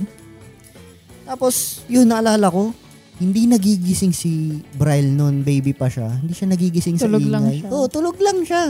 Tapos, 1.22 1.54
yun, 1.86 2.04
naalala 2.04 2.50
ko, 2.50 2.74
hindi 3.20 3.44
nagigising 3.44 4.10
si 4.10 4.32
Bryle 4.74 5.06
noon, 5.06 5.40
baby 5.40 5.70
pa 5.70 5.86
siya. 5.86 6.08
Hindi 6.10 6.32
siya 6.32 6.48
nagigising 6.48 6.96
Tulog 6.96 7.20
sa 7.20 7.28
ingay. 7.28 7.30
lang 7.30 7.44
siya. 7.54 7.68
Oo, 7.68 7.86
tulog 7.86 8.16
lang 8.16 8.38
siya. 8.42 8.64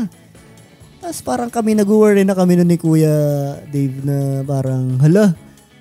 Tapos 0.98 1.18
parang 1.22 1.48
kami 1.48 1.72
nag-worry 1.72 2.22
na 2.22 2.34
kami 2.34 2.54
nun 2.54 2.66
ni 2.66 2.76
Kuya 2.76 3.14
Dave 3.64 4.02
na 4.02 4.16
parang, 4.42 4.98
hala, 4.98 5.32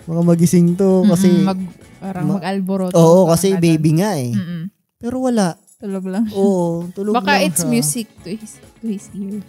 baka 0.06 0.22
magising 0.22 0.74
to. 0.74 1.04
Kasi, 1.04 1.28
Mm-mm, 1.28 1.44
mag, 1.44 1.60
parang 2.00 2.26
ma- 2.26 2.38
mag-alboroto. 2.38 2.94
oo, 2.94 3.28
kasi 3.28 3.52
ganun. 3.52 3.60
baby 3.60 3.92
nga 3.98 4.16
eh. 4.16 4.32
Mm-mm. 4.32 4.62
Pero 4.96 5.20
wala. 5.20 5.58
Tulog 5.76 6.06
lang. 6.06 6.28
Oo, 6.30 6.88
tulog 6.90 7.16
Baka 7.16 7.36
lang 7.36 7.48
it's 7.48 7.60
siya. 7.60 7.70
music 7.70 8.08
to 8.22 8.30
his, 8.30 8.54
to 8.78 8.86
his 8.86 9.08
ears. 9.14 9.44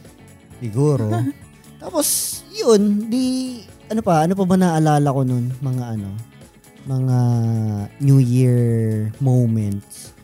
Siguro. 0.59 1.07
Tapos, 1.83 2.09
yun, 2.51 3.07
di, 3.07 3.59
ano 3.87 4.01
pa, 4.01 4.25
ano 4.25 4.33
pa 4.33 4.45
ba 4.45 4.55
naalala 4.55 5.09
ko 5.09 5.23
nun? 5.23 5.51
Mga 5.57 5.85
ano, 5.93 6.09
mga 6.87 7.19
New 8.01 8.21
Year 8.21 8.59
moments. 9.21 10.17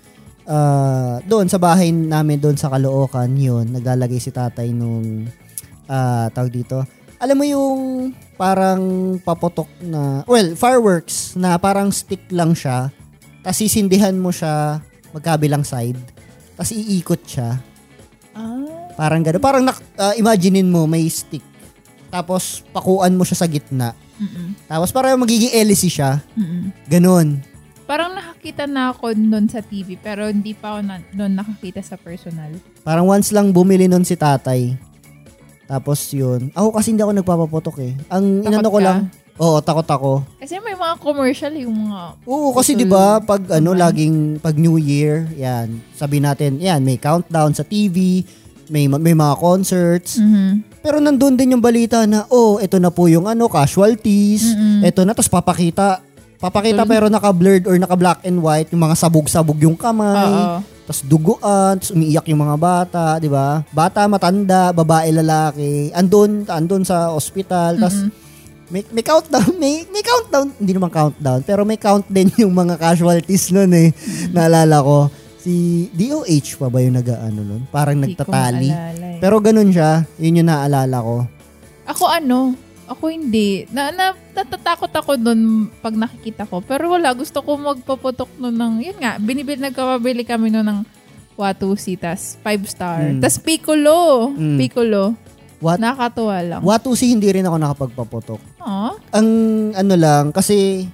Ah, 0.46 1.18
doon 1.26 1.50
sa 1.50 1.58
bahay 1.58 1.90
namin 1.90 2.38
doon 2.38 2.54
sa 2.54 2.70
Caloocan, 2.70 3.34
yun, 3.34 3.66
naglalagay 3.74 4.22
si 4.22 4.30
tatay 4.30 4.70
nung, 4.70 5.26
ah, 5.90 6.30
tawag 6.30 6.54
dito, 6.54 6.86
alam 7.18 7.34
mo 7.34 7.44
yung 7.48 7.80
parang 8.38 9.16
papotok 9.26 9.66
na, 9.82 10.22
well, 10.30 10.54
fireworks 10.54 11.34
na 11.34 11.58
parang 11.58 11.90
stick 11.90 12.22
lang 12.30 12.54
siya, 12.54 12.94
tapos 13.42 13.58
sisindihan 13.58 14.14
mo 14.14 14.30
siya 14.30 14.78
magkabilang 15.10 15.66
side, 15.66 15.98
tapos 16.54 16.70
iikot 16.76 17.22
siya. 17.26 17.58
Ah. 18.36 18.62
Parang 18.96 19.20
gano'n. 19.20 19.42
Parang 19.42 19.64
nak- 19.64 19.84
ah, 19.98 20.14
imaginein 20.14 20.70
mo 20.70 20.86
may 20.86 21.10
stick. 21.10 21.44
Tapos 22.16 22.64
pakuan 22.72 23.12
mo 23.12 23.22
siya 23.22 23.36
sa 23.36 23.44
gitna. 23.44 23.92
Mm-mm. 24.16 24.56
Tapos 24.64 24.88
parang 24.88 25.20
magiging 25.20 25.52
hélice 25.52 25.92
siya. 25.92 26.24
Mm-mm. 26.32 26.72
Ganon. 26.88 27.44
Parang 27.84 28.10
nakakita 28.10 28.64
na 28.64 28.90
ako 28.90 29.12
nun 29.12 29.46
sa 29.46 29.60
TV 29.60 29.94
pero 29.94 30.26
hindi 30.26 30.56
pa 30.56 30.74
ako 30.74 30.80
na, 30.82 30.96
nun 31.12 31.36
nakakita 31.36 31.84
sa 31.84 31.94
personal. 31.94 32.56
Parang 32.80 33.04
once 33.04 33.30
lang 33.30 33.52
bumili 33.52 33.84
nun 33.84 34.02
si 34.02 34.16
tatay. 34.16 34.74
Tapos 35.66 36.00
yun. 36.08 36.48
Ako 36.50 36.72
kasi 36.72 36.90
hindi 36.90 37.02
ako 37.02 37.12
nagpapaputok 37.12 37.76
eh. 37.78 37.92
Ang 38.08 38.40
Takot 38.40 38.48
inano 38.48 38.68
ko 38.70 38.80
ka? 38.80 38.86
lang. 38.86 38.98
Oo, 39.36 39.60
takot 39.60 39.84
ako. 39.84 40.12
Kasi 40.40 40.56
may 40.64 40.72
mga 40.72 40.96
commercial 40.96 41.52
yung 41.52 41.76
mga... 41.84 42.16
Oo, 42.24 42.56
kasi 42.56 42.72
'di 42.72 42.88
ba 42.88 43.20
pag 43.20 43.44
ano 43.52 43.70
naman. 43.70 43.82
laging 43.84 44.16
pag 44.40 44.56
New 44.56 44.80
Year, 44.80 45.28
yan. 45.36 45.76
Sabi 45.92 46.24
natin, 46.24 46.56
yan, 46.56 46.80
may 46.80 46.96
countdown 46.96 47.52
sa 47.52 47.60
TV, 47.60 48.24
may 48.66 48.88
may 48.88 49.12
mga 49.12 49.36
concerts. 49.36 50.16
Mhm. 50.16 50.75
Pero 50.86 51.02
nandun 51.02 51.34
din 51.34 51.58
yung 51.58 51.64
balita 51.64 52.06
na, 52.06 52.30
oh, 52.30 52.62
ito 52.62 52.78
na 52.78 52.94
po 52.94 53.10
yung 53.10 53.26
ano, 53.26 53.50
casualties. 53.50 54.54
Mm-mm. 54.54 54.86
Ito 54.86 55.02
na, 55.02 55.18
tapos 55.18 55.26
papakita. 55.26 55.98
Papakita 56.38 56.86
Tul- 56.86 56.92
pero 56.94 57.04
naka-blurred 57.10 57.66
or 57.66 57.74
naka-black 57.74 58.22
and 58.22 58.38
white, 58.38 58.70
yung 58.70 58.86
mga 58.86 58.94
sabog-sabog 58.94 59.58
yung 59.58 59.74
kamay. 59.74 60.62
Tapos 60.86 61.02
duguan, 61.02 61.82
tapos 61.82 61.90
umiiyak 61.90 62.30
yung 62.30 62.38
mga 62.38 62.54
bata, 62.54 63.04
di 63.18 63.26
ba? 63.26 63.66
Bata, 63.74 64.06
matanda, 64.06 64.70
babae, 64.70 65.10
lalaki. 65.10 65.90
Andun, 65.90 66.46
andun 66.46 66.86
sa 66.86 67.10
ospital. 67.10 67.82
Tapos 67.82 68.06
Mm-mm. 68.06 68.70
may, 68.70 68.86
may 68.94 69.02
countdown, 69.02 69.50
may, 69.62 69.82
may 69.90 70.06
countdown, 70.06 70.54
hindi 70.54 70.70
naman 70.70 70.94
countdown, 70.94 71.42
pero 71.42 71.66
may 71.66 71.82
count 71.82 72.06
din 72.06 72.30
yung 72.46 72.54
mga 72.54 72.78
casualties 72.78 73.50
nun 73.50 73.74
eh. 73.74 73.90
Naalala 74.30 74.86
ko. 74.86 75.10
Si 75.46 75.86
DOH 75.94 76.58
pa 76.58 76.66
ba 76.66 76.82
yung 76.82 76.98
nag-ano 76.98 77.38
nun? 77.38 77.62
Parang 77.70 78.02
Hindi 78.02 78.18
ko 78.18 78.26
nagtatali. 78.26 78.66
eh. 78.66 79.22
Pero 79.22 79.38
ganun 79.38 79.70
siya, 79.70 80.02
yun 80.18 80.42
yung 80.42 80.50
naalala 80.50 80.98
ko. 80.98 81.22
Ako 81.86 82.02
ano, 82.10 82.58
ako 82.90 83.14
hindi. 83.14 83.62
Na, 83.70 83.94
na, 83.94 84.10
natatakot 84.34 84.90
ako 84.90 85.14
nun 85.14 85.70
pag 85.78 85.94
nakikita 85.94 86.50
ko. 86.50 86.58
Pero 86.66 86.90
wala, 86.90 87.14
gusto 87.14 87.38
ko 87.46 87.54
magpaputok 87.54 88.26
nun 88.42 88.58
ng, 88.58 88.74
yun 88.90 88.98
nga, 88.98 89.22
binibili, 89.22 89.62
nagkababili 89.62 90.26
kami 90.26 90.50
nun 90.50 90.66
ng 90.66 90.80
Watusi, 91.38 91.94
tas 91.94 92.34
5 92.42 92.66
star. 92.66 92.98
Mm. 93.06 93.20
Tas 93.22 93.38
Piccolo. 93.38 94.32
Mm. 94.34 94.58
Piccolo. 94.58 95.14
What? 95.62 95.78
Nakakatuwa 95.78 96.36
lang. 96.42 96.60
Watusi 96.66 97.14
hindi 97.14 97.30
rin 97.30 97.46
ako 97.46 97.56
nakapagpaputok. 97.62 98.40
Aw. 98.58 98.98
Ang 99.14 99.28
ano 99.78 99.94
lang, 99.94 100.24
kasi 100.34 100.88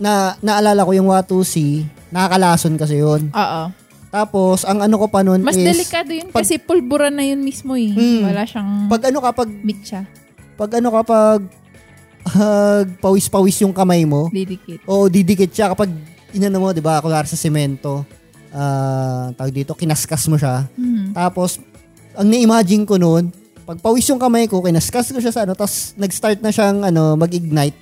na 0.00 0.32
naalala 0.40 0.80
ko 0.80 0.96
yung 0.96 1.12
Watusi, 1.12 1.84
nakakalason 2.08 2.74
kasi 2.74 2.98
yun. 2.98 3.28
Oo. 3.30 3.62
Tapos, 4.06 4.62
ang 4.62 4.80
ano 4.80 4.96
ko 4.96 5.06
pa 5.06 5.20
nun 5.20 5.42
Mas 5.42 5.58
is, 5.58 5.66
delikado 5.66 6.08
yun 6.08 6.30
pag- 6.30 6.40
kasi 6.40 6.56
pulbura 6.56 7.10
na 7.10 7.20
yun 7.20 7.42
mismo 7.42 7.74
eh. 7.74 7.90
Mm. 7.90 8.22
Wala 8.24 8.42
siyang 8.42 8.88
pag 8.88 9.02
ano 9.04 9.18
kapag, 9.20 9.48
mitsa. 9.60 10.06
pag 10.56 10.70
ano 10.72 10.88
kapag, 10.90 11.40
pag 12.24 12.86
pawis-pawis 12.98 13.60
yung 13.60 13.74
kamay 13.74 14.02
mo, 14.02 14.30
Didikit. 14.30 14.82
o 14.84 15.06
didikit 15.06 15.50
siya 15.50 15.70
kapag 15.70 15.90
inano 16.32 16.58
mo, 16.58 16.68
di 16.72 16.80
ba, 16.80 16.98
kunwari 16.98 17.28
sa 17.28 17.36
semento, 17.36 18.06
ah 18.50 19.30
tawag 19.34 19.52
dito, 19.52 19.76
kinaskas 19.76 20.26
mo 20.26 20.34
siya. 20.34 20.64
Mhm. 20.74 21.12
Tapos, 21.12 21.60
ang 22.16 22.26
na-imagine 22.26 22.82
ko 22.82 22.96
noon, 22.96 23.28
pag 23.62 23.82
pawis 23.82 24.06
yung 24.06 24.18
kamay 24.18 24.46
ko, 24.46 24.62
kinaskas 24.62 25.10
ko 25.10 25.18
siya 25.18 25.34
sa 25.34 25.42
ano, 25.42 25.52
tapos 25.52 25.92
nag-start 25.94 26.40
na 26.40 26.48
siyang 26.48 26.82
ano, 26.82 27.18
mag-ignite. 27.18 27.76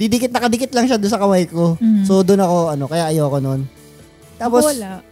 Didikit, 0.00 0.32
nakadikit 0.32 0.72
lang 0.72 0.88
siya 0.88 0.96
doon 0.96 1.12
sa 1.12 1.20
kamay 1.20 1.44
ko. 1.44 1.76
Mhm. 1.76 2.08
So, 2.08 2.24
doon 2.24 2.40
ako, 2.40 2.56
ano, 2.72 2.84
kaya 2.88 3.12
ayoko 3.12 3.36
noon. 3.36 3.68
Tapos, 4.34 4.64
Ako 4.64 4.72
wala. 4.72 5.04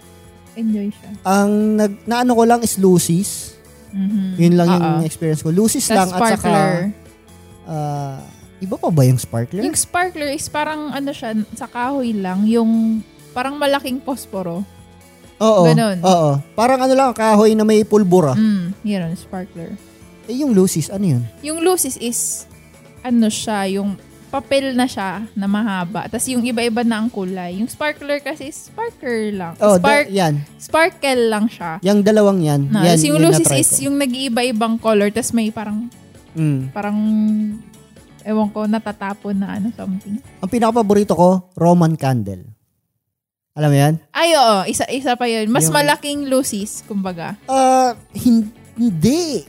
Enjoy 0.57 0.89
siya. 0.89 1.11
ang 1.23 1.77
nag, 1.77 1.93
naano 2.03 2.33
ko 2.33 2.43
lang 2.43 2.65
is 2.65 2.81
Lucy's. 2.81 3.53
Mhm. 3.93 4.41
Yun 4.41 4.55
lang 4.57 4.69
yung 4.71 4.87
Oo. 4.97 5.05
experience 5.05 5.45
ko. 5.45 5.53
Lucy's 5.53 5.85
Tas 5.85 5.93
lang 5.95 6.09
at 6.09 6.17
saka, 6.19 6.27
sparkler. 6.35 6.73
ah, 7.65 8.25
iba 8.59 8.75
pa 8.75 8.89
ba 8.89 9.03
yung 9.05 9.21
sparkler? 9.21 9.61
Yung 9.61 9.77
sparkler 9.77 10.33
is 10.33 10.49
parang 10.49 10.89
ano 10.89 11.13
siya, 11.13 11.37
sa 11.53 11.69
kahoy 11.69 12.11
lang, 12.11 12.49
yung 12.49 13.05
parang 13.31 13.55
malaking 13.55 14.01
posporo. 14.01 14.65
Oo. 15.39 15.63
Ganon. 15.65 16.01
Oo. 16.03 16.41
Parang 16.57 16.81
ano 16.81 16.91
lang, 16.91 17.13
kahoy 17.13 17.53
na 17.53 17.63
may 17.63 17.85
pulbura. 17.85 18.33
Mm, 18.35 18.73
yun, 18.83 19.13
sparkler. 19.15 19.77
Eh, 20.27 20.43
yung 20.43 20.51
Lucy's, 20.51 20.89
ano 20.89 21.05
yun? 21.07 21.23
Yung 21.41 21.63
lucis 21.63 21.97
is, 21.97 22.45
ano 23.01 23.31
siya, 23.31 23.65
yung 23.71 23.97
papel 24.29 24.73
na 24.73 24.85
siya 24.85 25.25
na 25.33 25.45
mahaba. 25.45 26.05
Tapos 26.05 26.29
yung 26.29 26.41
iba-iba 26.43 26.81
na 26.83 27.01
ang 27.01 27.09
kulay. 27.09 27.59
Yung 27.59 27.67
sparkler 27.67 28.21
kasi, 28.21 28.49
sparkler 28.49 29.33
lang. 29.33 29.53
Oh, 29.59 29.77
Spark, 29.77 30.07
da- 30.07 30.13
yan. 30.15 30.35
sparkle 30.57 31.23
lang 31.27 31.47
siya. 31.47 31.81
Yung 31.81 32.01
dalawang 32.01 32.41
yan. 32.41 32.69
Na, 32.69 32.85
yan 32.85 33.01
yung 33.03 33.17
yun 33.17 33.25
lucis 33.27 33.49
is 33.51 33.71
ko. 33.75 33.89
yung 33.89 33.97
nag-iiba-ibang 33.97 34.77
color. 34.77 35.09
Tapos 35.09 35.33
may 35.33 35.49
parang, 35.49 35.89
Mm. 36.33 36.71
parang, 36.71 36.99
ewan 38.23 38.49
ko, 38.49 38.65
natatapon 38.65 39.35
na 39.35 39.57
ano, 39.57 39.73
something. 39.73 40.21
Ang 40.39 40.51
pinaka-paborito 40.51 41.13
ko, 41.13 41.29
Roman 41.55 41.97
candle. 41.97 42.45
Alam 43.53 43.71
mo 43.71 43.77
yan? 43.77 43.95
Ay, 44.13 44.33
oo. 44.33 44.63
Isa, 44.65 44.87
isa 44.87 45.17
pa 45.17 45.25
yun. 45.25 45.49
Mas 45.49 45.67
Yung- 45.67 45.75
malaking 45.75 46.29
lucis, 46.29 46.85
kumbaga. 46.85 47.35
Hin- 48.15 48.53
hindi. 48.77 49.43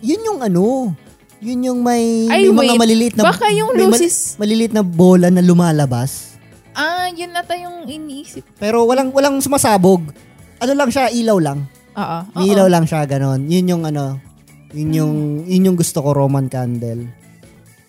Yun 0.00 0.22
yung 0.22 0.40
ano, 0.40 0.94
yun 1.40 1.60
yung 1.62 1.80
may, 1.80 2.28
Ay, 2.28 2.46
may 2.46 2.52
mga 2.54 2.72
wait. 2.72 2.78
maliliit 2.78 3.14
na 3.16 3.24
Baka 3.26 3.48
yung 3.48 3.72
may 3.72 3.82
mal- 3.82 3.96
lucis, 3.96 4.36
maliliit 4.36 4.70
na 4.70 4.80
bola 4.80 5.28
na 5.28 5.40
lumalabas. 5.40 6.36
ah, 6.72 7.08
yun 7.08 7.28
nata 7.30 7.52
yung 7.54 7.84
iniisip. 7.84 8.44
Pero 8.56 8.84
walang 8.84 9.10
walang 9.10 9.36
sumasabog. 9.38 10.12
Ano 10.56 10.72
lang 10.72 10.88
siya, 10.88 11.08
ilaw 11.08 11.38
lang. 11.38 11.64
Oo. 11.90 12.18
May 12.34 12.46
oo. 12.46 12.52
ilaw 12.54 12.68
lang 12.68 12.84
siya 12.84 13.04
ganon. 13.04 13.44
Yun 13.44 13.66
yung 13.66 13.82
ano, 13.82 14.20
yun 14.70 14.90
yung 14.92 15.14
yun 15.44 15.66
yung 15.66 15.76
gusto 15.76 15.98
ko 15.98 16.12
Roman 16.12 16.46
candle. 16.46 17.08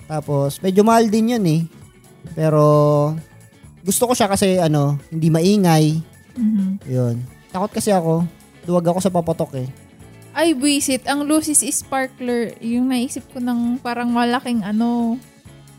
Tapos 0.05 0.59
medyo 0.59 0.81
mahal 0.81 1.07
din 1.07 1.31
yun 1.31 1.45
eh. 1.45 1.61
Pero 2.33 2.63
gusto 3.81 4.05
ko 4.05 4.13
siya 4.13 4.27
kasi 4.27 4.57
ano, 4.57 4.95
hindi 5.07 5.27
maingay. 5.27 5.85
Mhm. 6.33 6.87
Yun. 6.87 7.15
Takot 7.49 7.71
kasi 7.71 7.91
ako. 7.91 8.23
Duwag 8.61 8.85
ako 8.85 8.99
sa 8.99 9.09
papotok 9.09 9.51
eh. 9.57 9.67
Ay, 10.31 10.55
buisit. 10.55 11.03
Ang 11.05 11.27
Lucis 11.27 11.59
is 11.59 11.79
sparkler. 11.79 12.55
Yung 12.59 12.87
naisip 12.87 13.27
ko 13.29 13.39
ng 13.39 13.79
parang 13.79 14.07
malaking 14.07 14.63
ano, 14.63 15.19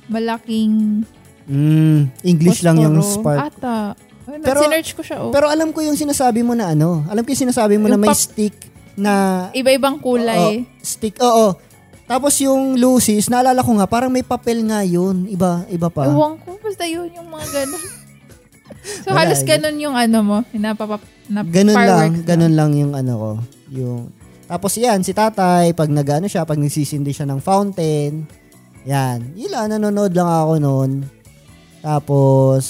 malaking 0.06 1.04
Mm, 1.42 2.06
English 2.22 2.62
lang 2.62 2.78
yung 2.78 3.02
spark. 3.02 3.50
Ata. 3.50 3.98
Pero- 4.22 4.62
sinerch 4.62 4.94
ko 4.94 5.02
siya, 5.02 5.18
oh. 5.18 5.34
Pero 5.34 5.50
alam 5.50 5.74
ko 5.74 5.82
yung 5.82 5.98
sinasabi 5.98 6.46
mo 6.46 6.54
na 6.54 6.70
ano. 6.70 7.02
Alam 7.10 7.26
ko 7.26 7.34
yung 7.34 7.50
sinasabi 7.50 7.74
mo 7.76 7.90
na 7.90 7.98
Yung 7.98 8.04
may 8.06 8.14
pap- 8.14 8.22
stick 8.22 8.54
na 8.94 9.12
Iba-ibang 9.50 9.98
kulay. 9.98 10.62
Oo, 10.62 10.78
stick. 10.78 11.18
Oo. 11.18 11.58
Tapos 12.06 12.38
yung 12.38 12.78
Lucy's, 12.78 13.26
naalala 13.26 13.58
ko 13.58 13.74
nga, 13.74 13.90
parang 13.90 14.12
may 14.12 14.22
papel 14.22 14.62
nga 14.62 14.86
yun. 14.86 15.26
Iba, 15.26 15.66
iba 15.66 15.88
pa. 15.90 16.06
Ewan 16.06 16.38
ko, 16.38 16.54
basta 16.62 16.86
yun 16.86 17.10
yung 17.10 17.26
mga 17.26 17.46
ganun. 17.50 17.82
so, 19.02 19.08
Wala, 19.10 19.18
halos 19.26 19.42
ganun 19.42 19.76
yung 19.80 19.96
ano 19.96 20.18
mo, 20.20 20.38
napapap, 20.52 21.02
na 21.26 21.42
Ganun 21.42 21.74
lang, 21.74 22.10
ganun 22.22 22.54
lang 22.54 22.70
yung 22.76 22.92
ano 22.92 23.12
ko. 23.16 23.30
Yung 23.72 23.98
Tapos 24.52 24.76
yan, 24.76 25.00
si 25.00 25.16
tatay, 25.16 25.72
pag 25.72 25.88
nagano 25.88 26.28
siya, 26.28 26.44
pag 26.44 26.60
nagsisindi 26.60 27.08
siya 27.08 27.24
ng 27.24 27.40
fountain, 27.40 28.28
yan. 28.84 29.32
Lang, 29.48 29.72
nanonood 29.72 30.12
lang 30.12 30.28
ako 30.28 30.60
noon. 30.60 30.90
Tapos, 31.80 32.60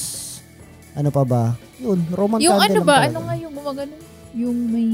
ano 0.94 1.10
pa 1.10 1.26
ba? 1.26 1.44
Yun, 1.82 2.06
Roman 2.14 2.38
Yung 2.38 2.54
candle 2.54 2.70
ano 2.70 2.80
ba, 2.86 2.96
talaga. 3.02 3.10
ano 3.10 3.18
nga 3.26 3.34
yung 3.34 3.54
gumagano? 3.58 3.94
Yung 4.38 4.58
may 4.70 4.90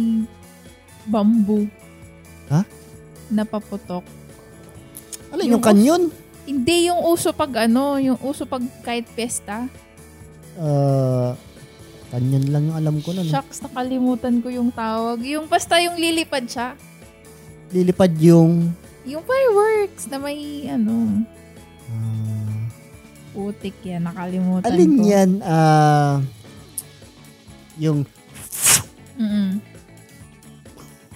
bamboo. 1.05 1.69
Ha? 2.49 2.65
Napaputok. 3.37 4.05
Alin, 5.29 5.45
yung 5.45 5.61
yung 5.61 5.65
kanyon? 5.69 6.03
Hindi 6.49 6.89
yung 6.89 7.05
uso 7.05 7.37
pag 7.37 7.69
ano, 7.69 8.01
yung 8.01 8.17
uso 8.25 8.49
pag 8.49 8.65
kahit 8.81 9.05
pesta. 9.13 9.69
Uh, 10.57 11.37
kanyon 12.09 12.45
lang 12.49 12.63
yung 12.73 12.77
alam 12.77 12.97
ko 13.05 13.13
nun. 13.13 13.29
Shucks, 13.29 13.61
nakalimutan 13.61 14.41
ko 14.41 14.49
yung 14.49 14.73
tawag. 14.73 15.21
Yung 15.25 15.45
basta 15.45 15.77
yung 15.81 15.97
lilipad 16.01 16.45
siya. 16.49 16.73
Lilipad 17.69 18.13
yung... 18.17 18.73
Yung 19.09 19.25
fireworks 19.25 20.09
na 20.09 20.21
may 20.21 20.69
ano, 20.69 21.25
ah, 21.89 22.61
putik 23.33 23.77
yan, 23.81 24.05
nakalimutan 24.05 24.69
alin 24.69 24.93
ko. 24.97 25.03
yan? 25.05 25.31
Ah, 25.41 26.21
yung... 27.81 28.05
Mm-mm. 29.17 29.49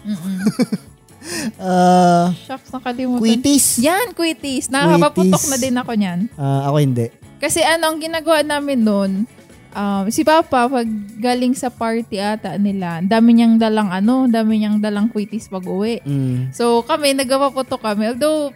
Mm-mm. 0.02 0.38
ah, 1.60 2.32
Shucks, 2.48 2.72
nakalimutan. 2.72 3.20
quitis. 3.20 3.80
Yan, 3.80 4.16
quitis. 4.16 4.72
Nakakapaputok 4.72 5.44
na 5.52 5.56
din 5.60 5.76
ako 5.76 5.92
niyan. 5.92 6.20
Ah, 6.36 6.68
ako 6.72 6.76
hindi. 6.80 7.06
Kasi 7.42 7.60
ano, 7.60 7.90
ang 7.90 7.98
ginagawa 7.98 8.40
namin 8.46 8.80
noon, 8.86 9.12
um, 9.72 10.04
si 10.08 10.22
Papa, 10.22 10.68
pag 10.68 10.88
galing 11.18 11.56
sa 11.56 11.68
party 11.72 12.20
ata 12.20 12.56
nila, 12.56 13.00
dami 13.02 13.36
niyang 13.36 13.56
dalang 13.56 13.88
ano, 13.88 14.28
dami 14.28 14.62
niyang 14.62 14.78
dalang 14.78 15.08
quitis 15.08 15.48
pag 15.48 15.64
uwi. 15.64 16.00
Mm. 16.04 16.52
So 16.54 16.84
kami, 16.84 17.16
nagpapaputok 17.16 17.80
kami. 17.82 18.12
Although, 18.14 18.52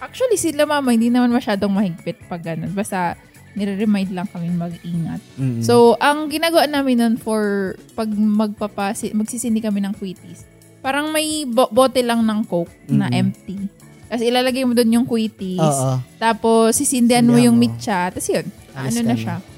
actually 0.00 0.36
sila 0.36 0.68
mama, 0.68 0.92
hindi 0.92 1.08
naman 1.08 1.32
masyadong 1.32 1.72
mahigpit 1.72 2.26
pag 2.28 2.42
ganun. 2.44 2.72
Basta, 2.72 3.16
nire-remind 3.56 4.12
lang 4.12 4.28
kami 4.28 4.52
mag-ingat. 4.52 5.20
Mm. 5.40 5.64
So, 5.64 5.96
ang 5.96 6.28
ginagawa 6.28 6.68
namin 6.68 7.00
nun 7.00 7.14
for 7.16 7.72
pag 7.96 8.12
magpapasi, 8.12 9.16
magsisindi 9.16 9.64
kami 9.64 9.80
ng 9.80 9.96
quitis, 9.96 10.44
parang 10.84 11.08
may 11.08 11.48
bo- 11.48 11.72
bote 11.72 12.04
lang 12.04 12.20
ng 12.20 12.44
Coke 12.44 12.70
na 12.92 13.08
Mm-mm. 13.08 13.20
empty. 13.32 13.56
Tapos 14.06 14.22
ilalagay 14.22 14.62
mo 14.62 14.76
doon 14.76 15.00
yung 15.00 15.06
quitis. 15.08 15.58
Oo. 15.58 15.98
Tapos, 16.20 16.76
sisindihan 16.76 17.24
mo 17.24 17.40
yung 17.40 17.56
mitcha. 17.56 18.12
Tapos 18.12 18.28
yun, 18.28 18.46
Alis 18.76 19.00
ano 19.00 19.08
na 19.08 19.16
na. 19.16 19.55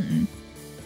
Mm-mm. 0.00 0.24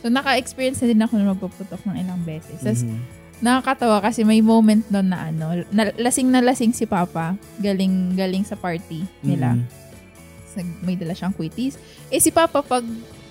So, 0.03 0.13
naka-experience 0.13 0.85
na 0.85 0.91
din 0.91 1.01
ako 1.01 1.13
na 1.17 1.33
magpuputok 1.33 1.81
ng 1.87 1.97
ilang 1.97 2.21
beses. 2.21 2.61
Tapos, 2.61 2.85
Mhm. 2.85 3.01
nakakatawa 3.41 4.05
kasi 4.05 4.21
may 4.21 4.45
moment 4.45 4.85
doon 4.91 5.09
na 5.09 5.33
ano, 5.33 5.65
na, 5.73 5.89
lasing 5.97 6.29
na 6.29 6.45
lasing 6.45 6.77
si 6.77 6.85
Papa, 6.85 7.41
galing, 7.57 8.13
galing 8.13 8.45
sa 8.45 8.53
party 8.53 9.01
nila. 9.23 9.57
Mhm. 9.57 9.65
Nag- 10.55 10.81
may 10.85 10.95
dala 10.95 11.17
siyang 11.17 11.33
quitis. 11.33 11.81
Eh, 12.13 12.21
si 12.21 12.29
Papa, 12.29 12.61
pag, 12.61 12.85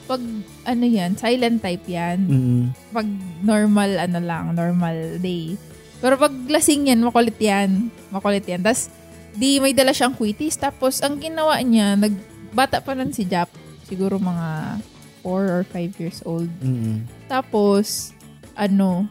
pag, 0.04 0.20
ano 0.66 0.84
yan, 0.84 1.14
silent 1.14 1.62
type 1.62 1.86
yan. 1.86 2.18
Mhm. 2.20 2.64
Pag 2.90 3.08
normal, 3.40 3.96
ano 4.02 4.20
lang, 4.20 4.52
normal 4.52 5.22
day. 5.22 5.56
Pero 6.02 6.20
pag 6.20 6.34
lasing 6.50 6.92
yan, 6.92 7.00
makulit 7.00 7.38
yan. 7.38 7.88
Makulit 8.10 8.44
yan. 8.44 8.60
Tapos, 8.60 8.92
di 9.34 9.62
may 9.62 9.72
dala 9.72 9.96
siyang 9.96 10.12
quitis. 10.12 10.58
Tapos, 10.58 11.00
ang 11.00 11.16
ginawa 11.16 11.56
niya, 11.62 11.96
nag, 11.96 12.12
bata 12.52 12.84
pa 12.84 12.92
nun 12.92 13.16
si 13.16 13.24
Jap. 13.24 13.48
Siguro 13.88 14.20
mga 14.20 14.78
4 15.24 15.50
or 15.50 15.64
5 15.66 15.96
years 15.98 16.20
old. 16.28 16.52
Mhm. 16.60 17.08
Tapos, 17.26 18.12
ano, 18.54 19.08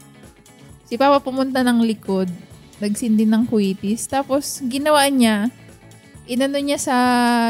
si 0.87 0.95
Papa 0.95 1.19
pumunta 1.19 1.65
ng 1.65 1.83
likod, 1.83 2.29
nagsindi 2.79 3.25
ng 3.25 3.49
quitis. 3.49 4.07
Tapos, 4.07 4.61
ginawa 4.69 5.09
niya, 5.09 5.49
inano 6.29 6.59
niya 6.61 6.79
sa 6.79 6.97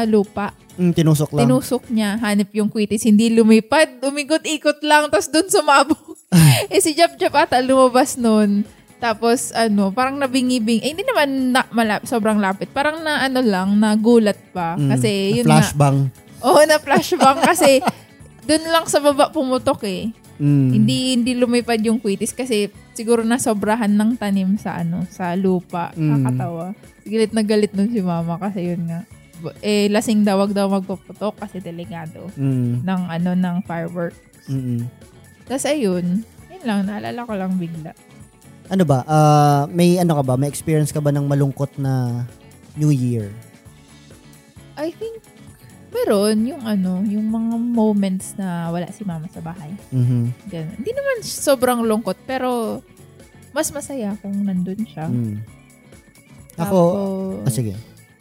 lupa. 0.07 0.55
Mm, 0.73 0.93
tinusok 0.95 1.29
lang. 1.37 1.41
Tinusok 1.45 1.83
niya, 1.93 2.17
hanip 2.17 2.49
yung 2.57 2.71
quitis, 2.71 3.05
hindi 3.05 3.29
lumipad, 3.29 4.01
umikot-ikot 4.01 4.81
lang, 4.81 5.11
tapos 5.13 5.29
dun 5.29 5.45
sumabog. 5.45 6.17
eh 6.73 6.81
si 6.81 6.97
Jap 6.97 7.13
Jap 7.21 7.33
ata 7.37 7.61
lumabas 7.61 8.17
nun. 8.17 8.65
Tapos 8.97 9.51
ano, 9.51 9.91
parang 9.91 10.15
nabingi-bing. 10.15 10.79
Eh 10.79 10.95
hindi 10.95 11.03
naman 11.03 11.51
na, 11.51 11.67
malap, 11.75 12.07
sobrang 12.07 12.39
lapit. 12.39 12.71
Parang 12.71 13.03
na 13.03 13.27
ano 13.27 13.43
lang, 13.43 13.75
nagulat 13.75 14.39
pa. 14.55 14.79
Mm, 14.79 14.89
Kasi 14.95 15.11
yun 15.43 15.45
flashbang. 15.45 15.97
nga. 16.07 16.47
Oo, 16.47 16.59
na 16.63 16.79
flashbang 16.79 17.37
kasi 17.43 17.83
dun 18.43 18.63
lang 18.67 18.85
sa 18.87 18.99
baba 18.99 19.31
pumutok 19.31 19.83
eh. 19.87 20.11
Mm. 20.41 20.69
Hindi 20.73 20.97
hindi 21.13 21.31
lumipad 21.37 21.79
yung 21.85 22.01
quitis 22.01 22.33
kasi 22.33 22.67
siguro 22.97 23.21
na 23.21 23.37
sobrahan 23.37 23.91
ng 23.93 24.17
tanim 24.17 24.57
sa 24.57 24.81
ano, 24.81 25.05
sa 25.07 25.37
lupa. 25.37 25.93
Mm. 25.93 26.09
Nakakatawa. 26.09 26.65
Galit 27.05 27.31
na 27.31 27.43
galit 27.45 27.71
nun 27.71 27.89
si 27.93 28.01
mama 28.01 28.35
kasi 28.41 28.73
yun 28.73 28.83
nga. 28.89 29.05
Eh, 29.59 29.91
lasing 29.91 30.23
daw, 30.23 30.39
wag 30.39 30.55
daw 30.55 30.71
magpaputok 30.71 31.35
kasi 31.35 31.59
delikado 31.59 32.31
Mm. 32.39 32.81
ng 32.83 33.01
ano, 33.11 33.31
ng 33.35 33.55
firework. 33.67 34.15
Mm-mm. 34.47 34.87
Tapos 35.43 35.67
ayun, 35.67 36.23
yun 36.47 36.63
lang, 36.63 36.87
naalala 36.87 37.27
ko 37.27 37.33
lang 37.35 37.59
bigla. 37.59 37.91
Ano 38.71 38.83
ba? 38.87 39.03
Ah, 39.03 39.67
may 39.67 39.99
ano 39.99 40.15
ka 40.15 40.23
ba? 40.23 40.39
May 40.39 40.47
experience 40.47 40.95
ka 40.95 41.03
ba 41.03 41.11
ng 41.11 41.27
malungkot 41.27 41.75
na 41.75 42.23
New 42.79 42.89
Year? 42.89 43.27
I 44.79 44.89
think, 44.95 45.12
meron 45.93 46.37
yung 46.43 46.63
ano, 46.65 47.05
yung 47.05 47.29
mga 47.29 47.55
moments 47.55 48.33
na 48.35 48.73
wala 48.73 48.89
si 48.89 49.05
mama 49.05 49.29
sa 49.29 49.39
bahay. 49.39 49.69
Mhm. 49.93 50.49
Ganun. 50.49 50.75
Hindi 50.81 50.91
naman 50.91 51.15
sobrang 51.21 51.85
lungkot, 51.85 52.17
pero 52.25 52.81
mas 53.53 53.69
masaya 53.69 54.17
kung 54.19 54.33
nandun 54.43 54.81
siya. 54.83 55.05
Mm. 55.05 55.45
Ako, 56.57 56.79
Tapos, 57.37 57.45
ah, 57.45 57.53
sige. 57.53 57.73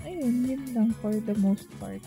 ayun, 0.05 0.35
yun 0.45 0.63
lang 0.77 0.89
for 1.01 1.13
the 1.13 1.37
most 1.41 1.65
part. 1.81 2.01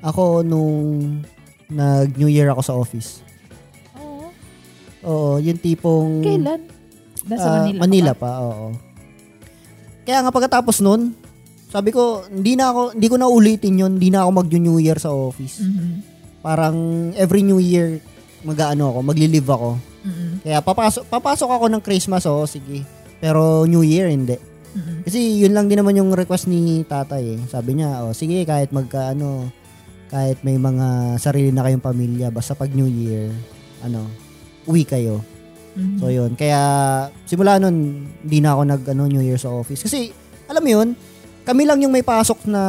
Ako 0.00 0.40
nung 0.40 1.20
nag 1.68 2.16
New 2.16 2.32
Year 2.32 2.48
ako 2.48 2.60
sa 2.64 2.74
office. 2.76 3.20
Oo. 4.00 4.32
Oo, 5.04 5.30
yung 5.40 5.60
tipong 5.60 6.24
Kailan? 6.24 6.60
Nasa 7.28 7.44
ah, 7.44 7.54
Manila, 7.60 7.80
Manila 7.84 8.12
ba? 8.16 8.20
pa, 8.20 8.30
oo. 8.40 8.66
Kaya 10.08 10.24
nga 10.24 10.32
pagkatapos 10.32 10.80
nun, 10.80 11.12
sabi 11.68 11.92
ko, 11.92 12.24
hindi 12.32 12.56
na 12.56 12.72
ako, 12.72 12.96
hindi 12.96 13.08
ko 13.12 13.16
na 13.20 13.28
ulitin 13.28 13.76
yun, 13.76 13.92
hindi 14.00 14.08
na 14.08 14.24
ako 14.24 14.30
mag-New 14.40 14.76
Year 14.80 14.96
sa 14.96 15.12
office. 15.12 15.60
Mhm. 15.60 15.88
Parang 16.40 16.76
every 17.12 17.44
New 17.44 17.60
Year, 17.60 18.00
mag-ano 18.40 18.88
ako, 18.88 18.98
magli-live 19.04 19.48
ako. 19.52 19.70
Mhm. 20.00 20.28
Kaya 20.48 20.58
papasok, 20.64 21.04
papasok 21.12 21.50
ako 21.52 21.64
ng 21.68 21.82
Christmas, 21.84 22.24
oo, 22.24 22.48
sige. 22.48 22.88
Pero 23.20 23.68
New 23.68 23.84
Year, 23.84 24.08
hindi. 24.08 24.40
Mhm. 24.72 25.04
Kasi 25.04 25.44
yun 25.44 25.52
lang 25.52 25.68
din 25.68 25.76
naman 25.76 25.92
yung 25.92 26.16
request 26.16 26.48
ni 26.48 26.88
tatay 26.88 27.36
eh. 27.36 27.40
Sabi 27.52 27.76
niya, 27.76 28.00
oh, 28.00 28.16
sige, 28.16 28.48
kahit 28.48 28.72
magka, 28.72 29.12
ano, 29.12 29.52
kahit 30.08 30.40
may 30.40 30.56
mga 30.56 31.20
sarili 31.20 31.52
na 31.52 31.68
kayong 31.68 31.84
pamilya, 31.84 32.32
basta 32.32 32.56
pag 32.56 32.72
New 32.72 32.88
Year, 32.88 33.28
ano, 33.84 34.08
uwi 34.64 34.88
kayo. 34.88 35.20
Mhm. 35.76 36.00
So 36.00 36.08
yun, 36.08 36.32
kaya 36.32 36.60
simula 37.28 37.60
nun, 37.60 38.08
hindi 38.24 38.38
na 38.40 38.56
ako 38.56 38.62
nag 38.64 38.82
ano, 38.88 39.04
New 39.04 39.20
Year 39.20 39.36
sa 39.36 39.52
office. 39.52 39.84
Kasi, 39.84 40.08
alam 40.48 40.64
mo 40.64 40.70
yun, 40.72 40.88
kami 41.48 41.64
lang 41.64 41.80
yung 41.80 41.92
may 41.96 42.04
pasok 42.04 42.44
na, 42.44 42.60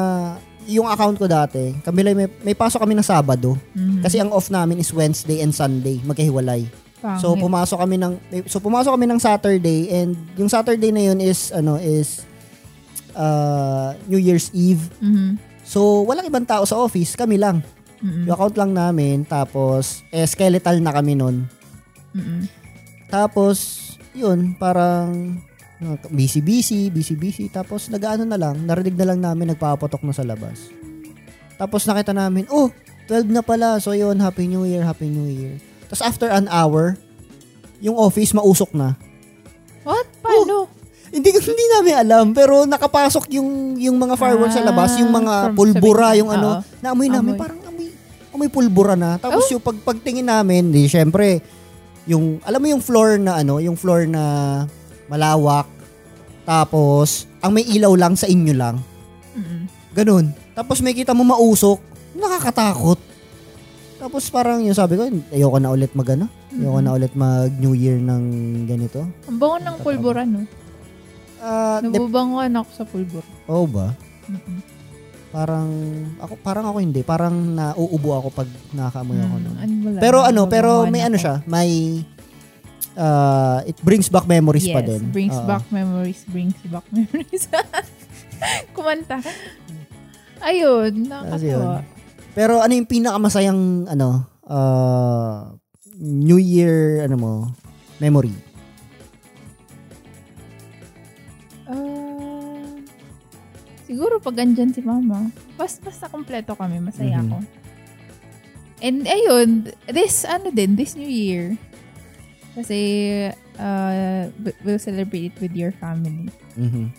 yung 0.64 0.88
account 0.88 1.20
ko 1.20 1.28
dati, 1.28 1.76
kami 1.84 2.00
lang 2.00 2.16
may, 2.16 2.30
may 2.46 2.56
pasok 2.56 2.80
kami 2.88 2.96
ng 2.96 3.04
Sabado. 3.04 3.60
Mhm. 3.76 4.00
Kasi 4.06 4.24
ang 4.24 4.32
off 4.32 4.48
namin 4.48 4.80
is 4.80 4.96
Wednesday 4.96 5.44
and 5.44 5.52
Sunday, 5.52 6.00
magkahiwalay. 6.08 6.64
Pangit. 7.00 7.20
So 7.20 7.36
pumasok 7.36 7.80
kami 7.80 7.96
ng 7.96 8.14
so 8.48 8.60
pumasok 8.60 8.92
kami 8.96 9.08
ng 9.08 9.20
Saturday 9.20 9.88
and 9.88 10.20
yung 10.36 10.52
Saturday 10.52 10.92
na 10.92 11.00
yun 11.12 11.20
is 11.24 11.48
ano 11.56 11.80
is 11.80 12.28
uh, 13.16 13.96
New 14.08 14.20
Year's 14.20 14.52
Eve. 14.52 14.84
Mhm. 15.00 15.40
So 15.64 16.04
walang 16.04 16.28
ibang 16.28 16.48
tao 16.48 16.68
sa 16.68 16.76
office, 16.76 17.16
kami 17.16 17.40
lang. 17.40 17.64
Mhm. 18.04 18.28
Yung 18.28 18.36
account 18.36 18.56
lang 18.60 18.72
namin 18.76 19.24
tapos 19.24 20.04
eh, 20.12 20.28
skeletal 20.28 20.80
na 20.84 20.92
kami 20.92 21.16
nun. 21.16 21.48
Mhm. 22.12 22.52
Tapos 23.08 23.90
yun, 24.12 24.60
parang 24.60 25.40
uh, 25.82 25.98
busy-busy, 26.10 26.90
busy-busy. 26.90 27.48
Tapos 27.50 27.88
nag-ano 27.88 28.24
na 28.24 28.38
lang, 28.38 28.60
narinig 28.64 28.96
na 28.96 29.14
lang 29.14 29.20
namin 29.20 29.54
nagpapatok 29.54 30.04
na 30.04 30.14
sa 30.14 30.24
labas. 30.24 30.72
Tapos 31.56 31.84
nakita 31.84 32.16
namin, 32.16 32.48
oh, 32.48 32.72
12 33.08 33.28
na 33.30 33.44
pala. 33.44 33.82
So 33.82 33.92
yun, 33.92 34.20
Happy 34.20 34.48
New 34.48 34.64
Year, 34.64 34.86
Happy 34.86 35.10
New 35.10 35.28
Year. 35.28 35.60
Tapos 35.90 36.06
after 36.06 36.30
an 36.30 36.48
hour, 36.48 36.96
yung 37.80 37.98
office 37.98 38.32
mausok 38.32 38.72
na. 38.76 38.96
What? 39.84 40.08
Paano? 40.22 40.70
Hindi 41.10 41.34
hindi 41.34 41.66
namin 41.74 41.96
alam 41.98 42.26
pero 42.38 42.70
nakapasok 42.70 43.34
yung 43.34 43.74
yung 43.82 43.98
mga 43.98 44.14
fireworks 44.14 44.54
sa 44.54 44.62
labas, 44.62 44.94
Ah, 44.94 45.00
yung 45.02 45.10
mga 45.10 45.34
from 45.50 45.56
pulbura, 45.58 46.14
yung 46.14 46.30
ano, 46.30 46.62
oo. 46.62 46.64
naamoy 46.86 47.10
namin 47.10 47.34
Amoy. 47.34 47.42
parang 47.42 47.60
amoy 47.66 47.90
amoy 48.30 48.50
pulbura 48.54 48.94
na. 48.94 49.18
Tapos 49.18 49.50
Oh. 49.50 49.58
yung 49.58 49.64
pag, 49.64 49.74
pagtingin 49.82 50.30
namin, 50.30 50.70
di 50.70 50.86
syempre, 50.86 51.42
yung, 52.06 52.38
alam 52.46 52.62
mo 52.62 52.68
yung 52.70 52.84
floor 52.86 53.18
na 53.18 53.42
ano, 53.42 53.58
yung 53.58 53.74
floor 53.74 54.06
na 54.06 54.24
malawak. 55.10 55.68
Tapos, 56.44 57.28
ang 57.40 57.52
may 57.52 57.64
ilaw 57.64 57.94
lang 57.94 58.14
sa 58.14 58.26
inyo 58.26 58.54
lang. 58.54 58.80
Mm-mm. 59.32 59.70
Ganun. 59.92 60.32
Tapos 60.52 60.80
may 60.80 60.94
kita 60.94 61.12
mo 61.12 61.24
mausok. 61.24 61.78
Nakakatakot. 62.14 62.98
Tapos 63.98 64.24
parang 64.28 64.60
yung 64.60 64.74
sabi 64.74 64.96
ko, 64.96 65.04
ayoko 65.30 65.58
na 65.58 65.70
ulit 65.70 65.92
mag 65.92 66.08
ano. 66.10 66.26
Ayoko 66.50 66.80
na 66.80 66.94
ulit 66.94 67.14
mag 67.14 67.52
New 67.54 67.74
Year 67.74 67.98
ng 67.98 68.24
ganito. 68.66 69.04
Ang 69.26 69.38
bango 69.38 69.58
ng 69.58 69.76
pulbura, 69.80 70.24
no? 70.24 70.48
Ah, 71.38 71.80
dep- 71.80 71.96
Nabubangoan 71.96 72.52
ako 72.54 72.70
sa 72.72 72.84
pulbura. 72.84 73.28
Oo 73.46 73.64
ba? 73.64 73.92
Mm-mm. 74.26 74.60
Parang 75.30 75.70
ako 76.18 76.34
parang 76.42 76.66
ako 76.66 76.78
hindi, 76.80 77.02
parang 77.02 77.54
nauubo 77.54 78.18
ako 78.18 78.28
pag 78.34 78.50
nakakaamoy 78.74 79.14
ako 79.16 79.36
Mm, 79.36 79.44
nun. 79.46 79.56
ano, 79.56 80.00
Pero 80.02 80.18
ano, 80.22 80.42
pero 80.48 80.70
may 80.86 81.06
ano 81.06 81.16
siya, 81.16 81.46
may 81.46 82.02
uh, 82.96 83.62
it 83.66 83.78
brings 83.82 84.08
back 84.08 84.26
memories 84.26 84.66
yes, 84.66 84.76
pa 84.76 84.82
din. 84.82 85.02
brings 85.10 85.36
Oo. 85.36 85.46
back 85.46 85.66
memories, 85.70 86.22
brings 86.26 86.58
back 86.66 86.86
memories. 86.96 87.46
Kumanta. 88.72 89.20
Ayun, 90.40 91.06
nakakatawa. 91.06 91.84
Pero 92.32 92.64
ano 92.64 92.72
yung 92.72 92.88
pinakamasayang 92.88 93.62
ano, 93.90 94.24
uh, 94.48 95.52
New 96.00 96.40
Year 96.40 97.04
ano 97.04 97.16
mo, 97.20 97.34
memory? 98.00 98.32
Ah, 101.68 102.72
siguro 103.86 104.18
pag 104.18 104.40
andyan 104.40 104.72
si 104.72 104.82
mama, 104.82 105.30
basta, 105.54 105.84
basta 105.84 106.06
kompleto 106.08 106.56
kami, 106.56 106.80
masaya 106.80 107.20
Mhm. 107.20 107.26
ako. 107.28 107.38
And 108.80 109.04
ayun, 109.04 109.50
this, 109.92 110.24
ano 110.24 110.56
din, 110.56 110.80
this 110.80 110.96
New 110.96 111.10
Year, 111.10 111.60
kasi 112.58 112.80
uh, 113.58 114.30
we'll 114.64 114.82
celebrate 114.82 115.34
it 115.34 115.36
with 115.38 115.54
your 115.54 115.74
family. 115.78 116.30
Mhm. 116.58 116.90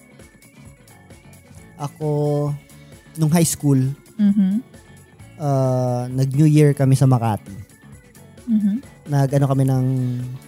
Ako 1.80 2.08
nung 3.16 3.32
high 3.32 3.46
school, 3.46 3.80
Mhm. 4.20 4.60
uh, 5.40 6.04
nag-New 6.12 6.46
Year 6.46 6.76
kami 6.76 6.94
sa 6.94 7.08
Makati. 7.08 7.56
Mhm. 8.46 8.74
Nag 9.10 9.30
ano 9.34 9.46
kami 9.48 9.64
ng 9.66 9.86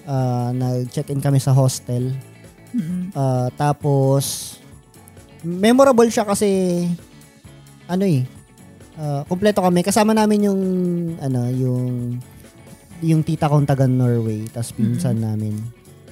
uh, 0.07 0.51
nag-check-in 0.53 1.19
kami 1.19 1.41
sa 1.41 1.57
hostel. 1.57 2.13
Mhm. 2.73 3.13
Uh, 3.13 3.49
tapos 3.57 4.57
memorable 5.43 6.07
siya 6.07 6.23
kasi 6.23 6.87
ano 7.91 8.07
eh 8.07 8.23
uh, 8.97 9.27
kompleto 9.27 9.59
kami 9.59 9.83
kasama 9.83 10.15
namin 10.15 10.47
yung 10.47 10.61
ano 11.19 11.51
yung 11.51 12.17
yung 13.03 13.21
tita 13.21 13.47
kong 13.47 13.67
taga 13.67 13.85
Norway 13.85 14.47
tapos 14.47 14.71
pinsan 14.73 15.19
namin. 15.19 15.59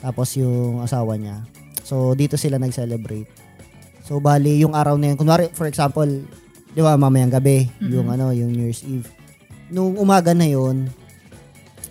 Tapos 0.01 0.35
yung 0.35 0.83
asawa 0.83 1.15
niya. 1.15 1.47
So 1.83 2.13
dito 2.13 2.35
sila 2.35 2.59
nag-celebrate. 2.59 3.31
So 4.03 4.19
bali 4.19 4.59
yung 4.59 4.75
araw 4.75 4.99
na 4.99 5.13
yun 5.13 5.17
kunwari 5.17 5.49
for 5.51 5.65
example 5.65 6.09
di 6.71 6.81
ba 6.81 6.95
mamayang 6.95 7.31
gabi 7.31 7.67
Mhm. 7.79 7.91
yung 7.91 8.09
ano 8.09 8.31
yung 8.31 8.51
New 8.51 8.67
Year's 8.67 8.83
Eve. 8.83 9.07
Nung 9.71 9.95
umaga 9.95 10.35
na 10.35 10.45
yun 10.45 10.91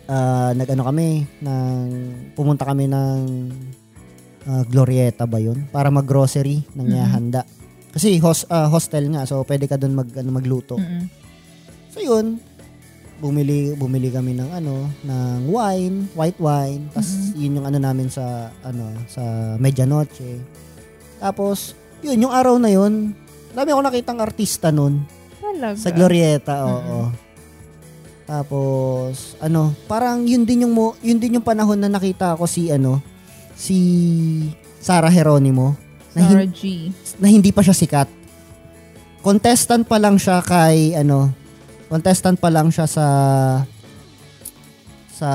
ah 0.05 0.51
nag-ano 0.51 0.83
kami 0.83 1.23
ng 1.39 1.77
pumunta 2.33 2.65
kami 2.65 2.87
ng 2.87 3.19
ah, 4.45 4.63
Glorieta 4.65 5.23
ba 5.23 5.37
yun? 5.37 5.67
Para 5.69 5.87
mag-grocery 5.87 6.65
ng 6.73 6.87
Mhm. 6.89 7.07
handa 7.07 7.41
kasi 7.89 8.17
hos, 8.17 8.45
ah, 8.47 8.67
hostel 8.67 9.09
nga 9.09 9.25
so 9.25 9.41
pwede 9.43 9.65
ka 9.65 9.75
doon 9.75 9.95
mag 9.95 10.09
ano, 10.13 10.29
magluto. 10.31 10.75
Mhm. 10.75 11.03
So 11.89 11.99
yun, 11.99 12.37
bumili 13.19 13.75
bumili 13.75 14.09
kami 14.09 14.33
ng 14.33 14.49
ano, 14.49 14.87
ng 15.03 15.39
wine, 15.45 16.07
white 16.11 16.39
wine. 16.39 16.87
Tapos 16.89 17.11
yun 17.35 17.59
yung 17.59 17.67
ano 17.67 17.77
namin 17.77 18.07
sa 18.07 18.49
ano, 18.63 18.95
sa 19.05 19.21
medianoche. 19.55 20.39
Tapos 21.19 21.75
yun 21.99 22.23
yung 22.23 22.33
araw 22.33 22.55
na 22.55 22.71
yun, 22.71 23.11
dami 23.51 23.69
ako 23.69 23.81
nakitang 23.83 24.19
artista 24.19 24.71
nun 24.71 25.03
Talaga. 25.37 25.75
sa 25.75 25.91
Glorieta, 25.91 26.55
oo. 26.63 27.11
Tapos 28.23 29.35
ano, 29.37 29.73
parang 29.85 30.23
yun 30.23 30.45
din 30.45 30.63
yung 30.63 30.71
mo, 30.71 30.93
yun 31.01 31.17
din 31.17 31.35
yung 31.35 31.45
panahon 31.45 31.75
na 31.75 31.89
nakita 31.89 32.37
ko 32.37 32.45
si 32.45 32.69
ano, 32.69 33.03
si 33.53 33.77
Sarah 34.79 35.11
Geronimo 35.11 35.75
na, 36.13 36.21
hin- 36.23 36.53
G. 36.53 36.61
na 37.17 37.27
hindi 37.27 37.51
pa 37.51 37.59
siya 37.59 37.75
sikat. 37.75 38.07
Contestant 39.19 39.83
pa 39.83 39.99
lang 39.99 40.15
siya 40.15 40.39
kay 40.39 40.95
ano, 40.95 41.33
contestant 41.89 42.37
pa 42.37 42.47
lang 42.47 42.69
siya 42.69 42.85
sa 42.85 43.05
sa 45.09 45.29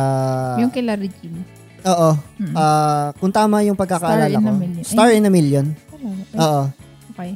yung 0.56 0.72
kila 0.72 0.96
Regine. 0.96 1.44
Oo. 1.84 2.16
Mm. 2.40 2.54
Ah, 2.56 3.12
kung 3.20 3.28
tama 3.28 3.60
yung 3.60 3.76
pagkakaalala 3.76 4.30
Star 4.30 4.40
in 4.40 4.40
ko. 4.40 4.48
a 4.48 4.56
Million. 4.56 4.84
Star 4.84 5.10
in 5.12 5.24
a 5.24 5.30
Million. 5.30 5.66
Ay, 6.32 6.40
Oo. 6.40 6.62
okay. 7.12 7.30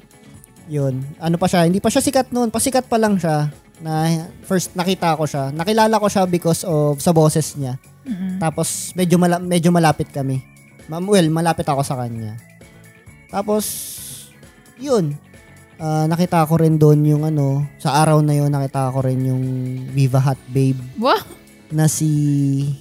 Yun. 0.69 0.95
Ano 1.19 1.37
pa 1.37 1.45
siya, 1.45 1.69
hindi 1.69 1.81
pa 1.81 1.93
siya 1.93 2.01
sikat 2.01 2.33
noon. 2.33 2.49
Pasikat 2.49 2.89
pa 2.89 2.97
lang 2.97 3.17
siya. 3.17 3.53
Na 3.79 4.09
first 4.43 4.73
nakita 4.73 5.13
ko 5.15 5.25
siya. 5.25 5.53
Nakilala 5.53 6.01
ko 6.01 6.09
siya 6.09 6.25
because 6.25 6.65
of 6.65 6.97
sa 6.97 7.13
boses 7.13 7.53
niya. 7.55 7.77
Mhm. 8.05 8.41
Tapos 8.41 8.95
medyo 8.95 9.21
mala- 9.21 9.39
medyo 9.39 9.69
malapit 9.69 10.09
kami. 10.09 10.41
Ma- 10.89 10.99
well, 10.99 11.29
malapit 11.29 11.69
ako 11.69 11.85
sa 11.85 12.01
kanya. 12.01 12.41
Tapos 13.29 13.65
yun. 14.81 15.13
Ah, 15.79 16.11
nakita 16.11 16.43
ko 16.43 16.59
rin 16.59 16.75
doon 16.75 17.07
yung 17.07 17.23
ano, 17.23 17.63
sa 17.79 18.03
araw 18.03 18.19
na 18.19 18.35
yun 18.35 18.51
nakita 18.51 18.91
ko 18.91 18.99
rin 18.99 19.23
yung 19.23 19.43
Viva 19.95 20.19
Hot 20.19 20.39
Babe 20.51 20.75
Wow! 20.99 21.23
na 21.71 21.87
si 21.87 22.11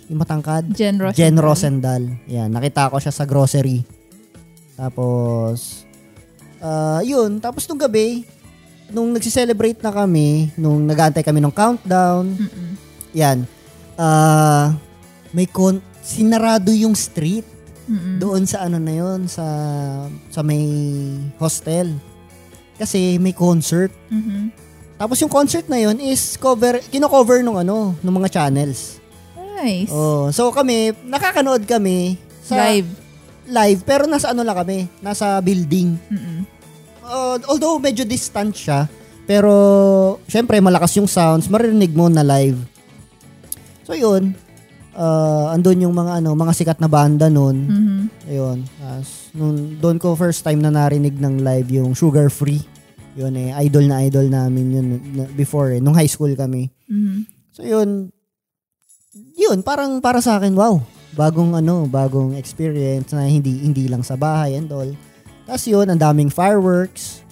yung 0.09 0.17
matangkad 0.17 0.73
Jen 0.73 0.97
Rosenthal. 0.97 1.17
Jen 1.19 1.37
Rosendal. 1.37 2.03
Yan, 2.25 2.49
nakita 2.49 2.89
ko 2.89 2.97
siya 2.97 3.13
sa 3.13 3.29
grocery. 3.29 3.85
Tapos 4.73 5.85
ah, 6.57 7.05
yun, 7.05 7.37
tapos 7.37 7.69
nung 7.69 7.77
gabi 7.77 8.25
nung 8.87 9.11
nagsi-celebrate 9.11 9.83
na 9.83 9.91
kami, 9.91 10.49
nung 10.55 10.87
nag-aantay 10.87 11.19
kami 11.19 11.43
ng 11.43 11.51
countdown, 11.51 12.33
Mm-mm. 12.33 12.69
yan. 13.11 13.43
Ah, 13.99 14.73
may 15.35 15.45
kon 15.45 15.83
sinarado 15.99 16.71
yung 16.71 16.95
street 16.95 17.43
Mm-mm. 17.85 18.15
doon 18.17 18.47
sa 18.47 18.63
ano 18.63 18.79
na 18.79 18.95
yon 18.95 19.27
sa 19.27 19.43
sa 20.31 20.39
may 20.41 20.63
hostel. 21.35 21.91
Kasi 22.77 23.17
may 23.17 23.33
concert. 23.33 23.89
Mhm. 24.07 24.53
Tapos 24.97 25.21
yung 25.21 25.29
concert 25.29 25.65
na 25.69 25.77
yon 25.77 26.01
is 26.01 26.37
cover 26.41 26.81
kino-cover 26.89 27.45
nung 27.45 27.57
ano, 27.57 27.93
ng 28.01 28.13
mga 28.17 28.29
channels. 28.33 28.97
Nice. 29.57 29.89
Oh, 29.89 30.29
so 30.29 30.49
kami 30.53 30.93
nakakanood 31.05 31.65
kami 31.65 32.17
sa 32.41 32.69
Live. 32.69 32.89
live 33.49 33.81
pero 33.81 34.05
nasa 34.05 34.29
ano 34.33 34.41
lang 34.45 34.57
kami, 34.57 34.85
nasa 35.01 35.41
building. 35.41 35.97
Mm-mm. 36.09 36.39
Uh, 37.01 37.37
although 37.49 37.77
medyo 37.81 38.05
distant 38.05 38.53
siya, 38.53 38.85
pero 39.25 40.17
syempre 40.25 40.57
malakas 40.61 40.97
yung 40.97 41.09
sounds, 41.09 41.49
maririnig 41.49 41.93
mo 41.93 42.09
na 42.09 42.21
live. 42.21 42.57
So 43.85 43.95
yun, 43.95 44.35
uh, 44.97 45.53
andun 45.53 45.85
yung 45.87 45.95
mga 45.95 46.19
ano, 46.19 46.33
mga 46.33 46.53
sikat 46.57 46.79
na 46.81 46.89
banda 46.89 47.29
noon. 47.29 47.57
Mhm. 47.69 47.99
Ayun. 48.27 48.57
As, 48.83 49.29
nung, 49.31 49.77
doon 49.77 50.01
ko 50.01 50.17
first 50.17 50.41
time 50.41 50.59
na 50.59 50.73
narinig 50.73 51.15
ng 51.15 51.45
live 51.45 51.69
yung 51.77 51.93
Sugar 51.93 52.33
Free. 52.33 52.65
Yun 53.17 53.33
eh, 53.33 53.49
idol 53.65 53.85
na 53.89 54.01
idol 54.05 54.29
namin 54.29 54.65
yun 54.69 54.87
na- 55.13 55.31
before 55.33 55.73
eh, 55.73 55.81
nung 55.81 55.97
high 55.97 56.09
school 56.09 56.33
kami. 56.33 56.69
Mhm. 56.89 57.25
So 57.53 57.61
yun, 57.65 58.13
yun, 59.33 59.65
parang 59.65 59.97
para 60.01 60.21
sa 60.21 60.37
akin, 60.37 60.53
wow, 60.53 60.77
bagong 61.17 61.57
ano, 61.57 61.89
bagong 61.89 62.37
experience 62.37 63.13
na 63.17 63.25
hindi 63.25 63.65
hindi 63.65 63.89
lang 63.89 64.05
sa 64.05 64.13
bahay 64.13 64.53
and 64.57 64.69
all. 64.69 64.89
Tapos 65.49 65.65
yun, 65.65 65.89
ang 65.89 65.97
daming 65.97 66.29
fireworks. 66.29 67.25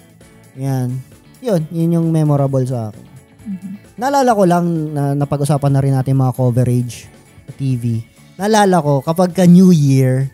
Yan. 0.58 0.98
Yun, 1.44 1.62
yun 1.70 2.02
yung 2.02 2.08
memorable 2.10 2.66
sa 2.66 2.90
akin. 2.90 3.06
Mhm. 3.46 3.72
Naalala 4.02 4.32
ko 4.34 4.44
lang 4.50 4.66
na 4.90 5.14
napag-usapan 5.14 5.70
na 5.70 5.84
rin 5.86 5.94
natin 5.94 6.18
mga 6.18 6.34
coverage 6.34 7.15
TV. 7.54 8.02
Naalala 8.36 8.82
ko 8.82 9.06
kapag 9.06 9.32
ka 9.38 9.46
New 9.46 9.70
Year, 9.70 10.34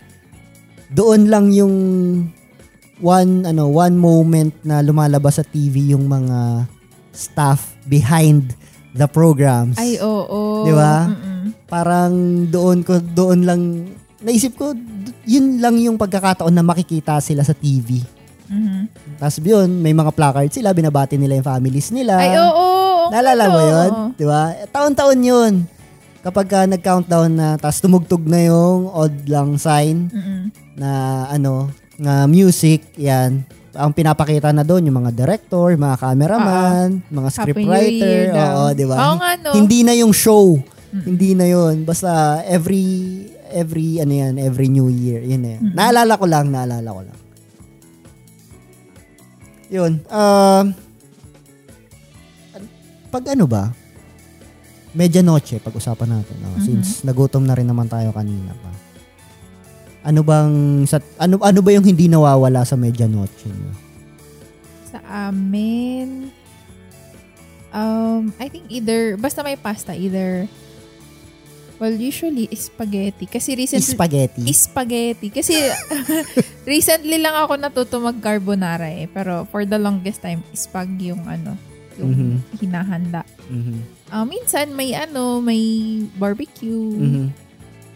doon 0.91 1.27
lang 1.27 1.51
yung 1.51 1.75
one 3.01 3.43
ano 3.49 3.67
one 3.67 3.97
moment 3.97 4.53
na 4.61 4.79
lumalabas 4.79 5.41
sa 5.41 5.45
TV 5.45 5.91
yung 5.91 6.05
mga 6.05 6.69
staff 7.11 7.75
behind 7.89 8.55
the 8.95 9.07
programs. 9.09 9.75
Ay, 9.79 9.97
oo. 9.99 10.63
Di 10.67 10.73
ba? 10.75 11.09
Parang 11.67 12.45
doon 12.47 12.83
ko 12.83 12.99
doon 12.99 13.47
lang 13.47 13.61
naisip 14.21 14.53
ko 14.55 14.75
yun 15.25 15.61
lang 15.61 15.77
yung 15.81 15.97
pagkakataon 15.97 16.53
na 16.53 16.65
makikita 16.65 17.17
sila 17.21 17.41
sa 17.45 17.53
TV. 17.53 18.01
Mhm. 18.51 18.81
Tapos 19.15 19.37
yun, 19.39 19.79
may 19.79 19.95
mga 19.95 20.11
placards 20.11 20.51
sila, 20.51 20.75
binabati 20.75 21.15
nila 21.15 21.39
yung 21.39 21.47
families 21.47 21.87
nila. 21.93 22.19
Ay, 22.19 22.35
oo. 22.35 23.07
Naalala 23.07 23.43
mo 23.47 23.59
yun? 23.63 23.91
Di 24.19 24.25
ba? 24.27 24.51
Taon-taon 24.67 25.19
yun. 25.23 25.53
Kapag 26.21 26.45
ka 26.45 26.59
nag-countdown 26.69 27.29
na, 27.33 27.47
tapos 27.57 27.81
tumugtog 27.81 28.21
na 28.29 28.45
yung 28.45 28.85
odd 28.93 29.25
lang 29.25 29.57
sign 29.57 30.05
Mm-mm. 30.13 30.53
na 30.77 30.89
ano, 31.33 31.73
na 31.97 32.29
music, 32.29 32.93
yan. 32.97 33.41
ang 33.71 33.91
pinapakita 33.95 34.51
na 34.51 34.61
doon 34.61 34.85
yung 34.85 35.01
mga 35.01 35.15
director, 35.15 35.73
mga 35.73 35.97
cameraman, 35.97 37.01
mga 37.07 37.29
Happy 37.31 37.63
New 37.63 37.71
scriptwriter, 37.71 38.19
oo, 38.35 38.63
di 38.75 38.85
ba? 38.85 38.97
Oo 38.99 39.15
nga, 39.17 39.31
no. 39.39 39.49
Hindi 39.55 39.79
na 39.81 39.93
yung 39.95 40.11
show. 40.11 40.59
Hindi 40.91 41.39
na 41.39 41.47
yun. 41.47 41.87
Basta 41.87 42.43
every 42.43 42.83
every 43.47 43.99
ano 44.03 44.11
yan, 44.11 44.33
every 44.39 44.67
new 44.67 44.91
year, 44.91 45.23
yun 45.23 45.39
na 45.39 45.49
yan. 45.55 45.61
Naalala 45.71 46.13
ko 46.19 46.25
lang, 46.27 46.51
naalala 46.51 46.89
ko 46.91 47.01
lang. 47.07 47.19
Yun. 49.71 49.91
Um 50.11 50.65
pag 53.11 53.23
ano 53.31 53.45
ba? 53.47 53.71
Medianoche, 54.91 55.57
pag-usapan 55.57 56.19
natin. 56.19 56.35
No? 56.39 56.55
Mhm. 56.55 56.63
Since 56.63 56.89
nagutom 57.01 57.47
na 57.47 57.55
rin 57.55 57.65
naman 57.65 57.87
tayo 57.87 58.11
kanina 58.11 58.51
pa. 58.53 58.71
Ano 60.01 60.25
bang 60.25 60.83
sa 60.83 60.97
ano 61.15 61.37
ano 61.39 61.59
ba 61.61 61.69
yung 61.69 61.85
hindi 61.85 62.09
nawawala 62.09 62.65
sa 62.65 62.73
medianoche 62.73 63.47
niyo? 63.47 63.71
Sa 64.89 64.99
amin, 65.05 66.33
um, 67.71 68.33
I 68.37 68.47
think 68.51 68.67
either, 68.67 69.15
basta 69.15 69.39
may 69.39 69.55
pasta, 69.55 69.95
either, 69.95 70.49
well, 71.79 71.93
usually, 71.93 72.51
spaghetti. 72.51 73.25
Kasi 73.25 73.55
recently, 73.55 73.87
Spaghetti. 73.87 74.41
spaghetti. 74.51 75.27
Kasi, 75.31 75.55
recently 76.67 77.17
lang 77.17 77.33
ako 77.33 77.55
natuto 77.55 77.97
mag-carbonara 77.97 78.91
eh. 78.91 79.07
Pero 79.07 79.47
for 79.47 79.63
the 79.63 79.79
longest 79.79 80.21
time, 80.21 80.43
spag 80.51 80.91
yung 80.99 81.23
ano, 81.25 81.55
yung 82.01 82.11
Mhm. 82.11 82.37
hinahanda. 82.57 83.21
Mhm. 83.47 83.77
Ah, 84.07 84.25
minsan 84.25 84.73
may 84.73 84.91
ano, 84.91 85.39
may 85.39 85.61
barbecue, 86.11 86.75
Mhm. 86.91 87.25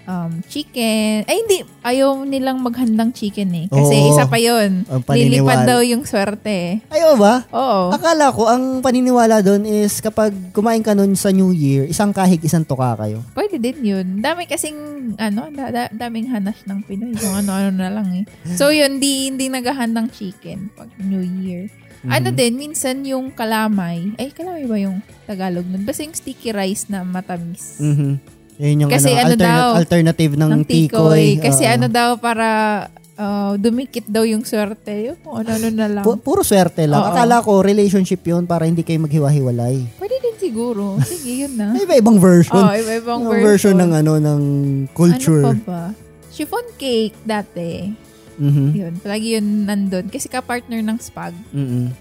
um, 0.06 0.32
chicken. 0.46 1.26
Ay, 1.26 1.42
hindi. 1.42 1.58
Ayaw 1.82 2.24
nilang 2.24 2.62
maghandang 2.62 3.12
chicken 3.12 3.50
eh. 3.52 3.66
Kasi 3.68 3.96
Oo. 4.00 4.10
isa 4.12 4.24
pa 4.24 4.38
yun. 4.38 4.86
Lilipad 5.12 5.66
daw 5.66 5.82
yung 5.82 6.06
swerte. 6.06 6.80
Ayo 6.88 7.14
ba? 7.16 7.44
Oo. 7.50 7.92
Akala 7.92 8.32
ko, 8.32 8.46
ang 8.46 8.80
paniniwala 8.80 9.42
doon 9.42 9.66
is 9.66 10.00
kapag 10.00 10.32
kumain 10.52 10.80
ka 10.80 10.94
nun 10.94 11.14
sa 11.14 11.30
New 11.30 11.52
Year, 11.52 11.84
isang 11.86 12.10
kahig, 12.10 12.40
isang 12.40 12.64
tuka 12.64 12.96
kayo. 12.96 13.20
Pwede 13.34 13.58
din 13.58 13.82
yun. 13.84 14.08
Dami 14.20 14.46
kasing, 14.46 14.78
ano, 15.16 15.50
da- 15.52 15.70
da- 15.70 15.92
daming 15.92 16.30
hanas 16.30 16.64
ng 16.64 16.80
Pinoy. 16.82 17.14
Kung 17.14 17.36
ano-ano 17.36 17.70
na 17.72 17.90
lang 17.92 18.08
eh. 18.16 18.24
So 18.56 18.70
yun, 18.70 18.98
di, 18.98 19.28
hindi 19.28 19.46
naghahandang 19.46 20.10
chicken 20.10 20.70
pag 20.72 20.90
New 20.98 21.22
Year. 21.42 21.68
Ano 22.08 22.30
Mhm. 22.30 22.36
din, 22.36 22.54
minsan 22.56 22.96
yung 23.02 23.30
kalamay. 23.30 24.14
Ay, 24.16 24.30
kalamay 24.30 24.64
ba 24.64 24.78
yung 24.78 24.98
Tagalog 25.24 25.64
nun? 25.64 25.82
Basta 25.82 26.02
yung 26.02 26.14
sticky 26.14 26.50
rice 26.52 26.86
na 26.86 27.02
matamis. 27.02 27.78
Mhm. 27.78 28.12
Yun 28.56 28.82
yung 28.82 28.90
Kasi 28.90 29.10
ano, 29.10 29.18
ano 29.18 29.28
alternate- 29.28 29.52
daw, 29.52 29.68
alternative 29.76 30.34
ng, 30.34 30.50
ng 30.50 30.64
tikoy. 30.64 30.88
tikoy. 30.88 31.26
Kasi 31.42 31.64
Oo. 31.64 31.74
ano 31.74 31.86
daw 31.88 32.10
para 32.16 32.48
uh, 33.16 33.54
dumikit 33.56 34.06
daw 34.06 34.24
yung 34.24 34.44
swerte. 34.44 34.92
Yung 35.06 35.20
kung 35.20 35.36
ano-ano 35.38 35.68
na 35.70 35.88
lang. 35.90 36.04
Pu- 36.04 36.16
puro 36.18 36.40
swerte 36.40 36.84
lang. 36.84 37.00
Oo. 37.00 37.10
Akala 37.10 37.42
ko 37.42 37.60
relationship 37.60 38.24
yun 38.24 38.44
para 38.44 38.64
hindi 38.64 38.80
kayo 38.82 39.02
maghiwa-hiwalay. 39.02 39.98
Pwede 39.98 40.16
din 40.20 40.36
siguro. 40.38 41.00
Sige, 41.02 41.48
yun 41.48 41.54
na. 41.54 41.72
May 41.72 41.84
iba-ibang 41.90 42.16
version. 42.16 42.56
Oh, 42.58 42.72
iba-ibang 42.72 43.22
version. 43.26 43.44
version 43.44 43.76
ng 43.78 43.92
ano 43.94 44.14
ng 44.18 44.42
culture. 44.92 45.44
Ano 45.48 45.60
pa 45.60 45.68
ba? 45.68 45.84
Chiffon 46.30 46.68
cake 46.76 47.16
dati. 47.24 47.92
Mhm. 48.36 48.68
Yun, 48.72 48.94
palagi 49.00 49.28
yun 49.34 49.48
nandun. 49.64 50.06
Kasi 50.08 50.28
ka-partner 50.28 50.80
ng 50.80 50.98
spag. 50.98 51.34
Mhm. 51.50 51.92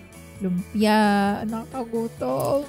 Lumpia, 0.40 0.98
nakakagutom. 1.44 2.66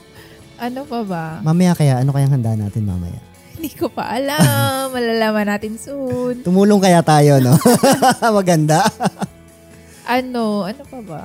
Ano 0.55 0.79
pa 0.83 0.99
ba? 1.01 1.25
Mamaya 1.41 1.73
kaya 1.73 1.99
ano 1.99 2.09
kayang 2.09 2.31
handa 2.31 2.55
natin 2.55 2.85
mamaya? 2.85 3.19
Hindi 3.55 3.71
ko 3.71 3.87
pa 3.87 4.13
alam. 4.13 4.91
Malalaman 4.91 5.47
natin 5.47 5.75
soon. 5.75 6.39
Tumulong 6.41 6.79
kaya 6.79 7.01
tayo, 7.01 7.39
no? 7.39 7.55
Maganda. 8.37 8.83
Ano, 10.05 10.63
ano 10.63 10.81
pa 10.83 10.99
ba? 11.01 11.23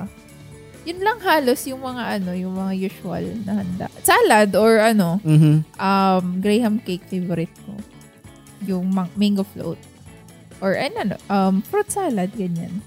Yun 0.81 0.97
lang 0.97 1.21
halos 1.21 1.61
yung 1.69 1.77
mga 1.79 2.17
ano, 2.17 2.33
yung 2.33 2.57
mga 2.57 2.73
usual 2.81 3.21
na 3.45 3.61
handa. 3.61 3.85
Salad 4.01 4.49
or 4.57 4.81
ano, 4.81 5.21
Mhm. 5.21 5.61
um, 5.71 6.23
Graham 6.41 6.81
cake 6.81 7.05
favorite 7.05 7.53
ko. 7.61 7.77
Yung 8.65 8.89
mang- 8.89 9.13
mango 9.13 9.45
float. 9.45 9.77
Or 10.61 10.77
ano, 10.77 10.95
ano, 11.01 11.15
um, 11.25 11.55
fruit 11.65 11.89
salad, 11.89 12.29
ganyan. 12.37 12.85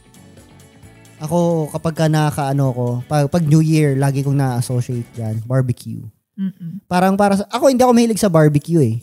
Ako, 1.18 1.70
kapag 1.74 1.94
ka 1.94 2.06
nakakaano 2.06 2.64
ko, 2.70 2.86
pag, 3.10 3.26
pag 3.26 3.42
New 3.42 3.62
Year, 3.62 3.98
lagi 3.98 4.22
kong 4.22 4.38
na-associate 4.38 5.10
yan, 5.18 5.42
barbecue. 5.42 6.02
Mm-mm. 6.34 6.82
Parang 6.86 7.14
para 7.18 7.38
sa, 7.38 7.44
ako 7.50 7.70
hindi 7.70 7.82
ako 7.82 7.94
mahilig 7.94 8.22
sa 8.22 8.30
barbecue 8.30 8.82
eh. 8.82 8.96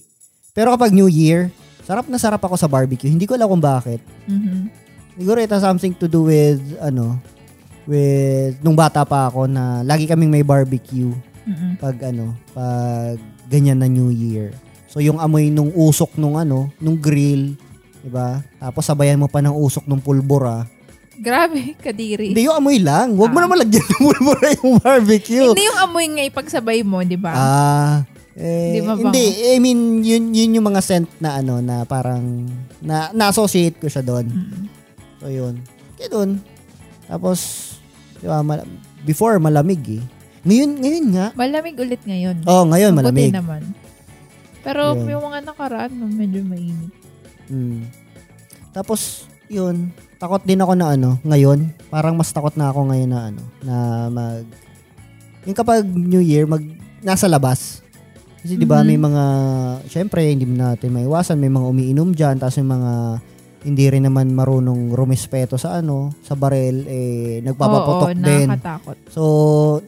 Pero 0.51 0.71
kapag 0.75 0.91
New 0.91 1.07
Year, 1.07 1.51
sarap 1.83 2.07
na 2.07 2.19
sarap 2.19 2.43
ako 2.43 2.55
sa 2.59 2.67
barbecue. 2.67 3.11
Hindi 3.11 3.27
ko 3.27 3.35
alam 3.35 3.47
kung 3.51 3.63
bakit. 3.63 3.99
Mhm. 4.27 4.71
Siguro 5.19 5.37
it 5.43 5.51
has 5.51 5.63
something 5.63 5.91
to 5.95 6.07
do 6.07 6.27
with, 6.27 6.59
ano, 6.79 7.19
with, 7.83 8.59
nung 8.63 8.75
bata 8.75 9.03
pa 9.03 9.27
ako 9.27 9.47
na 9.47 9.83
lagi 9.83 10.07
kaming 10.07 10.31
may 10.31 10.45
barbecue 10.45 11.11
Mm-mm. 11.47 11.75
pag 11.81 11.97
ano, 12.05 12.37
pag 12.53 13.17
ganyan 13.51 13.81
na 13.81 13.89
New 13.89 14.13
Year. 14.13 14.55
So 14.87 14.99
yung 14.99 15.19
amoy 15.19 15.51
nung 15.51 15.71
usok 15.71 16.15
nung 16.19 16.35
ano, 16.39 16.71
nung 16.79 16.99
grill, 16.99 17.55
'di 18.01 18.09
ba? 18.09 18.41
Tapos 18.57 18.83
sabayan 18.83 19.17
mo 19.17 19.25
pa 19.25 19.39
ng 19.39 19.53
usok 19.53 19.85
nung 19.85 19.99
pulbura. 19.99 20.65
Grabe, 21.13 21.77
kadiri. 21.77 22.33
Hindi 22.33 22.49
yung 22.49 22.57
amoy 22.57 22.77
lang. 22.77 23.13
Huwag 23.13 23.29
mo 23.29 23.37
Ah. 23.37 23.45
naman 23.45 23.61
lagyan 23.61 23.83
ng 23.83 24.01
pulbura 24.01 24.47
yung 24.57 24.73
barbecue. 24.75 25.47
Hindi 25.47 25.63
yung 25.63 25.79
amoy 25.79 26.05
nga 26.09 26.23
ipagsabay 26.25 26.81
mo, 26.81 26.97
di 27.01 27.13
ba? 27.13 27.29
Ah, 27.29 27.95
eh, 28.33 28.73
Hindi 28.73 28.79
mabango. 28.81 29.05
hindi. 29.05 29.25
I 29.53 29.57
mean, 29.59 29.79
yun, 30.01 30.23
yun 30.33 30.55
yung 30.57 30.65
mga 30.65 30.81
scent 30.81 31.09
na 31.19 31.37
ano, 31.37 31.59
na 31.59 31.85
parang, 31.85 32.49
na, 32.81 33.11
na-associate 33.11 33.77
ko 33.77 33.85
siya 33.85 34.01
doon. 34.01 34.25
Mm. 34.25 34.65
So, 35.19 35.29
yun. 35.29 35.61
Kaya 35.93 36.09
doon. 36.09 36.29
Tapos, 37.05 37.37
di 38.17 38.25
ba, 38.25 38.41
mal- 38.41 38.65
before, 39.03 39.37
malamig 39.37 39.83
eh. 39.91 40.03
Ngayon, 40.41 40.71
ngayon 40.79 41.05
nga. 41.11 41.27
Malamig 41.35 41.77
ulit 41.77 42.01
ngayon. 42.01 42.49
Oh, 42.49 42.65
ngayon, 42.65 42.97
Mabuti 42.97 43.05
malamig. 43.05 43.29
naman. 43.29 43.61
Pero 44.63 44.95
Yun. 44.95 45.05
yung 45.05 45.21
mga 45.21 45.39
nakaraan, 45.43 45.91
medyo 46.09 46.41
mainit. 46.41 46.89
Mm. 47.51 47.83
Tapos, 48.71 49.27
yun. 49.51 49.91
Takot 50.15 50.39
din 50.47 50.63
ako 50.63 50.73
na 50.79 50.95
ano, 50.95 51.19
ngayon. 51.21 51.75
Parang 51.91 52.15
mas 52.15 52.31
takot 52.31 52.55
na 52.55 52.71
ako 52.71 52.87
ngayon 52.87 53.09
na 53.11 53.19
ano, 53.27 53.41
na 53.59 53.75
mag, 54.07 54.45
yung 55.43 55.57
kapag 55.57 55.83
New 55.83 56.23
Year, 56.23 56.47
mag, 56.47 56.63
nasa 57.03 57.27
labas. 57.27 57.83
Kasi 58.41 58.57
di 58.57 58.65
ba 58.65 58.81
Mhm. 58.81 58.87
may 58.87 58.97
mga, 58.97 59.23
syempre, 59.85 60.25
hindi 60.25 60.47
natin 60.47 60.95
maiwasan, 60.95 61.37
may 61.37 61.51
mga 61.51 61.67
umiinom 61.67 62.09
dyan, 62.15 62.39
tapos 62.39 62.57
may 62.57 62.69
mga, 62.73 62.91
hindi 63.61 63.85
rin 63.85 64.01
naman 64.01 64.33
marunong 64.33 64.89
rumespeto 64.89 65.53
sa 65.53 65.77
ano, 65.77 66.09
sa 66.25 66.33
barel, 66.33 66.81
eh, 66.89 67.45
nagpapaputok 67.45 68.09
Oo, 68.09 68.17
din. 68.17 68.47
nakakatakot. 68.49 68.97
So, 69.13 69.21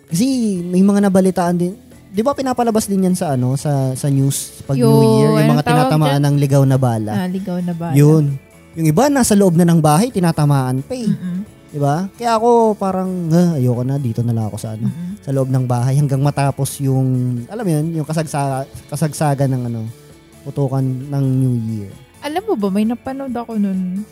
kasi 0.06 0.26
may 0.62 0.86
mga 0.86 1.10
nabalitaan 1.10 1.58
din, 1.58 1.74
di 2.14 2.22
ba 2.22 2.38
pinapalabas 2.38 2.86
din 2.86 3.10
yan 3.10 3.18
sa 3.18 3.34
ano, 3.34 3.58
sa, 3.58 3.98
sa 3.98 4.06
news, 4.06 4.62
pag 4.70 4.78
New 4.78 4.86
Yo, 4.86 5.18
Year, 5.18 5.32
yung 5.42 5.58
mga 5.58 5.66
tinatamaan 5.66 6.22
ng 6.22 6.36
ligaw 6.38 6.62
na 6.62 6.78
bala. 6.78 7.26
Naligaw 7.26 7.58
na 7.66 7.74
ba? 7.74 7.90
Yun. 7.98 8.38
Yung 8.78 8.88
iba, 8.88 9.10
nasa 9.10 9.34
loob 9.34 9.58
na 9.58 9.66
ng 9.66 9.82
bahay, 9.82 10.14
tinatamaan 10.14 10.86
pa 10.86 10.94
eh. 10.94 11.10
Mm-mm. 11.10 11.38
Di 11.74 11.82
ba? 11.82 12.06
Kaya 12.14 12.38
ako 12.38 12.78
parang, 12.78 13.10
"Ah, 13.34 13.58
ayoko 13.58 13.82
na, 13.82 13.98
dito 13.98 14.22
na 14.22 14.30
lang 14.30 14.46
ako 14.46 14.58
sa 14.62 14.78
ano, 14.78 14.86
Mm-mm. 14.86 15.26
sa 15.26 15.34
loob 15.34 15.50
ng 15.50 15.66
bahay 15.66 15.98
hanggang 15.98 16.22
matapos 16.22 16.78
yung, 16.86 17.42
alam 17.50 17.66
mo 17.66 17.72
yun, 17.74 17.86
yung 17.98 18.06
kasagsa, 18.06 18.70
kasagsagan 18.94 19.50
ng 19.50 19.64
ano, 19.74 19.82
putukan 20.46 20.86
ng 20.86 21.26
New 21.42 21.56
Year. 21.66 21.90
Alam 22.22 22.46
mo 22.46 22.54
ba, 22.56 22.70
may 22.70 22.86
napanood 22.86 23.34
ako 23.34 23.58
nun. 23.58 24.06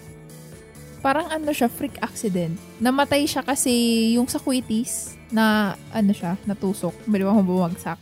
Parang 1.01 1.27
ano 1.27 1.49
siya, 1.49 1.65
freak 1.65 1.97
accident. 1.99 2.53
Namatay 2.77 3.25
siya 3.25 3.41
kasi 3.41 3.69
yung 4.13 4.29
sa 4.29 4.37
kwitis 4.37 5.17
na 5.33 5.73
ano 5.89 6.13
siya, 6.13 6.37
natusok. 6.45 6.93
Bali 7.09 7.25
mo 7.25 7.41
bumagsak. 7.41 7.97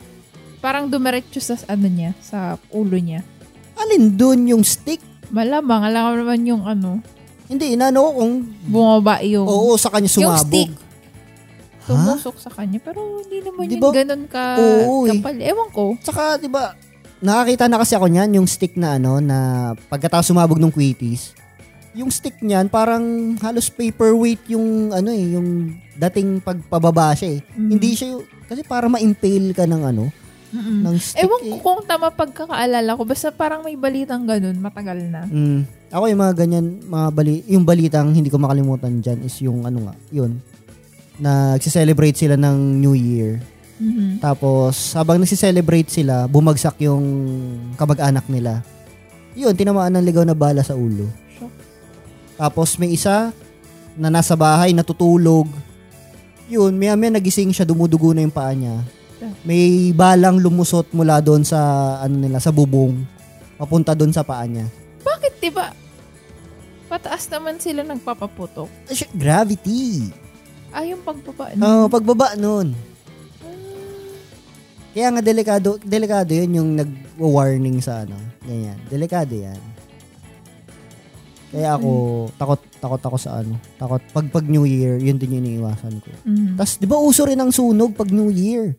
Parang 0.60 0.91
dumiretso 0.91 1.39
sa 1.39 1.56
ano 1.66 1.88
niya, 1.88 2.12
sa 2.20 2.60
ulo 2.70 3.00
niya. 3.00 3.24
Alin 3.80 4.12
dun 4.12 4.43
yung 4.45 4.64
stick? 4.68 5.00
Malamang, 5.32 5.88
alam 5.88 6.02
mo 6.04 6.14
naman 6.20 6.43
yung 6.43 6.64
ano, 6.68 7.00
Hindi, 7.47 7.74
inano 7.74 8.06
ko 8.06 8.10
kung, 8.14 8.34
bumaba 8.62 9.26
yung, 9.26 9.47
oo, 9.47 9.74
sa 9.74 9.89
kanya 9.89 10.06
yung 10.06 10.18
sumabog. 10.22 10.45
stick. 10.45 10.70
Ha? 10.70 11.88
Tumusok 11.89 12.36
sa 12.38 12.54
kanya. 12.54 12.78
Pero 12.78 13.02
hindi 13.18 13.41
naman 13.41 13.66
Di 13.66 13.74
yung 13.74 13.82
ba? 13.82 13.89
ganun 13.89 14.24
ka 14.30 14.43
Oo, 14.60 15.10
eh. 15.10 15.18
kapal. 15.18 15.36
Ewan 15.41 15.70
ko. 15.74 15.97
Tsaka, 15.97 16.38
di 16.38 16.45
ba, 16.45 16.78
nakakita 17.20 17.66
na 17.66 17.82
kasi 17.82 17.97
ako 17.97 18.06
niyan, 18.06 18.38
yung 18.38 18.45
stick 18.45 18.78
na 18.78 19.02
ano, 19.02 19.18
na 19.18 19.38
pagkatapos 19.89 20.30
sumabog 20.30 20.62
ng 20.62 20.70
quitis, 20.70 21.34
yung 21.98 22.10
stick 22.14 22.38
niyan, 22.42 22.70
parang 22.70 23.36
halos 23.42 23.70
paperweight 23.74 24.46
yung, 24.54 24.94
ano 24.94 25.10
eh, 25.10 25.34
yung 25.34 25.74
dating 25.98 26.40
pagpababa 26.40 27.18
siya 27.18 27.38
eh. 27.38 27.40
Mm. 27.58 27.70
Hindi 27.70 27.90
siya 27.98 28.08
yung, 28.14 28.24
kasi 28.46 28.62
para 28.62 28.86
ma-impale 28.86 29.54
ka 29.58 29.66
ng 29.66 29.84
ano, 29.84 30.04
Mm-mm. 30.50 30.82
ng 30.82 30.96
stick 30.98 31.26
Ewan 31.26 31.42
eh. 31.46 31.50
ko 31.54 31.56
kung 31.62 31.82
tama 31.86 32.10
pagkakaalala 32.10 32.98
ko. 32.98 33.06
Basta 33.06 33.30
parang 33.30 33.62
may 33.62 33.78
balitang 33.78 34.26
ganun. 34.26 34.58
Matagal 34.58 34.98
na. 35.06 35.26
Mm. 35.30 35.62
Ako 35.90 36.04
yung 36.10 36.22
mga 36.22 36.34
ganyan, 36.38 36.66
mga 36.86 37.08
bali, 37.14 37.34
yung 37.50 37.66
balitang 37.66 38.14
hindi 38.14 38.30
ko 38.30 38.38
makalimutan 38.38 39.02
dyan 39.02 39.20
is 39.26 39.34
yung 39.42 39.66
ano 39.66 39.90
nga, 39.90 39.96
yun, 40.14 40.38
nagsi-celebrate 41.18 42.18
sila 42.18 42.38
ng 42.38 42.58
New 42.80 42.94
Year. 42.94 43.42
Mhm. 43.80 44.20
Tapos, 44.20 44.92
habang 44.94 45.18
nagsi-celebrate 45.18 45.88
sila, 45.88 46.28
bumagsak 46.28 46.84
yung 46.84 47.04
kamag-anak 47.80 48.28
nila. 48.28 48.62
Yun, 49.40 49.56
tinamaan 49.56 49.96
ng 49.96 50.04
ligaw 50.04 50.28
na 50.28 50.36
bala 50.36 50.62
sa 50.62 50.76
ulo. 50.76 51.08
Tapos, 52.40 52.80
may 52.80 52.96
isa 52.96 53.36
na 53.94 54.08
nasa 54.08 54.32
bahay, 54.34 54.72
natutulog. 54.72 55.52
yun, 56.48 56.72
maya 56.74 56.96
maya 56.96 57.14
nagising 57.14 57.52
siya, 57.52 57.62
dumudugo 57.62 58.10
na 58.10 58.24
yung 58.24 58.34
paa 58.34 58.56
niya. 58.56 58.82
May 59.44 59.92
balang 59.92 60.40
lumusot 60.40 60.88
mula 60.90 61.20
doon 61.20 61.44
sa, 61.44 61.60
ano 62.00 62.16
nila, 62.16 62.40
sa 62.40 62.50
bubong. 62.50 63.04
Papunta 63.54 63.92
doon 63.92 64.10
sa 64.10 64.24
paa 64.24 64.48
niya. 64.48 64.66
Bakit, 65.04 65.34
di 65.38 65.52
ba? 65.52 65.70
Pataas 66.88 67.28
naman 67.30 67.60
sila 67.60 67.84
nagpapaputok. 67.84 68.72
Ah, 68.88 68.96
siya- 68.96 69.12
Gravity. 69.14 70.10
Ah, 70.72 70.82
yung 70.82 71.04
pagbaba. 71.04 71.54
Oo, 71.54 71.86
pagbaba 71.86 72.34
nun. 72.34 72.74
Kaya 74.90 75.14
nga 75.14 75.22
delikado, 75.22 75.78
delikado 75.80 76.34
yun 76.34 76.50
yung 76.56 76.70
nag-warning 76.74 77.78
sa 77.78 78.08
ano. 78.08 78.18
Ganyan. 78.42 78.80
Delikado 78.90 79.38
yan. 79.38 79.62
Kaya 81.50 81.76
ako, 81.76 81.89
takot, 82.38 82.62
takot 82.78 83.02
ako 83.04 83.18
sa 83.18 83.41
ano. 83.41 83.58
Takot, 83.76 84.02
pag 84.14 84.26
pag 84.30 84.45
New 84.45 84.64
Year, 84.64 84.97
yun 84.97 85.18
din 85.18 85.34
yung 85.34 85.41
iniiwasan 85.43 85.97
ko. 85.97 86.10
Mm. 86.22 86.54
Tapos, 86.54 86.78
di 86.78 86.86
ba 86.86 86.95
uso 86.95 87.26
rin 87.26 87.38
ang 87.38 87.50
sunog 87.50 87.97
pag 87.97 88.08
New 88.08 88.30
Year? 88.30 88.78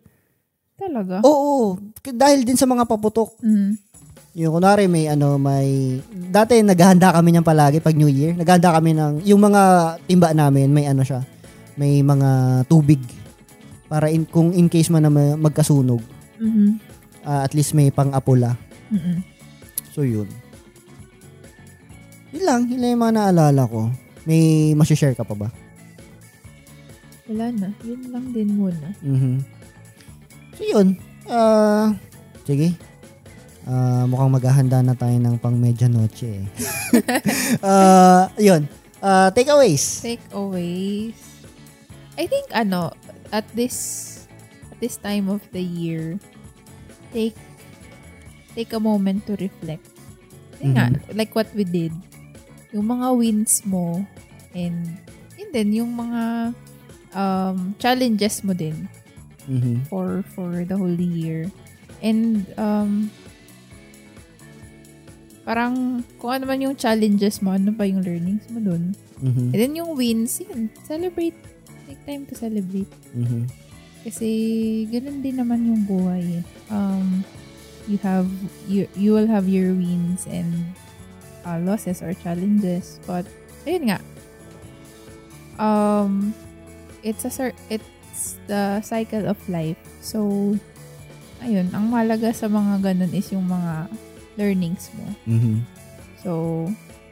Talaga? 0.79 1.19
Oo, 1.21 1.75
k- 1.99 2.15
dahil 2.15 2.47
din 2.47 2.55
sa 2.55 2.65
mga 2.65 2.87
paputok. 2.87 3.35
Mm. 3.43 3.75
Yung 4.33 4.53
kunwari 4.55 4.87
may 4.87 5.11
ano, 5.11 5.35
may, 5.35 5.99
dati 6.31 6.63
naghahanda 6.63 7.11
kami 7.11 7.35
niyan 7.35 7.43
palagi 7.43 7.83
pag 7.83 7.99
New 7.99 8.07
Year. 8.07 8.33
Naghahanda 8.33 8.71
kami 8.73 8.95
ng, 8.95 9.27
yung 9.27 9.43
mga 9.43 9.63
timba 10.07 10.31
namin, 10.31 10.71
may 10.71 10.87
ano 10.87 11.03
siya, 11.03 11.27
may 11.75 11.99
mga 11.99 12.31
tubig. 12.65 13.03
Para 13.91 14.07
in, 14.07 14.23
kung 14.23 14.55
in 14.55 14.71
case 14.71 14.87
man 14.87 15.03
na 15.03 15.11
ma- 15.11 15.35
magkasunog, 15.37 15.99
Mhm. 16.39 16.79
ah, 17.27 17.43
at 17.43 17.51
least 17.51 17.75
may 17.75 17.91
pang-apula. 17.91 18.55
Mm-mm. 18.87 19.27
So 19.91 20.07
yun. 20.07 20.31
Yun 22.31 22.45
lang, 22.47 22.61
yun 22.71 22.79
lang 22.79 22.91
yung 22.95 23.03
mga 23.03 23.17
naalala 23.19 23.63
ko. 23.67 23.91
May 24.29 24.73
masishare 24.79 25.17
ka 25.19 25.27
pa 25.27 25.35
ba? 25.35 25.49
Wala 27.31 27.51
na. 27.55 27.69
Yun 27.87 28.11
lang 28.11 28.27
din 28.35 28.55
muna. 28.55 28.91
Mhm. 29.03 29.43
So 30.55 30.63
yun. 30.67 30.99
Ah, 31.31 31.95
sige. 32.43 32.75
Ah, 33.67 34.03
mukhang 34.07 34.35
maghahanda 34.35 34.83
na 34.83 34.99
tayo 34.99 35.15
ng 35.15 35.39
pang 35.39 35.55
medianoche 35.55 36.43
eh. 36.43 36.45
Ah, 37.63 38.31
yun. 38.35 38.67
Ah, 38.99 39.31
takeaways. 39.31 40.03
Takeaways. 40.03 41.15
I 42.19 42.27
think, 42.27 42.51
ano, 42.53 42.93
at 43.31 43.47
this 43.55 43.77
at 44.69 44.79
this 44.83 44.99
time 44.99 45.31
of 45.31 45.41
the 45.55 45.63
year, 45.63 46.19
take 47.15 47.39
take 48.53 48.75
a 48.75 48.83
moment 48.83 49.25
to 49.25 49.39
reflect. 49.39 49.87
Yun 50.61 50.77
nga, 50.77 50.87
like 51.15 51.33
what 51.33 51.49
we 51.55 51.65
did. 51.65 51.95
Yung 52.71 52.87
mga 52.87 53.07
wins 53.15 53.63
mo 53.65 54.07
and 54.53 54.95
yun 55.35 55.51
din, 55.51 55.69
yung 55.83 55.93
mga 55.93 56.23
um, 57.13 57.75
challenges 57.77 58.43
mo 58.43 58.53
din 58.53 58.87
Mhm. 59.51 59.89
for 59.89 60.23
for 60.31 60.63
the 60.63 60.77
whole 60.77 60.95
year. 60.95 61.51
And 61.99 62.47
um 62.55 63.11
parang 65.43 66.05
kung 66.21 66.31
ano 66.31 66.45
man 66.47 66.61
yung 66.63 66.77
challenges 66.77 67.41
mo, 67.41 67.51
ano 67.51 67.73
pa 67.73 67.83
yung 67.83 68.05
learnings 68.05 68.47
mo 68.53 68.61
dun. 68.61 68.95
Mhm. 69.19 69.51
And 69.51 69.59
then 69.59 69.73
yung 69.75 69.97
wins, 69.97 70.39
yun, 70.39 70.71
celebrate. 70.87 71.35
Take 71.89 72.03
time 72.07 72.23
to 72.29 72.35
celebrate. 72.39 72.91
Mhm. 73.11 73.51
Kasi 74.01 74.29
ganun 74.89 75.21
din 75.21 75.37
naman 75.37 75.67
yung 75.67 75.83
buhay. 75.85 76.41
eh. 76.41 76.45
Um, 76.71 77.25
you 77.85 77.99
have, 78.01 78.29
you, 78.65 78.87
you 78.95 79.11
will 79.11 79.27
have 79.27 79.51
your 79.51 79.75
wins 79.75 80.25
and 80.31 80.55
uh, 81.45 81.59
losses 81.61 82.03
or 82.03 82.13
challenges. 82.21 83.01
But, 83.07 83.27
ayun 83.65 83.93
nga. 83.93 83.99
Um, 85.61 86.33
it's 87.05 87.25
a 87.25 87.53
it's 87.69 88.41
the 88.49 88.81
cycle 88.81 89.29
of 89.29 89.37
life. 89.49 89.79
So, 90.01 90.53
ayun, 91.41 91.73
ang 91.73 91.89
malaga 91.89 92.33
sa 92.33 92.49
mga 92.49 92.81
ganun 92.85 93.13
is 93.13 93.29
yung 93.33 93.49
mga 93.49 93.89
learnings 94.37 94.89
mo. 94.97 95.07
Mhm. 95.29 95.65
So, 96.21 96.33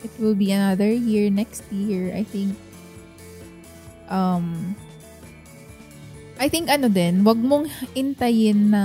it 0.05 0.13
will 0.21 0.37
be 0.37 0.53
another 0.53 0.89
year 0.93 1.33
next 1.33 1.65
year. 1.73 2.13
I 2.13 2.25
think, 2.25 2.53
um, 4.13 4.77
I 6.39 6.47
think 6.47 6.71
ano 6.71 6.87
din, 6.87 7.25
wag 7.27 7.41
mong 7.41 7.67
intayin 7.99 8.71
na 8.71 8.83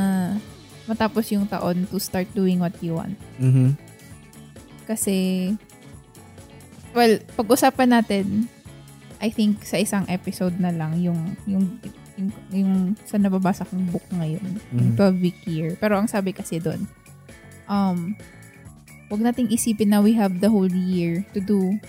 matapos 0.89 1.31
yung 1.31 1.47
taon 1.47 1.87
to 1.87 1.99
start 1.99 2.27
doing 2.35 2.59
what 2.59 2.75
you 2.83 2.97
want. 2.97 3.15
Mhm. 3.39 3.77
Kasi, 4.83 5.49
well, 6.91 7.19
pag-usapan 7.35 7.89
natin, 7.91 8.47
I 9.17 9.31
think 9.31 9.63
sa 9.63 9.79
isang 9.79 10.03
episode 10.11 10.59
na 10.59 10.69
lang 10.69 10.99
yung, 10.99 11.35
yung, 11.47 11.79
yung, 12.19 12.29
yung 12.51 12.71
sa 13.07 13.15
nababasa 13.15 13.63
kong 13.63 13.87
book 13.89 14.03
ngayon, 14.11 14.59
yung 14.75 14.93
Mhm. 14.93 14.99
12-week 14.99 15.39
year. 15.47 15.79
Pero 15.79 15.95
ang 15.95 16.11
sabi 16.11 16.35
kasi 16.35 16.59
doon, 16.59 16.83
um, 17.65 18.13
wag 19.07 19.21
nating 19.23 19.47
isipin 19.47 19.93
na 19.93 20.03
we 20.03 20.11
have 20.11 20.43
the 20.43 20.49
whole 20.51 20.69
year 20.69 21.23
to 21.31 21.39
do 21.39 21.79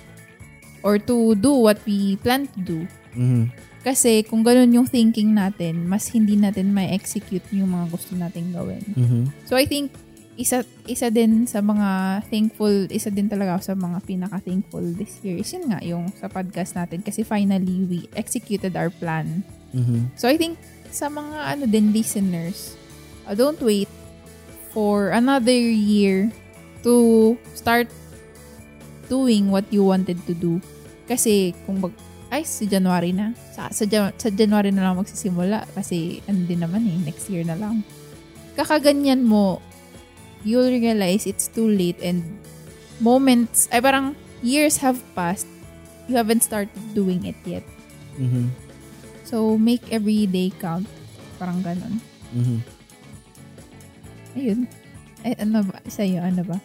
or 0.84 1.00
to 1.00 1.34
do 1.34 1.50
what 1.50 1.80
we 1.82 2.14
plan 2.20 2.46
to 2.46 2.60
do. 2.62 2.78
Mhm. 3.16 3.50
Kasi 3.84 4.24
kung 4.24 4.40
ganun 4.40 4.72
yung 4.72 4.88
thinking 4.88 5.36
natin, 5.36 5.84
mas 5.84 6.08
hindi 6.08 6.40
natin 6.40 6.72
may 6.72 6.88
execute 6.92 7.44
yung 7.52 7.68
mga 7.68 7.92
gusto 7.92 8.16
nating 8.16 8.56
gawin. 8.56 8.80
Mhm. 8.96 9.22
So 9.44 9.56
I 9.56 9.68
think 9.68 9.92
isa 10.34 10.66
isa 10.90 11.08
din 11.14 11.46
sa 11.46 11.62
mga 11.62 12.20
thankful, 12.26 12.90
isa 12.90 13.10
din 13.10 13.30
talaga 13.30 13.62
sa 13.62 13.78
mga 13.78 14.02
pinaka 14.02 14.42
thankful 14.42 14.82
this 14.98 15.22
year 15.22 15.38
is 15.38 15.50
yun 15.54 15.70
nga 15.70 15.78
yung 15.86 16.10
sa 16.18 16.26
podcast 16.26 16.74
natin 16.74 17.06
kasi 17.06 17.22
finally 17.22 17.86
we 17.86 17.98
executed 18.18 18.74
our 18.74 18.90
plan. 18.90 19.46
Mhm. 19.70 20.10
So 20.18 20.26
I 20.26 20.34
think 20.34 20.58
sa 20.90 21.06
mga 21.06 21.58
ano 21.58 21.64
din 21.70 21.94
listeners, 21.94 22.74
uh, 23.26 23.34
don't 23.34 23.58
wait 23.62 23.90
for 24.74 25.14
another 25.14 25.54
year 25.54 26.34
to 26.82 27.34
start 27.54 27.86
doing 29.06 29.54
what 29.54 29.66
you 29.70 29.86
wanted 29.86 30.18
to 30.26 30.34
do. 30.34 30.58
Kasi 31.06 31.54
kung 31.66 31.78
mag 31.78 31.94
ay 32.34 32.42
sa 32.42 32.66
January 32.66 33.14
na. 33.14 33.30
Sa, 33.54 33.70
sa, 33.70 33.84
sa 34.10 34.28
January 34.34 34.74
na 34.74 34.90
lang 34.90 34.98
magsisimula 34.98 35.70
kasi 35.70 36.18
ano 36.26 36.42
din 36.42 36.58
naman 36.58 36.82
eh, 36.82 36.98
next 37.06 37.30
year 37.30 37.46
na 37.46 37.54
lang. 37.54 37.86
Kakaganyan 38.58 39.22
mo, 39.22 39.62
you'll 40.44 40.70
realize 40.70 41.26
it's 41.26 41.48
too 41.48 41.66
late 41.66 41.98
and 42.04 42.22
moments, 43.00 43.66
ay 43.72 43.80
parang 43.80 44.14
years 44.44 44.78
have 44.78 45.00
passed, 45.16 45.48
you 46.06 46.14
haven't 46.14 46.44
started 46.44 46.70
doing 46.94 47.24
it 47.24 47.36
yet. 47.48 47.64
Mhm. 48.20 48.52
So, 49.24 49.56
make 49.58 49.82
every 49.90 50.28
day 50.28 50.52
count. 50.60 50.86
Parang 51.40 51.64
ganon. 51.64 51.98
Mhm. 52.30 52.58
Ayun. 54.38 54.60
Ay, 55.24 55.32
ano 55.40 55.64
ba? 55.64 55.80
Sa'yo, 55.88 56.20
ano 56.20 56.44
ba? 56.44 56.58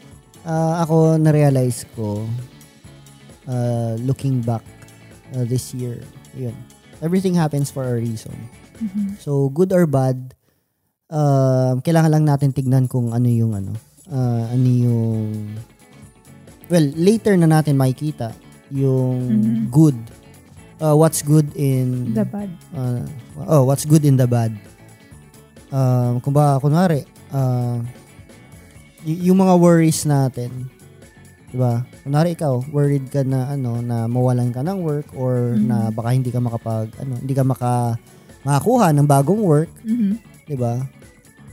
Ah, 0.44 0.84
ako 0.84 1.16
na-realize 1.18 1.88
ko 1.96 2.28
uh, 3.48 3.96
looking 4.04 4.44
back 4.44 4.64
uh, 5.34 5.48
this 5.48 5.74
year, 5.74 6.04
yun. 6.36 6.56
Everything 7.02 7.34
happens 7.34 7.72
for 7.72 7.88
a 7.88 7.96
reason. 7.96 8.36
Mhm. 8.80 9.20
So, 9.20 9.50
good 9.56 9.72
or 9.72 9.88
bad, 9.88 10.36
um, 11.10 11.82
kailangan 11.82 12.12
lang 12.12 12.26
natin 12.26 12.50
tignan 12.50 12.86
kung 12.86 13.12
ano 13.12 13.26
yung 13.26 13.54
ano, 13.54 13.74
ah, 14.08 14.46
ano 14.48 14.68
yung 14.68 15.26
well, 16.68 16.86
later 16.96 17.34
na 17.36 17.50
natin 17.50 17.76
makikita 17.76 18.34
yung 18.70 19.18
Mhm. 19.26 19.56
good. 19.70 19.98
Uh, 20.80 20.96
what's 20.96 21.20
good 21.20 21.50
in 21.54 22.14
The 22.14 22.24
bad. 22.24 22.48
uh, 22.72 23.04
oh, 23.44 23.66
what's 23.66 23.84
good 23.84 24.02
in 24.02 24.16
the 24.16 24.24
bad. 24.24 24.54
Um, 25.70 26.18
kung 26.20 26.32
ba, 26.32 26.56
kunwari, 26.58 27.04
uh, 27.30 27.82
y- 29.04 29.28
yung 29.28 29.38
mga 29.38 29.54
worries 29.56 30.06
natin, 30.06 30.70
di 31.46 31.58
ba? 31.58 31.84
Kunwari 32.00 32.32
ikaw, 32.32 32.64
worried 32.70 33.06
ka 33.08 33.22
na, 33.22 33.52
ano, 33.52 33.82
na 33.82 34.06
mawalan 34.06 34.50
ka 34.50 34.62
ng 34.62 34.80
work 34.80 35.12
or 35.14 35.54
Mhm. 35.54 35.68
na 35.68 35.78
baka 35.90 36.10
hindi 36.12 36.30
ka 36.30 36.40
makapag, 36.40 36.90
ano, 36.96 37.18
hindi 37.18 37.34
ka 37.34 37.44
maka, 37.44 37.98
makakuha 38.42 38.94
ng 38.94 39.06
bagong 39.06 39.42
work, 39.42 39.70
Mhm. 39.84 40.16
di 40.48 40.56
ba? 40.56 40.80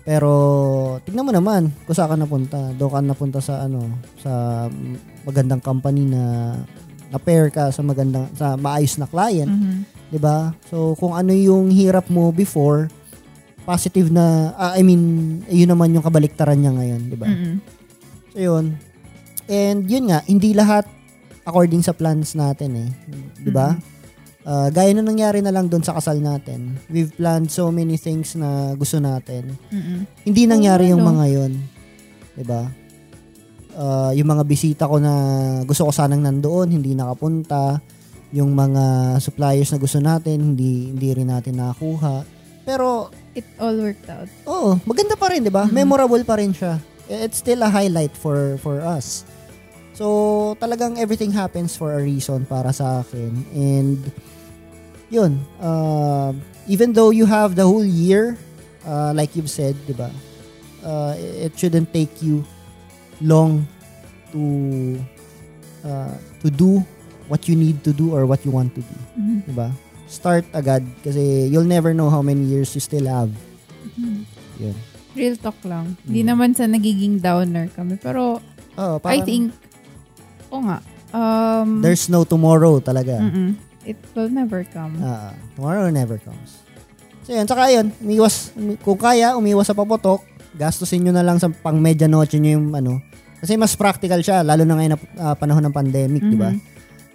Pero, 0.06 0.30
tignan 1.02 1.26
mo 1.26 1.34
naman 1.34 1.74
kung 1.82 1.96
saan 1.98 2.14
ka 2.14 2.16
napunta. 2.16 2.70
Doon 2.78 2.92
ka 2.94 3.00
napunta 3.02 3.38
sa, 3.42 3.66
ano, 3.66 3.90
sa 4.22 4.64
magandang 5.26 5.58
company 5.58 6.06
na 6.06 6.54
na-pair 7.10 7.50
ka 7.50 7.74
sa 7.74 7.82
magandang, 7.82 8.30
sa 8.38 8.54
maayos 8.54 8.94
na 9.02 9.10
client. 9.10 9.50
Mhm. 9.50 9.96
'di 10.10 10.18
ba? 10.22 10.54
So 10.70 10.94
kung 10.98 11.14
ano 11.14 11.34
yung 11.34 11.70
hirap 11.70 12.06
mo 12.10 12.30
before, 12.30 12.90
positive 13.66 14.10
na 14.14 14.54
ah, 14.54 14.78
I 14.78 14.86
mean, 14.86 15.02
yun 15.50 15.70
naman 15.70 15.94
yung 15.94 16.04
kabaliktaran 16.06 16.58
niya 16.58 16.72
ngayon, 16.74 17.02
'di 17.10 17.18
ba? 17.18 17.28
Mhm. 17.28 17.54
So 18.34 18.38
yun. 18.38 18.64
And 19.46 19.86
yun 19.86 20.10
nga, 20.10 20.22
hindi 20.26 20.54
lahat 20.54 20.86
according 21.46 21.82
sa 21.82 21.94
plans 21.94 22.34
natin 22.34 22.70
eh, 22.78 22.90
'di 23.42 23.50
ba? 23.50 23.74
Ah, 24.46 24.70
gaya 24.70 24.94
na 24.94 25.02
nangyari 25.02 25.42
na 25.42 25.50
lang 25.50 25.66
doon 25.66 25.82
sa 25.82 25.98
kasal 25.98 26.22
natin. 26.22 26.78
We've 26.86 27.10
planned 27.10 27.50
so 27.50 27.74
many 27.74 27.98
things 27.98 28.38
na 28.38 28.78
gusto 28.78 29.02
natin. 29.02 29.58
Mhm. 29.74 30.06
Hindi 30.22 30.42
nangyari 30.46 30.94
yung 30.94 31.02
ano? 31.02 31.18
mga 31.18 31.24
yun. 31.34 31.52
'Di 32.38 32.44
ba? 32.46 32.62
Ah, 33.74 34.14
yung 34.14 34.30
mga 34.30 34.46
bisita 34.46 34.86
ko 34.86 35.02
na 35.02 35.12
gusto 35.66 35.90
ko 35.90 35.92
sanang 35.92 36.22
nandoon, 36.22 36.70
hindi 36.70 36.94
nakapunta. 36.94 37.82
yung 38.34 38.58
mga 38.58 39.16
suppliers 39.22 39.70
na 39.70 39.78
gusto 39.78 40.02
natin, 40.02 40.52
hindi 40.52 40.90
hindi 40.90 41.08
rin 41.14 41.30
natin 41.30 41.62
nakakuha. 41.62 42.26
Pero 42.66 43.08
It 43.36 43.44
all 43.60 43.76
worked 43.76 44.08
out. 44.08 44.32
Oo, 44.48 44.80
maganda 44.88 45.12
pa 45.12 45.28
rin, 45.28 45.44
'di 45.44 45.52
ba? 45.52 45.68
Memorable 45.68 46.24
pa 46.24 46.40
rin 46.40 46.56
siya. 46.56 46.80
It's 47.06 47.38
still 47.44 47.60
a 47.60 47.68
highlight 47.68 48.16
for 48.16 48.56
for 48.64 48.80
us. 48.80 49.28
So, 49.92 50.56
talagang 50.60 50.96
everything 50.96 51.32
happens 51.32 51.76
for 51.76 51.92
a 51.92 52.00
reason 52.00 52.48
para 52.48 52.72
sa 52.72 53.04
akin. 53.04 53.32
And 53.52 54.00
yun, 55.08 55.38
uh, 55.58 56.32
even 56.66 56.92
though 56.92 57.10
you 57.10 57.24
have 57.24 57.54
the 57.54 57.62
whole 57.62 57.84
year, 57.84 58.36
uh, 58.82 59.12
like 59.14 59.34
you've 59.34 59.50
said, 59.50 59.74
'di 59.86 59.94
ba? 59.94 60.10
Uh, 60.82 61.14
it 61.18 61.52
shouldn't 61.58 61.90
take 61.90 62.22
you 62.22 62.46
long 63.18 63.66
to 64.30 64.42
uh, 65.82 66.14
to 66.42 66.48
do 66.50 66.82
what 67.26 67.48
you 67.50 67.58
need 67.58 67.82
to 67.82 67.90
do 67.90 68.14
or 68.14 68.22
what 68.26 68.42
you 68.46 68.50
want 68.50 68.70
to 68.74 68.82
do, 68.82 68.96
Mhm. 69.18 69.38
'di 69.46 69.54
ba? 69.54 69.68
Start 70.06 70.46
agad 70.54 70.86
kasi 71.02 71.50
you'll 71.50 71.66
never 71.66 71.90
know 71.90 72.06
how 72.06 72.22
many 72.22 72.46
years 72.46 72.70
you 72.74 72.82
still 72.82 73.10
have. 73.10 73.30
Mhm. 73.98 74.22
Yun. 74.62 74.76
Real 75.16 75.34
talk 75.34 75.58
lang. 75.64 75.98
Hindi 76.04 76.22
Mm. 76.22 76.28
naman 76.28 76.50
sa 76.54 76.68
nagiging 76.68 77.18
downer 77.18 77.66
kami. 77.72 77.98
Pero 77.98 78.38
Oh, 78.76 79.00
I 79.00 79.02
parang 79.02 79.24
think, 79.24 79.44
o 80.52 80.60
nga, 80.60 80.78
um, 81.10 81.80
there's 81.80 82.06
no 82.06 82.22
tomorrow 82.22 82.76
talaga. 82.78 83.16
mm-mm, 83.18 83.56
it 83.86 83.98
will 84.12 84.28
never 84.28 84.66
come. 84.66 84.98
Ah, 84.98 85.30
tomorrow 85.54 85.88
never 85.88 86.18
comes. 86.18 86.60
So 87.22 87.32
yun, 87.32 87.46
saka 87.46 87.70
yun, 87.70 87.90
umiwas, 87.98 88.50
umi- 88.52 88.78
kung 88.78 88.98
kaya, 88.98 89.34
umiwas 89.34 89.66
sa 89.66 89.74
paputok, 89.74 90.22
gastusin 90.52 91.02
nyo 91.02 91.12
na 91.12 91.22
lang 91.22 91.38
sa 91.38 91.48
pang 91.48 91.74
medianoche 91.76 92.36
nyo 92.36 92.50
yung 92.54 92.68
ano. 92.72 92.98
Kasi 93.36 93.54
mas 93.54 93.74
practical 93.74 94.20
siya, 94.20 94.42
lalo 94.42 94.62
na 94.62 94.74
ngayon 94.74 94.92
na 94.94 94.98
ah, 95.20 95.34
panahon 95.34 95.62
ng 95.62 95.74
pandemic, 95.74 96.22
di 96.22 96.34
ba? 96.34 96.50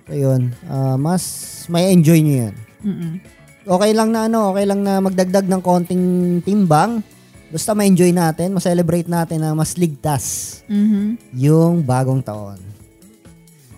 So 0.04 0.14
yun, 0.14 0.52
ah, 0.66 0.96
mas 0.96 1.24
may 1.68 1.92
enjoy 1.92 2.20
nyo 2.20 2.36
yan. 2.48 2.56
Mm-mm. 2.82 3.14
Okay 3.62 3.92
lang 3.94 4.10
na 4.10 4.26
ano, 4.26 4.50
okay 4.50 4.66
lang 4.66 4.82
na 4.82 4.98
magdagdag 4.98 5.46
ng 5.46 5.62
konting 5.62 6.04
timbang. 6.42 7.06
Basta 7.48 7.76
ma-enjoy 7.76 8.10
natin, 8.10 8.56
ma-celebrate 8.56 9.06
natin 9.06 9.44
na 9.44 9.52
mas 9.52 9.76
ligtas 9.76 10.60
Mhm. 10.66 11.20
yung 11.36 11.84
bagong 11.84 12.24
taon. 12.24 12.71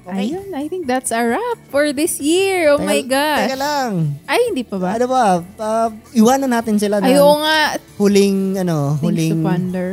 Ayun, 0.05 0.51
I 0.51 0.67
think 0.67 0.83
that's 0.83 1.09
a 1.09 1.23
wrap 1.23 1.57
for 1.67 1.89
this 1.89 2.19
year. 2.19 2.67
Oh 2.69 2.77
Teka- 2.77 2.85
my 2.85 3.01
gosh. 3.01 3.47
Teka 3.47 3.57
lang. 3.57 3.91
Ay, 4.25 4.51
hindi 4.51 4.61
pa 4.61 4.75
ba? 4.75 4.89
Ano 4.93 5.07
ba? 5.07 5.23
Ah, 5.55 5.87
iwanan 6.11 6.51
natin 6.51 6.75
sila 6.75 6.99
ng 6.99 7.07
Ay, 7.07 7.15
oo 7.15 7.39
nga. 7.39 7.79
huling 7.95 8.59
ano, 8.59 8.99
huling 8.99 9.39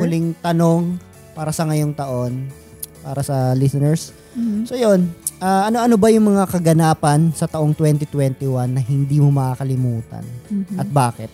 huling 0.03 0.27
tanong 0.37 0.99
para 1.31 1.51
sa 1.51 1.63
ngayong 1.65 1.95
taon 1.95 2.51
para 3.01 3.23
sa 3.23 3.55
listeners. 3.55 4.11
Mhm. 4.33 4.67
So 4.67 4.75
'yun, 4.75 5.09
ah, 5.39 5.71
ano-ano 5.71 5.95
ba 5.95 6.11
yung 6.11 6.27
mga 6.27 6.45
kaganapan 6.49 7.31
sa 7.31 7.47
taong 7.47 7.71
2021 7.73 8.43
na 8.67 8.83
hindi 8.83 9.17
mo 9.17 9.31
makakalimutan 9.31 10.27
Mhm. 10.51 10.75
at 10.77 10.89
bakit? 10.89 11.31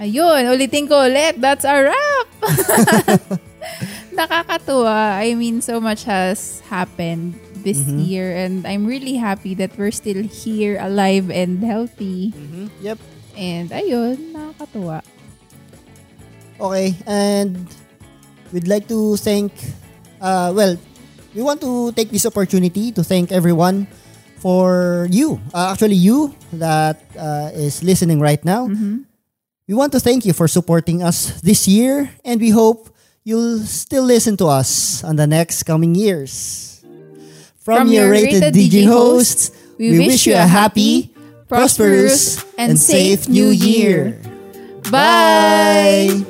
Ayun, 0.00 0.48
ulitin 0.48 0.88
ko 0.88 1.04
ulit. 1.04 1.36
That's 1.36 1.62
a 1.62 1.76
wrap! 1.76 2.26
Nakakatuwa. 4.20 5.16
I 5.16 5.32
mean, 5.34 5.62
so 5.64 5.80
much 5.80 6.04
has 6.04 6.60
happened 6.68 7.40
this 7.64 7.80
Mhm. 7.80 8.04
year 8.04 8.36
and 8.36 8.68
I'm 8.68 8.84
really 8.84 9.16
happy 9.16 9.56
that 9.56 9.72
we're 9.80 9.92
still 9.92 10.20
here, 10.20 10.76
alive 10.76 11.32
and 11.32 11.64
healthy. 11.64 12.36
Yep. 12.84 13.00
And 13.32 13.72
ayun, 13.72 14.36
nakakatuwa. 14.36 15.00
Okay, 16.60 16.92
and 17.08 17.64
we'd 18.52 18.68
like 18.68 18.84
to 18.92 19.16
thank 19.16 19.56
uh 20.20 20.52
well, 20.52 20.76
we 21.32 21.40
want 21.40 21.64
to 21.64 21.88
take 21.96 22.12
this 22.12 22.28
opportunity 22.28 22.92
to 22.92 23.00
thank 23.00 23.32
everyone 23.32 23.88
for 24.44 25.08
you. 25.08 25.40
Uh, 25.56 25.72
actually 25.72 25.96
you 25.96 26.36
that 26.52 27.00
uh, 27.16 27.48
is 27.56 27.80
listening 27.80 28.20
right 28.20 28.44
now. 28.44 28.68
Mhm. 28.68 29.08
We 29.64 29.72
want 29.72 29.96
to 29.96 30.00
thank 30.00 30.28
you 30.28 30.36
for 30.36 30.44
supporting 30.48 31.00
us 31.00 31.40
this 31.40 31.64
year 31.64 32.12
and 32.20 32.36
we 32.40 32.52
hope 32.52 32.92
you'll 33.24 33.60
still 33.60 34.04
listen 34.04 34.36
to 34.38 34.46
us 34.46 35.04
on 35.04 35.16
the 35.16 35.26
next 35.26 35.64
coming 35.64 35.94
years. 35.94 36.82
From, 37.60 37.88
your 37.88 38.10
rated, 38.10 38.54
DJ 38.54 38.86
hosts, 38.86 39.52
we, 39.78 39.98
wish 39.98 40.26
you 40.26 40.34
a 40.34 40.38
happy, 40.38 41.14
prosperous, 41.46 42.42
and 42.56 42.78
safe 42.78 43.28
new 43.28 43.48
year. 43.48 44.20
Bye! 44.90 46.24